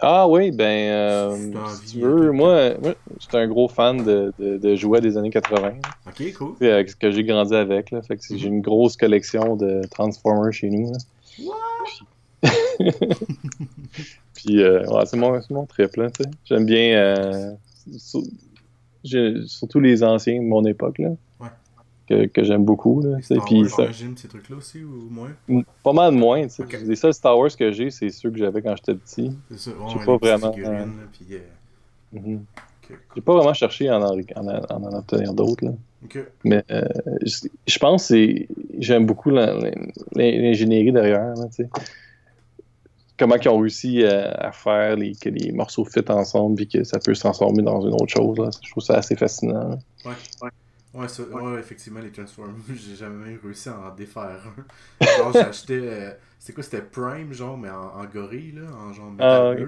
[0.00, 4.32] Ah oui, ben, euh, Si tu veux, euh, moi, moi j'étais un gros fan de,
[4.38, 5.72] de, de jouets des années 80.
[6.06, 6.54] Ok, cool.
[6.60, 7.90] ce que j'ai grandi avec.
[7.90, 8.38] Là, fait que Mhm.
[8.38, 10.92] j'ai une grosse collection de Transformers chez nous.
[10.92, 10.98] là.
[11.84, 12.06] Puis,
[14.34, 15.96] Puis, euh, ouais, c'est mon, mon trip.
[15.96, 16.30] là, tu sais.
[16.44, 17.50] J'aime bien euh,
[17.98, 18.22] sur-
[19.46, 20.98] surtout les anciens de mon époque.
[20.98, 21.10] Là.
[22.08, 23.02] Que, que j'aime beaucoup.
[23.02, 23.20] Là.
[23.20, 25.30] Star Puis, Wars, ça- ces trucs-là aussi, ou moins?
[25.82, 26.42] Pas mal moins.
[26.44, 26.62] tu sais.
[26.62, 26.78] Ok.
[26.86, 29.32] Les seuls Star Wars que j'ai, c'est ceux que j'avais quand j'étais petit.
[29.50, 31.26] C'est ça, J'ai pas vraiment, figurines, euh, puis.
[31.32, 31.38] euh,
[32.12, 32.44] Mhm.
[32.90, 35.64] ok, J'ai pas vraiment cherché à en, en, en- en en obtenir d'autres.
[35.64, 35.72] là.
[36.44, 36.82] Mais euh,
[37.24, 38.46] je, je pense que c'est-
[38.78, 41.34] j'aime beaucoup l'ingénierie derrière.
[41.34, 41.68] là, tu sais.
[43.18, 46.84] Comment ils ont réussi à, à faire les, que les morceaux fit ensemble et que
[46.84, 48.38] ça peut se transformer dans une autre chose.
[48.38, 48.50] là.
[48.62, 49.70] Je trouve ça assez fascinant.
[49.70, 49.78] là.
[50.04, 50.12] Ouais.
[50.42, 50.50] Ouais,
[51.08, 54.40] ça- ouais, effectivement, les Transformers, j'ai jamais réussi à en défaire
[55.00, 55.16] un.
[55.18, 55.78] Genre, acheté.
[55.82, 59.50] euh, c'était quoi C'était Prime, genre, mais en, en gorille, là, en genre métal Ah,
[59.50, 59.60] ouais.
[59.60, 59.66] là.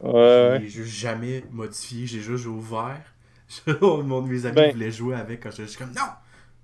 [0.00, 0.12] Ouais,
[0.52, 0.58] ouais.
[0.62, 3.02] J'ai juste jamais modifié, j'ai juste ouvert.
[3.80, 6.02] Mon de mes amis Ben- voulaient jouer avec quand j'étais juste comme non,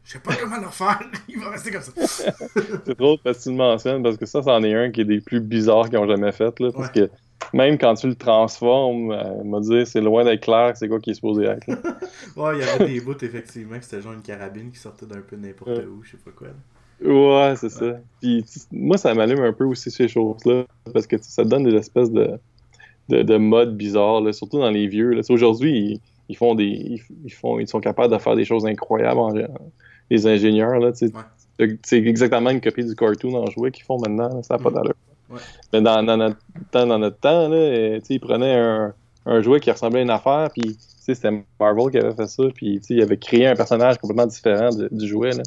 [0.04, 1.92] je sais pas comment le refaire, il va rester comme ça.
[2.84, 5.04] C'est drôle parce que tu le mentionnes parce que ça, c'en est un qui est
[5.06, 6.58] des plus bizarres qu'ils ont jamais fait.
[6.60, 7.08] Là, parce Ouais.
[7.08, 7.10] que
[7.52, 11.10] même quand tu le transformes, euh, me dire c'est loin d'être clair c'est quoi qui
[11.10, 11.66] est supposé être.
[12.36, 15.20] Ouais, il y avait des bouts effectivement que c'était genre une carabine qui sortait d'un
[15.20, 15.84] peu n'importe Ouais.
[15.84, 16.48] où, je sais pas quoi.
[16.48, 16.54] là.
[17.50, 17.98] Ouais, c'est ça.
[18.20, 21.74] Puis moi, ça m'allume un peu aussi ces choses-là, parce que ça te donne des
[21.74, 22.38] espèces de,
[23.08, 25.20] de, de modes bizarres, là, surtout dans les vieux.
[25.28, 28.64] Aujourd'hui, ils, ils font des, ils, ils font, ils sont capables de faire des choses
[28.66, 29.32] incroyables, en-
[30.10, 30.78] les ingénieurs.
[30.78, 30.90] Là.
[31.58, 31.76] Ouais.
[31.84, 34.70] C'est exactement une copie du cartoon en jouet qu'ils font maintenant, là, ça n'a pas
[34.70, 34.76] Mhm.
[34.76, 34.94] d'allure.
[35.72, 36.36] Mais dans, notre
[36.70, 38.92] temps, dans notre temps là, euh, ils prenaient
[39.26, 42.80] un, jouet qui ressemblait à une affaire, puis c'était Marvel qui avait fait ça, puis
[42.88, 45.32] il avait créé un personnage complètement différent du jouet.
[45.32, 45.42] Là.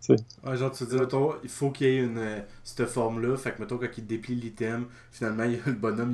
[0.00, 0.96] Tu te dis,
[1.42, 3.36] il faut qu'il y ait une, euh, cette forme-là.
[3.36, 6.12] Fait que, mettons, quand il déplie l'item, finalement, le bonhomme,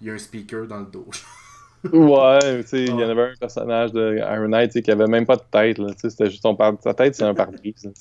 [0.00, 1.06] il y a un speaker dans le dos.
[1.92, 5.26] Ouais, tu sais, il y en avait un personnage de Iron Knight qui avait même
[5.26, 7.92] pas de tête, là, tu sais, c'était juste son sa tête, c'est un pare-brise.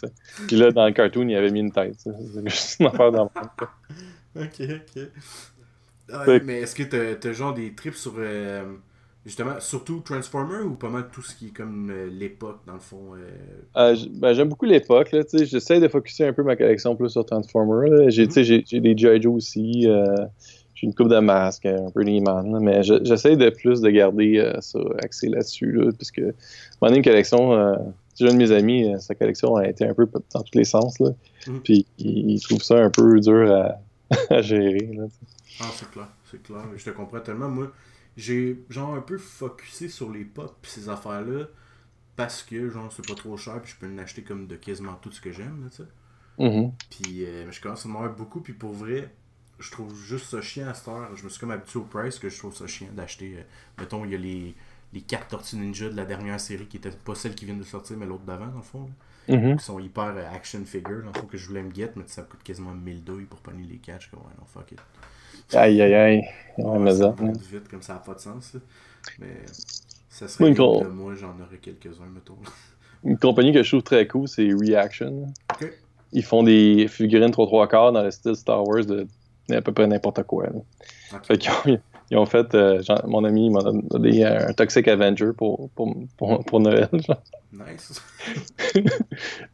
[0.48, 2.12] Puis là, dans le cartoon, il avait mis une tête, c'est
[2.46, 3.26] juste une affaire dans
[4.36, 5.04] ok, ok.
[6.12, 8.64] Ah, mais est-ce que t'as, t'as genre des trips sur, euh,
[9.26, 12.80] justement, surtout Transformer ou pas mal tout ce qui est comme euh, l'époque, dans le
[12.80, 16.56] fond euh, ben, j'aime beaucoup l'époque, là, tu sais, j'essaie de focuser un peu ma
[16.56, 18.10] collection plus sur Transformers, là.
[18.10, 19.22] J'ai, tu sais, j'ai, j'ai des G.I.
[19.22, 19.88] Joe aussi,
[20.86, 24.38] une coupe de masques, un peu Neiman, là, mais je- j'essaie de plus de garder
[24.38, 26.34] euh, ça axé là-dessus, là, parce que
[26.82, 27.76] mon une collection, euh,
[28.18, 30.64] j'ai un de mes amis, euh, sa collection a été un peu dans tous les
[30.66, 31.10] sens, là,
[31.48, 31.62] Mhm.
[31.62, 33.80] puis il, il trouve ça un peu dur à,
[34.30, 35.06] à gérer, là.
[35.60, 36.64] Ah, c'est clair, c'est clair.
[36.76, 37.48] Je te comprends tellement.
[37.50, 37.72] Moi,
[38.18, 41.46] j'ai genre un peu focusé sur les pop ces affaires-là
[42.16, 44.96] parce que, genre, c'est pas trop cher puis je peux en acheter comme de quasiment
[45.02, 45.90] tout ce que j'aime, là, tu sais.
[46.38, 46.72] Mhm.
[46.90, 49.14] Puis euh, je commence à me avoir beaucoup, puis pour vrai,
[49.60, 51.16] je trouve juste ça chiant à cette heure.
[51.16, 53.36] Je me suis comme habitué au price que je trouve ça chiant d'acheter.
[53.38, 53.44] euh,
[53.80, 54.54] mettons, il y a les,
[54.94, 57.64] les 4 Tortues Ninja de la dernière série qui étaient pas celles qui viennent de
[57.64, 58.84] sortir, mais l'autre d'avant, dans le fond.
[58.84, 59.58] là, Mhm.
[59.58, 62.04] qui sont hyper euh, action figure, dans le fond, que je voulais me get, mais
[62.06, 63.96] ça me coûte quasiment 1000 douilles pour pogner les 4.
[64.02, 64.80] Je suis comme, ouais, non, fuck it.
[65.56, 66.22] Aïe, aïe, aïe.
[66.60, 67.16] Ouais, mais ça
[67.52, 68.54] vite comme ça n'a pas de sens.
[68.54, 68.60] là.
[69.20, 69.42] Mais
[70.10, 72.38] ça serait cool de moi, j'en aurais quelques-uns, mettons.
[73.04, 75.28] Une compagnie que je trouve très cool, c'est Reaction.
[76.12, 79.08] Ils font des figurines 3 3 quarts dans le style Star Wars de
[79.52, 80.48] à peu près n'importe quoi.
[81.24, 81.80] Fait ont,
[82.12, 85.96] ils ont fait, euh, genre, mon ami m'en a donné un Toxic Avenger pour, pour,
[86.18, 86.90] pour, pour Noël.
[86.94, 87.22] genre.
[87.52, 88.02] Nice.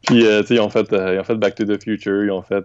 [0.06, 2.24] Puis, euh, tu sais, ils ont, fait, euh, ils ont fait Back to the Future,
[2.24, 2.64] ils ont fait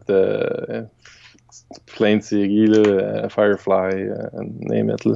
[1.86, 4.10] plein de séries, là, Firefly,
[4.62, 5.16] name it, là.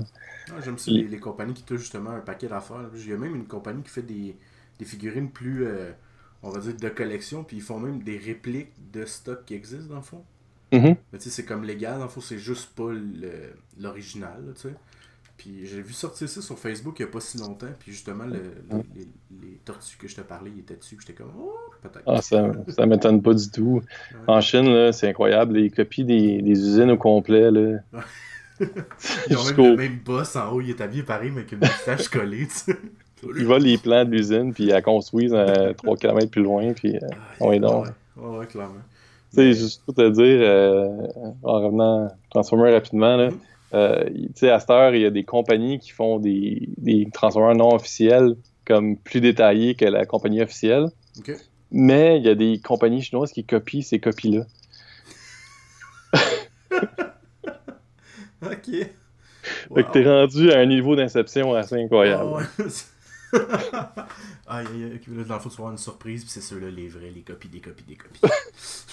[0.49, 2.89] Ah, J'aime ça, les, les compagnies qui touchent justement un paquet d'affaires.
[2.93, 4.35] Il y a même une compagnie qui fait des,
[4.79, 5.65] des figurines plus,
[6.43, 9.89] on va dire, de collection, puis ils font même des répliques de stock qui existent,
[9.89, 10.23] dans le fond.
[10.71, 10.95] Mhm.
[11.11, 12.89] Mais tu sais, c'est comme légal, dans c'est juste pas
[13.79, 14.75] l'original, tu sais.
[15.37, 18.25] Puis j'ai vu sortir ça sur Facebook il y a pas si longtemps, puis justement,
[18.25, 18.33] le-
[18.69, 19.07] le- les,
[19.41, 22.03] les tortues que je te parlais, ils étaient dessus, j'étais comme, oh, peut-être.
[22.05, 23.81] Ah, ça, ça m'étonne pas du tout.
[24.13, 24.17] Ouais.
[24.27, 25.57] En Chine, là, c'est incroyable.
[25.59, 27.49] Ils copient des, des usines au complet.
[27.49, 27.79] Là.
[29.29, 31.59] Ils ont même le même boss en haut, il est habillé pareil, mais avec une
[31.59, 32.77] moustache collée, tu sais.
[33.23, 36.71] Ils volent les plans de l'usine, puis ils la construisent euh, 3 km plus loin.
[36.73, 36.99] Puis, euh,
[37.39, 37.85] Ah, ouais, donc.
[37.85, 37.91] Ouais,
[38.23, 38.75] ouais, ouais, clairement
[39.31, 40.87] sais, juste pour te dire, euh,
[41.43, 43.29] en revenant Transformer rapidement, là,
[43.73, 44.03] euh,
[44.43, 48.35] à cette heure, il y a des compagnies qui font des, des Transformers non officiels
[48.65, 50.87] comme plus détaillés que la compagnie officielle.
[51.71, 54.45] Mais il y a des compagnies chinoises qui copient ces copies-là.
[58.43, 58.69] ok.
[59.73, 62.23] Fait que t'es rendu à un niveau d'inception assez incroyable.
[62.25, 62.65] Ah ouais.
[63.33, 64.03] Ah ouais.
[64.47, 65.01] Aïe, aïe, aïe.
[65.15, 67.21] Là, Dans le fond, tu vas avoir une surprise, puis c'est ceux-là, les vrais, les
[67.21, 68.21] copies, des copies, des copies.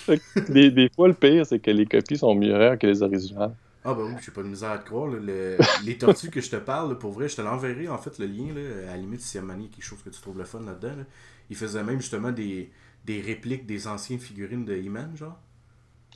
[0.48, 3.54] Des, des fois, le pire, c'est que les copies sont mieux rares que les originales.
[3.84, 5.08] Ah bah oui, j'ai pas de misère à te croire.
[5.08, 5.18] là.
[5.20, 8.18] Le- les tortues que je te parle, là, pour vrai, je te l'enverrai en fait
[8.18, 8.52] le lien.
[8.54, 10.44] Là, à la limite, si à il y a quelque chose que tu trouves le
[10.44, 10.96] fun là-dedans.
[10.96, 11.04] Là.
[11.50, 12.70] Il faisait même justement des,
[13.04, 15.38] des répliques des anciennes figurines de He-Man, genre.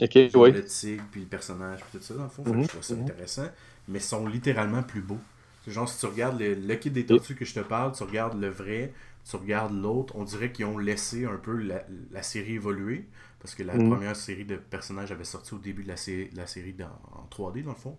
[0.01, 0.53] Ok, oui.
[0.53, 2.45] Le tigre, puis le personnage, puis tout ça, dans le fond.
[2.47, 3.03] Mhm, je trouve ça mhm.
[3.03, 3.49] intéressant.
[3.89, 5.19] Mais ils sont littéralement plus beaux.
[5.65, 8.03] C'est genre, si tu regardes le, le kit des tortues que je te parle, tu
[8.03, 8.93] regardes le vrai,
[9.29, 13.09] tu regardes l'autre, on dirait qu'ils ont laissé un peu la, la série évoluer.
[13.41, 13.89] Parce que la Mhm.
[13.89, 17.27] première série de personnages avait sorti au début de la, sé- la série dans- en
[17.29, 17.97] 3D, dans le fond.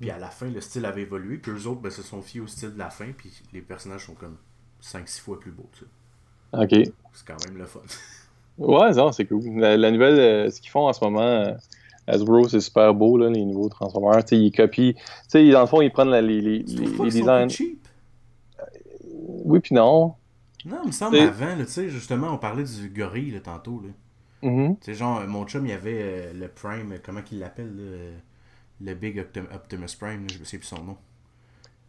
[0.00, 1.36] Puis à la fin, le style avait évolué.
[1.38, 3.12] Puis eux autres ben, se sont fiés au style de la fin.
[3.16, 4.36] Puis les personnages sont comme
[4.80, 5.68] 5-6 fois plus beaux.
[5.72, 5.86] tu sais.
[6.52, 6.72] Ok.
[7.12, 7.80] C'est quand même le fun.
[8.58, 9.42] Ouais, non, c'est cool.
[9.60, 11.52] La, la nouvelle, euh, ce qu'ils font en ce moment, euh,
[12.06, 14.22] Hasbro, c'est super beau, là, les nouveaux Transformers.
[14.30, 14.92] Ils copient.
[14.94, 17.48] Tu sais, dans le fond, ils prennent la- les, les, Tu les, pas designs.
[17.48, 17.86] cheap?
[19.44, 20.14] Oui, puis non.
[20.64, 23.80] Non, il me semble avant, là, tu sais, justement, on parlait du gorille là, tantôt.
[23.84, 24.48] Là.
[24.48, 24.76] Mhm.
[24.78, 27.38] Tu sais, genre, euh, mon chum, il y avait euh, le Prime, euh, comment qu'il
[27.38, 28.16] l'appelle, euh,
[28.80, 30.96] le Big Optim- Optimus Prime, je ne sais plus son nom.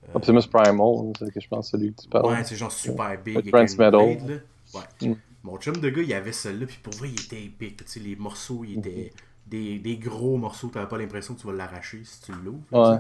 [0.10, 2.28] Euh, Optimus Primal, c'est que je pense celui que tu parles.
[2.28, 3.34] Ouais, c'est genre super big.
[3.36, 3.92] Le avec une Transmetal.
[3.92, 4.80] blade, là.
[4.80, 5.10] Ouais.
[5.10, 5.14] Mm.
[5.44, 7.78] Mon chum de gars, il avait celui-là, puis pour vrai, il était épique.
[7.78, 9.12] Tu sais, les morceaux, ils étaient
[9.50, 12.60] des, des gros morceaux, t'avais pas l'impression que tu vas l'arracher si tu l'ouvres.
[12.72, 12.98] Ouais.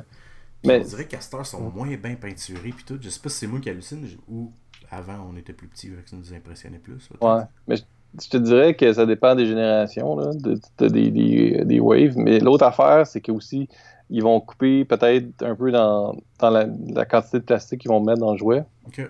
[0.63, 2.97] tu Mais- on dirait qu'Astor sont moins bien peinturés, puis tout.
[3.01, 4.51] Je sais pas si c'est moi qui hallucine, ou
[4.89, 7.09] avant, on était plus petits, que ça nous impressionnait plus.
[7.21, 7.41] Ouais.
[7.67, 7.83] Mais je,
[8.23, 12.17] je te dirais que ça dépend des générations, là, de, de- des, des, des waves.
[12.17, 13.67] Mais l'autre affaire, c'est que aussi,
[14.09, 18.01] ils vont couper peut-être un peu dans, dans la, la quantité de plastique qu'ils vont
[18.03, 18.63] mettre dans le jouet.
[18.87, 19.01] Ok.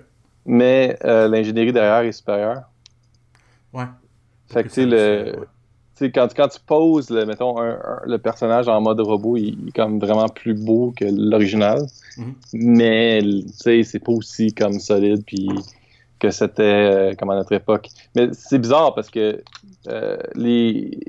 [0.45, 2.63] Mais euh, l'ingénierie derrière est supérieure.
[3.73, 3.85] Ouais.
[4.47, 5.39] Fait que, tu sais, le, tu
[6.05, 9.67] quand, quand tu poses, le, mettons, un- un- le personnage en mode robot, il, il
[9.69, 11.85] est comme vraiment plus beau que l'original.
[12.17, 12.35] Mhm.
[12.53, 15.49] Mais, tu sais, c'est pas aussi comme solide, puis
[16.19, 17.89] que c'était euh, comme à notre époque.
[18.15, 19.43] Mais c'est bizarre parce que
[19.87, 20.99] euh, les,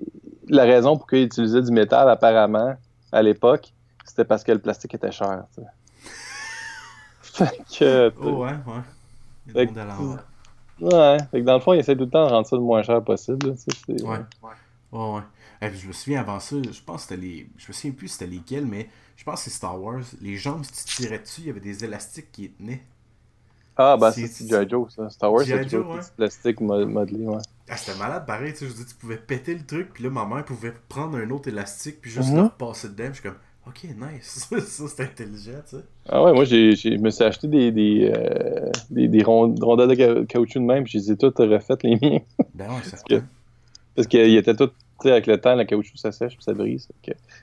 [0.48, 2.74] la raison pour qu'ils utilisaient du métal, apparemment,
[3.12, 3.72] à l'époque,
[4.04, 5.44] c'était parce que le plastique était cher.
[7.22, 8.82] fait que, Oh, ouais, ouais.
[9.46, 9.66] Il Fait
[10.80, 12.62] ouais, fait que dans le fond, ils essaient tout le temps de rendre ça le
[12.62, 13.48] moins cher possible.
[13.48, 13.52] là,
[13.88, 14.18] Ouais.
[14.92, 15.22] Ouais, ouais.
[15.62, 17.50] Et puis je me souviens avant ça, je pense que c'était les.
[17.58, 20.02] Je me souviens plus c'était lesquels, mais je pense que c'est Star Wars.
[20.20, 22.82] Les jambes, si tu tirais dessus, il y avait des élastiques qui tenaient.
[23.76, 24.68] Ah, bah C'est- c'est G.I.
[24.68, 25.08] Joe, ça.
[25.10, 25.98] Star Wars, c'est toujours ouais.
[26.00, 27.38] petits plastiques mo- modelés, ouais.
[27.68, 28.68] Ah, c'était malade pareil, tu sais.
[28.68, 31.48] Je dire, tu pouvais péter le truc, puis là, ma mère pouvait prendre un autre
[31.48, 32.36] élastique, puis juste Mhm.
[32.36, 33.08] le repasser dedans.
[33.08, 34.48] Je suis comme, ok, nice.
[34.50, 35.82] ça, c'est intelligent, tu sais.
[36.08, 39.94] Ah ouais, moi, je me suis acheté des, des, euh, des, des ron- rondelles de
[39.94, 42.20] ca- caoutchouc de même, puis je les ai toutes refaites, les miens.
[42.54, 42.96] Ben ouais, ça
[44.04, 46.88] Parce tous, tu sais, avec le temps, le caoutchouc, ça sèche, puis ça brise.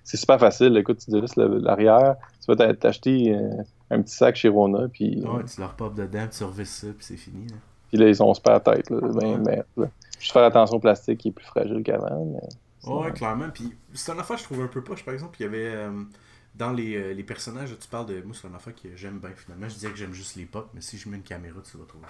[0.03, 0.75] C'est super facile.
[0.77, 5.21] Écoute, tu dévisses l'arrière, tu vas t'a- t'acheter euh, un petit sac chez Rona, puis,
[5.25, 7.47] Ouais, tu leur popes dedans, puis tu revisses ça, puis c'est fini.
[7.47, 7.55] là.
[7.89, 8.89] puis là, ils sont super tête.
[8.89, 9.89] Là, ben, merde, là.
[10.19, 12.25] Juste faire attention au plastique, qui est plus fragile qu'avant.
[12.25, 12.89] Mais...
[12.89, 13.49] Ouais, clairement.
[13.53, 15.35] Puis c'est une affaire que je trouve un peu poche, par exemple.
[15.39, 16.03] Il y avait euh,
[16.55, 18.21] dans les, euh, les personnages, tu parles de.
[18.21, 19.67] Moi, c'est une affaire que j'aime bien finalement.
[19.67, 21.85] Je disais que j'aime juste les pop, mais si je mets une caméra, tu vas
[21.85, 22.05] trouver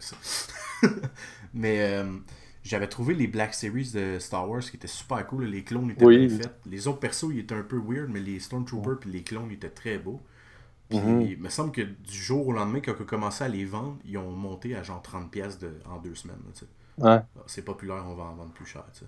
[0.00, 0.16] ça.
[1.54, 2.04] mais euh,
[2.62, 5.44] j'avais trouvé les Black Series de Star Wars qui étaient super cool.
[5.44, 6.26] Les clones étaient Oui.
[6.26, 6.54] bien faits.
[6.66, 9.70] Les autres persos, ils étaient un peu weird, mais les Stormtroopers puis les clones étaient
[9.70, 10.20] très beaux.
[10.88, 11.20] Puis Mhm.
[11.22, 13.98] il me semble que du jour au lendemain, quand on a commencé à les vendre,
[14.04, 16.38] ils ont monté à genre 30$ piastres de, en deux semaines.
[16.98, 17.08] Ouais.
[17.08, 18.84] Ah, C'est populaire, on va en vendre plus cher.
[18.92, 19.06] tu sais.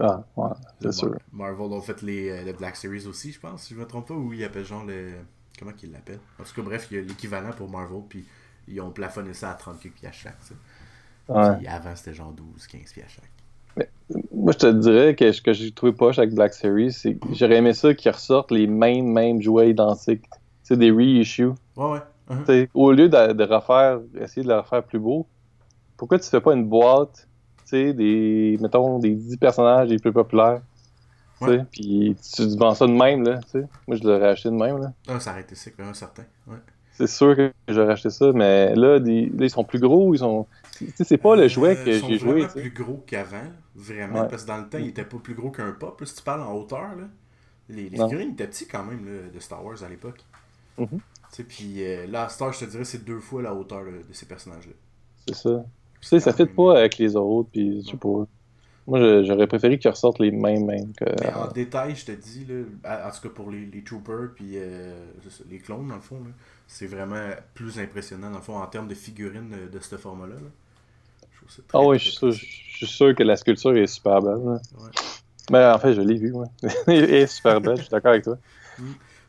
[0.00, 0.50] Ah, ouais,
[0.80, 1.16] c'est sûr.
[1.32, 4.08] Marvel ont fait les, euh, le Black Series aussi, je pense, si je me trompe
[4.08, 5.14] pas, ou ils appellent genre le.
[5.58, 6.20] Comment qu'ils l'appellent?
[6.38, 8.24] En tout cas, bref, il y a l'équivalent pour Marvel, puis
[8.68, 10.38] ils ont plafonné ça à 30 quelques piastres chaque.
[11.28, 11.56] Ouais.
[11.58, 13.86] Puis avant, c'était genre 12, 15 piastres chaque.
[14.32, 17.26] Moi, je te dirais que ce que j'ai trouvé poche avec Black Series, c'est que
[17.34, 20.24] j'aurais aimé ça qu'ils ressortent les mêmes, mêmes jouets identiques.
[20.62, 21.50] C'est des reissues.
[21.76, 21.98] Ouais, ouais.
[22.30, 22.42] uh-huh.
[22.44, 25.26] T'sais, Au lieu de, de refaire, essayer de le refaire plus beau,
[25.96, 27.28] pourquoi tu fais pas une boîte,
[27.64, 30.60] tu sais, des, mettons, des 10 personnages les plus populaires,
[31.40, 31.64] Ouais.
[31.70, 33.64] puis tu vends ça de même, là, sais.
[33.86, 34.92] Moi, je l'aurais acheté de même, là.
[35.06, 36.24] Ah, ça aurait été sick, un certain.
[36.48, 36.56] Ouais.
[36.98, 40.18] C'est sûr que j'aurais acheté ça, mais là, des- là, ils sont plus gros, ils
[40.18, 40.46] sont...
[40.76, 42.60] Tu sais, c'est pas le jouet Euh, que ils sont j'ai joué, tu sais.
[42.60, 43.36] plus gros qu'avant,
[43.76, 44.28] vraiment, Ouais.
[44.28, 46.02] parce que dans le temps, ils étaient pas plus gros qu'un pop.
[46.04, 47.04] si tu parles en hauteur, là,
[47.68, 50.20] les, les figurines étaient petits quand même là, de Star Wars à l'époque.
[50.78, 50.88] Mhm.
[50.90, 50.98] Tu
[51.30, 54.12] sais, Puis euh, là, Star, je te dirais, c'est deux fois la hauteur là, de
[54.12, 54.72] ces personnages-là.
[55.28, 55.64] C'est ça.
[56.00, 58.26] Tu sais, ça fit pas avec les autres, puis je sais pas.
[58.88, 61.04] Moi, j'aurais préféré qu'ils ressortent les mêmes, mêmes que...
[61.20, 64.52] Mais en détail, je te dis, là, en tout cas pour les, les troopers puis
[64.56, 66.22] euh, c'est les clones, dans le fond,
[66.66, 70.34] c'est vraiment plus impressionnant, dans le fond, en termes de figurines de ce format-là.
[70.36, 70.50] là.
[71.32, 72.36] Je trouve ça très, Ah oui, je suis, sûr, je
[72.76, 74.42] suis sûr que la sculpture est super belle.
[74.44, 74.58] là.
[74.74, 74.90] Ouais.
[75.50, 76.48] Mais en fait, je l'ai vue, ouais.
[76.88, 78.38] Elle est super belle, je suis d'accord avec toi.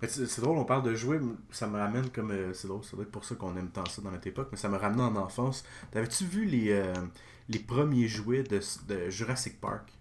[0.02, 1.20] Mais C'est c'est drôle, on parle de jouer,
[1.52, 2.32] ça me ramène comme.
[2.32, 4.48] euh, c'est drôle, ça doit être pour ça qu'on aime tant ça dans notre époque,
[4.52, 5.64] mais ça me ramène en enfance.
[5.92, 6.94] T'avais-tu vu les, euh,
[7.50, 9.92] les premiers jouets de, de Jurassic Park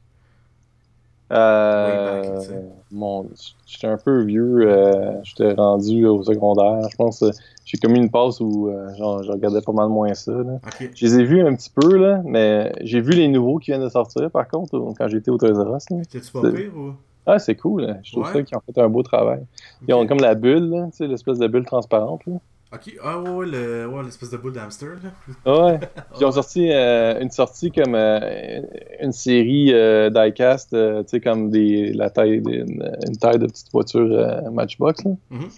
[1.31, 2.65] Euh, back, tu sais.
[2.91, 3.29] mon,
[3.67, 6.89] j'étais un peu vieux, euh, j'étais rendu au secondaire.
[6.91, 7.27] Je pense que
[7.67, 10.33] j'ai commis une passe où euh, genre, je regardais pas mal moins ça.
[10.33, 10.59] Là.
[10.95, 13.83] Je les ai vus un petit peu, là, mais j'ai vu les nouveaux qui viennent
[13.85, 15.77] de sortir, par contre, quand j'étais au Toys R.
[16.11, 16.93] T'es-tu pas pire ou?
[17.27, 17.83] Ah, c'est cool.
[17.83, 17.99] là.
[18.03, 18.33] Je trouve Ouais.
[18.33, 19.45] ça qu'ils ont fait un beau travail.
[19.87, 22.23] Ils ont comme la bulle, l'espèce de bulle transparente.
[22.27, 22.35] Là.
[22.71, 25.11] Ok, ah ouais, ouais, le- ouais, l'espèce de boule d'hamster là.
[25.47, 25.81] Ah Ouais.
[26.21, 28.61] Ils ont sorti euh, une sortie comme euh,
[29.01, 33.47] une série euh, diecast, euh, tu sais, comme des, la taille d'une une taille de
[33.47, 35.03] petite voiture Matchbox.
[35.05, 35.13] Là.
[35.31, 35.49] Mhm.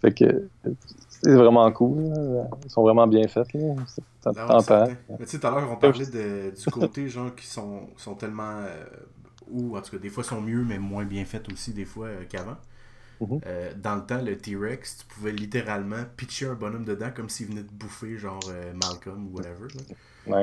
[0.00, 0.48] Fait que
[1.08, 2.04] c'est vraiment cool.
[2.14, 2.44] là.
[2.64, 3.52] Ils sont vraiment bien faits.
[3.54, 3.74] Là.
[3.88, 4.02] C'est
[4.36, 4.92] Ah ouais, certain.
[5.18, 8.14] Mais tu sais, tout à l'heure, on parlait de- du côté, genre, qui sont, sont
[8.14, 8.60] tellement.
[9.50, 12.06] ou en tout cas, des fois sont mieux, mais moins bien faites aussi, des fois,
[12.06, 12.24] euh,
[13.26, 13.40] Mhm.
[13.46, 17.46] Euh, dans le temps, le T-Rex, tu pouvais littéralement pitcher un bonhomme dedans comme s'il
[17.48, 19.68] venait de bouffer, genre, euh, Malcolm ou whatever.
[19.74, 19.82] là.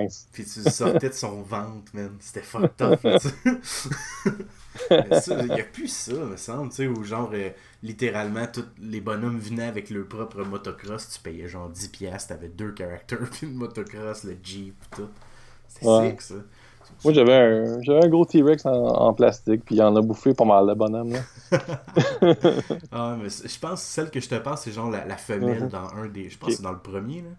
[0.03, 0.27] Nice.
[0.31, 2.11] Puis tu sortais de son ventre, man.
[2.19, 2.99] C'était fucked up,
[4.91, 7.49] il n'y a plus ça, me semble, tu sais, où genre, euh,
[7.83, 12.49] littéralement, tous les bonhommes venaient avec leur propre motocross, tu payais genre 10$, piastres, t'avais
[12.49, 15.09] deux caractères, puis une motocross, le Jeep, tout.
[15.67, 16.09] C'était Ouais.
[16.11, 16.35] sick, ça.
[17.03, 20.33] Moi, j'avais un, j'avais un gros T-Rex en, en plastique, puis il en a bouffé
[20.33, 21.13] pas mal, le bonhomme.
[21.13, 21.19] Là.
[22.91, 25.63] Ah, mais je pense que celle que je te parle, c'est genre la, la femelle
[25.63, 25.69] Mhm.
[25.69, 26.29] dans un des.
[26.29, 26.51] Je pense Ok.
[26.51, 27.29] que c'est dans le premier, là.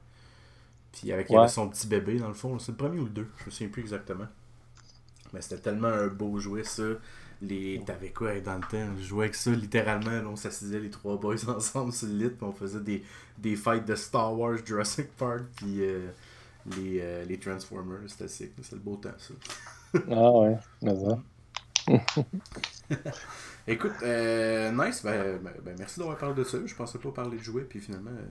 [0.93, 2.59] Puis avec il avait son petit bébé, dans le fond.
[2.59, 3.29] C'est le premier ou le deux?
[3.41, 4.27] Je me souviens plus exactement.
[5.33, 6.83] Mais c'était tellement un beau jouet, ça.
[7.41, 7.83] Les...
[7.87, 10.11] T'avais quoi dans le temps Je jouais avec ça littéralement.
[10.11, 12.29] Là, on s'assisait les trois boys ensemble sur le lit.
[12.29, 13.03] puis on faisait des,
[13.39, 16.09] des fights de Star Wars, Jurassic Park, puis euh,
[16.67, 18.01] les, euh, les Transformers.
[18.09, 18.53] C'était sick.
[18.63, 19.35] C'est le beau temps, ça.
[20.11, 21.19] Ah ouais, mais ça.
[23.67, 25.03] Écoute, euh, nice.
[25.05, 26.59] Ben, ben- ben, merci d'avoir parlé de ça.
[26.65, 28.27] Je pensais pas parler de jouets, puis finalement, euh,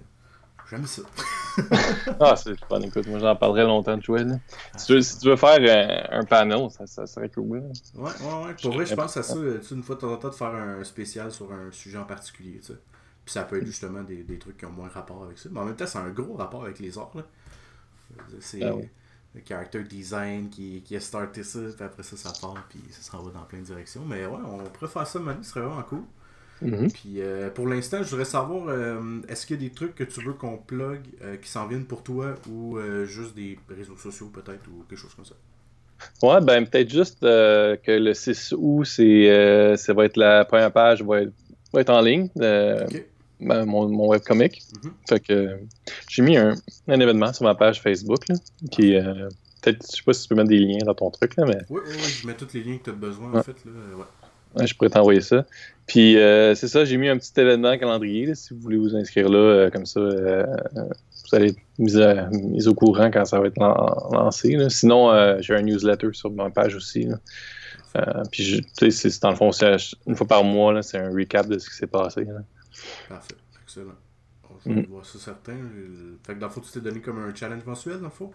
[0.69, 1.03] j'aime ça.
[2.19, 2.79] Ah, c'est fun.
[2.81, 4.23] Écoute, moi, j'en parlerai longtemps de jouer.
[4.23, 4.35] Là.
[4.77, 5.59] Si, tu veux, si tu veux faire
[6.11, 7.57] un, un panel, ça, ça serait cool.
[7.57, 7.63] là.
[7.95, 8.55] Ouais, ouais, ouais.
[8.61, 9.39] Pour vrai, je pense à ça,
[9.71, 12.59] une fois de temps en temps, de faire un spécial sur un sujet en particulier,
[12.59, 12.79] tu sais.
[13.25, 15.49] Puis ça peut être justement des, des trucs qui ont moins rapport avec ça.
[15.51, 17.23] Mais en même temps, c'est un gros rapport avec les arts, là.
[18.39, 18.75] C'est Ah
[19.33, 23.01] le character design qui, qui a starté ça, puis après ça, ça part, puis ça
[23.01, 24.03] s'en va dans plein de directions.
[24.05, 26.03] Mais ouais, on pourrait faire ça, Manu, ce serait vraiment cool.
[26.61, 26.91] Mhm.
[26.91, 30.03] Puis euh, pour l'instant, je voudrais savoir, euh, est-ce qu'il y a des trucs que
[30.03, 33.97] tu veux qu'on plug euh, qui s'en viennent pour toi ou euh, juste des réseaux
[33.97, 35.35] sociaux peut-être ou quelque chose comme ça?
[36.21, 41.03] Ouais, ben peut-être juste que le 6 août, c'est, ça va être la première page
[41.03, 41.33] va être,
[41.73, 42.27] va être en ligne,
[43.41, 44.61] Ben, mon, mon webcomic.
[44.83, 44.91] Mhm.
[45.09, 45.59] Fait que
[46.09, 46.53] j'ai mis un,
[46.87, 48.35] un événement sur ma page Facebook là,
[48.71, 49.27] qui euh,
[49.61, 51.57] peut-être, je sais pas si tu peux mettre des liens dans ton truc, là, mais
[51.69, 53.55] Oui, oui, oui, je mets tous les liens que tu as besoin en fait.
[53.65, 53.71] Là.
[53.97, 54.03] Ouais.
[54.57, 55.45] Ouais, je pourrais t'envoyer ça.
[55.87, 58.95] Puis euh, c'est ça, j'ai mis un petit événement calendrier, là, si vous voulez vous
[58.95, 60.45] inscrire là, euh, comme ça, euh,
[60.75, 64.55] vous allez être mis, à- mis au courant quand ça va être lan- lancé.
[64.57, 64.69] là.
[64.69, 67.03] Sinon, j'ai un newsletter sur ma page aussi.
[67.93, 68.23] là.
[68.31, 69.51] Puis tu sais, dans le fond,
[70.07, 72.25] une fois par mois, c'est un recap de ce qui s'est passé.
[72.25, 72.41] là.
[73.09, 73.35] Parfait.
[73.63, 73.93] Excellent.
[74.49, 74.85] On va Mhm.
[74.89, 75.55] voir ça certain.
[76.25, 78.31] Fait que dans le fond, tu t'es donné comme un challenge mensuel, dans le fond?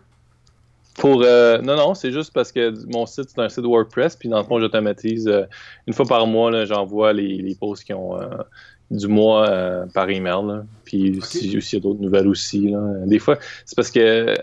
[0.98, 4.30] Pour euh, non non, c'est juste parce que mon site c'est un site WordPress puis
[4.30, 5.42] dans le fond j'automatise euh,
[5.86, 8.28] une fois par mois j'envoie les, les posts qui ont euh,
[8.90, 10.64] du mois euh, par email là.
[10.86, 11.24] puis Ok.
[11.26, 12.80] si s'il y a d'autres nouvelles aussi là.
[13.04, 13.36] Des fois
[13.66, 14.34] c'est parce que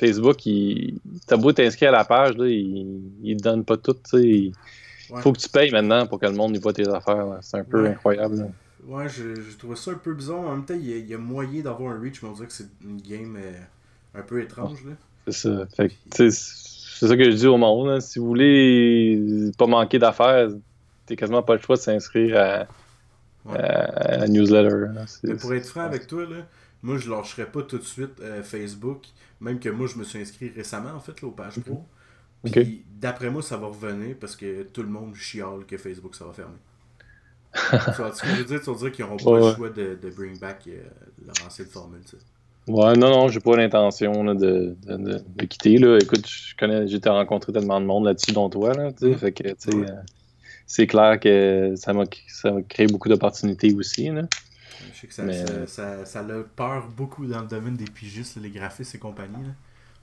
[0.00, 0.98] Facebook il
[1.28, 3.94] t'as beau t'inscrire à la page là, il, il te donne pas tout.
[4.14, 4.52] Il
[5.10, 5.22] Ouais.
[5.22, 7.38] faut que tu payes maintenant pour que le monde y voit tes affaires.
[7.40, 7.90] C'est un peu Ouais.
[7.90, 8.52] incroyable.
[8.86, 10.40] Ouais, je, je trouvais ça un peu bizarre.
[10.40, 12.32] En même temps, il y a, il y a moyen d'avoir un reach, mais on
[12.32, 13.52] dirait que c'est une game euh,
[14.14, 14.84] un peu étrange.
[14.84, 14.92] Là.
[15.26, 15.66] C'est ça.
[15.76, 15.94] Fait que,
[16.30, 16.30] c'est
[17.06, 17.88] ça que je dis au monde.
[17.88, 18.00] là.
[18.00, 20.48] Si vous voulez pas manquer d'affaires,
[21.06, 22.66] t'as quasiment pas le choix de s'inscrire à,
[23.44, 23.58] Ouais.
[23.58, 24.86] à la newsletter.
[25.06, 26.46] C'est- Mais pour être franc avec toi, là,
[26.82, 29.04] moi je lâcherais pas tout de suite euh, Facebook.
[29.40, 31.84] Même que moi je me suis inscrit récemment en fait là, aux pages pro.
[32.44, 36.24] Puis d'après moi ça va revenir parce que tout le monde chiale que Facebook ça
[36.26, 36.56] va fermer.
[37.54, 39.98] ce que je veux dire, tu vas dire qu'ils n'auront pas Ouais, le choix de,
[40.00, 40.82] de bring back euh,
[41.26, 42.00] leur ancienne formule.
[42.04, 42.22] tu sais.
[42.70, 45.78] Ouais, non, non, j'ai pas l'intention là, de, de, de, de quitter.
[45.78, 45.98] Là.
[46.00, 48.74] Écoute, je connais, j'ai été rencontré tellement de monde là-dessus, dont toi.
[48.74, 49.16] Là, tu sais.
[49.18, 49.90] fait que, tu sais, Ouais.
[49.90, 49.94] euh,
[50.66, 54.10] c'est clair que ça m'a, ça m'a créé beaucoup d'opportunités aussi.
[54.10, 54.24] Là.
[54.92, 57.86] Je sais que ça, Mais- ça, ça, ça a peur beaucoup dans le domaine des
[57.86, 59.42] pigistes, les graphistes et compagnie.
[59.44, 59.52] Là.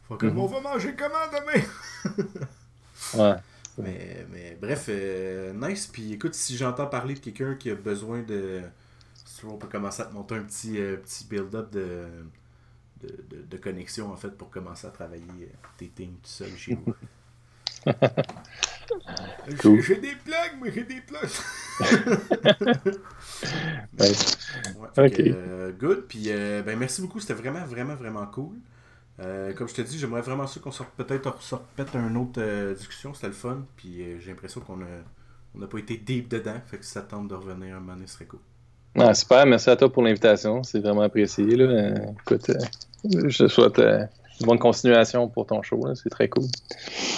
[0.07, 0.37] Faut Mhm.
[0.39, 1.63] on va manger comment demain?
[3.17, 3.35] Ouais.
[3.77, 5.87] Mais, mais bref, euh, nice.
[5.87, 8.61] Puis écoute, si j'entends parler de quelqu'un qui a besoin de.
[9.43, 12.07] On peut commencer à te monter un petit, euh, petit build-up de,
[13.01, 16.55] de, de, de connexion en fait pour commencer à travailler euh, tes things tout seul
[16.57, 16.93] chez vous.
[19.59, 19.81] Cool.
[19.81, 21.29] J'ai des plugs, mais j'ai des plugs.
[23.99, 25.13] Ouais, fait Ok.
[25.13, 26.05] que, euh, good.
[26.07, 27.19] Puis, ben, merci beaucoup.
[27.19, 28.57] C'était vraiment, vraiment, vraiment cool.
[29.21, 32.73] Euh, comme je te dis, j'aimerais vraiment ça qu'on sorte peut-être repète une autre euh,
[32.73, 33.13] discussion.
[33.13, 33.59] C'était le fun.
[33.77, 35.03] Puis, euh, j'ai l'impression qu'on a,
[35.55, 36.59] on n'a pas été deep dedans.
[36.65, 38.39] Fait que ça tente de revenir un moment donné, ce serait cool.
[38.97, 40.63] Ah, super, merci à toi pour l'invitation.
[40.63, 41.45] C'est vraiment apprécié.
[41.45, 41.93] Là.
[42.21, 42.51] Écoute,
[43.03, 45.81] je te souhaite une bonne continuation pour ton show.
[45.95, 46.45] C'est très cool.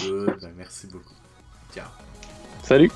[0.03, 0.39] Good.
[0.41, 1.13] Ben, merci beaucoup.
[1.73, 1.87] Ciao.
[2.63, 2.91] Salut!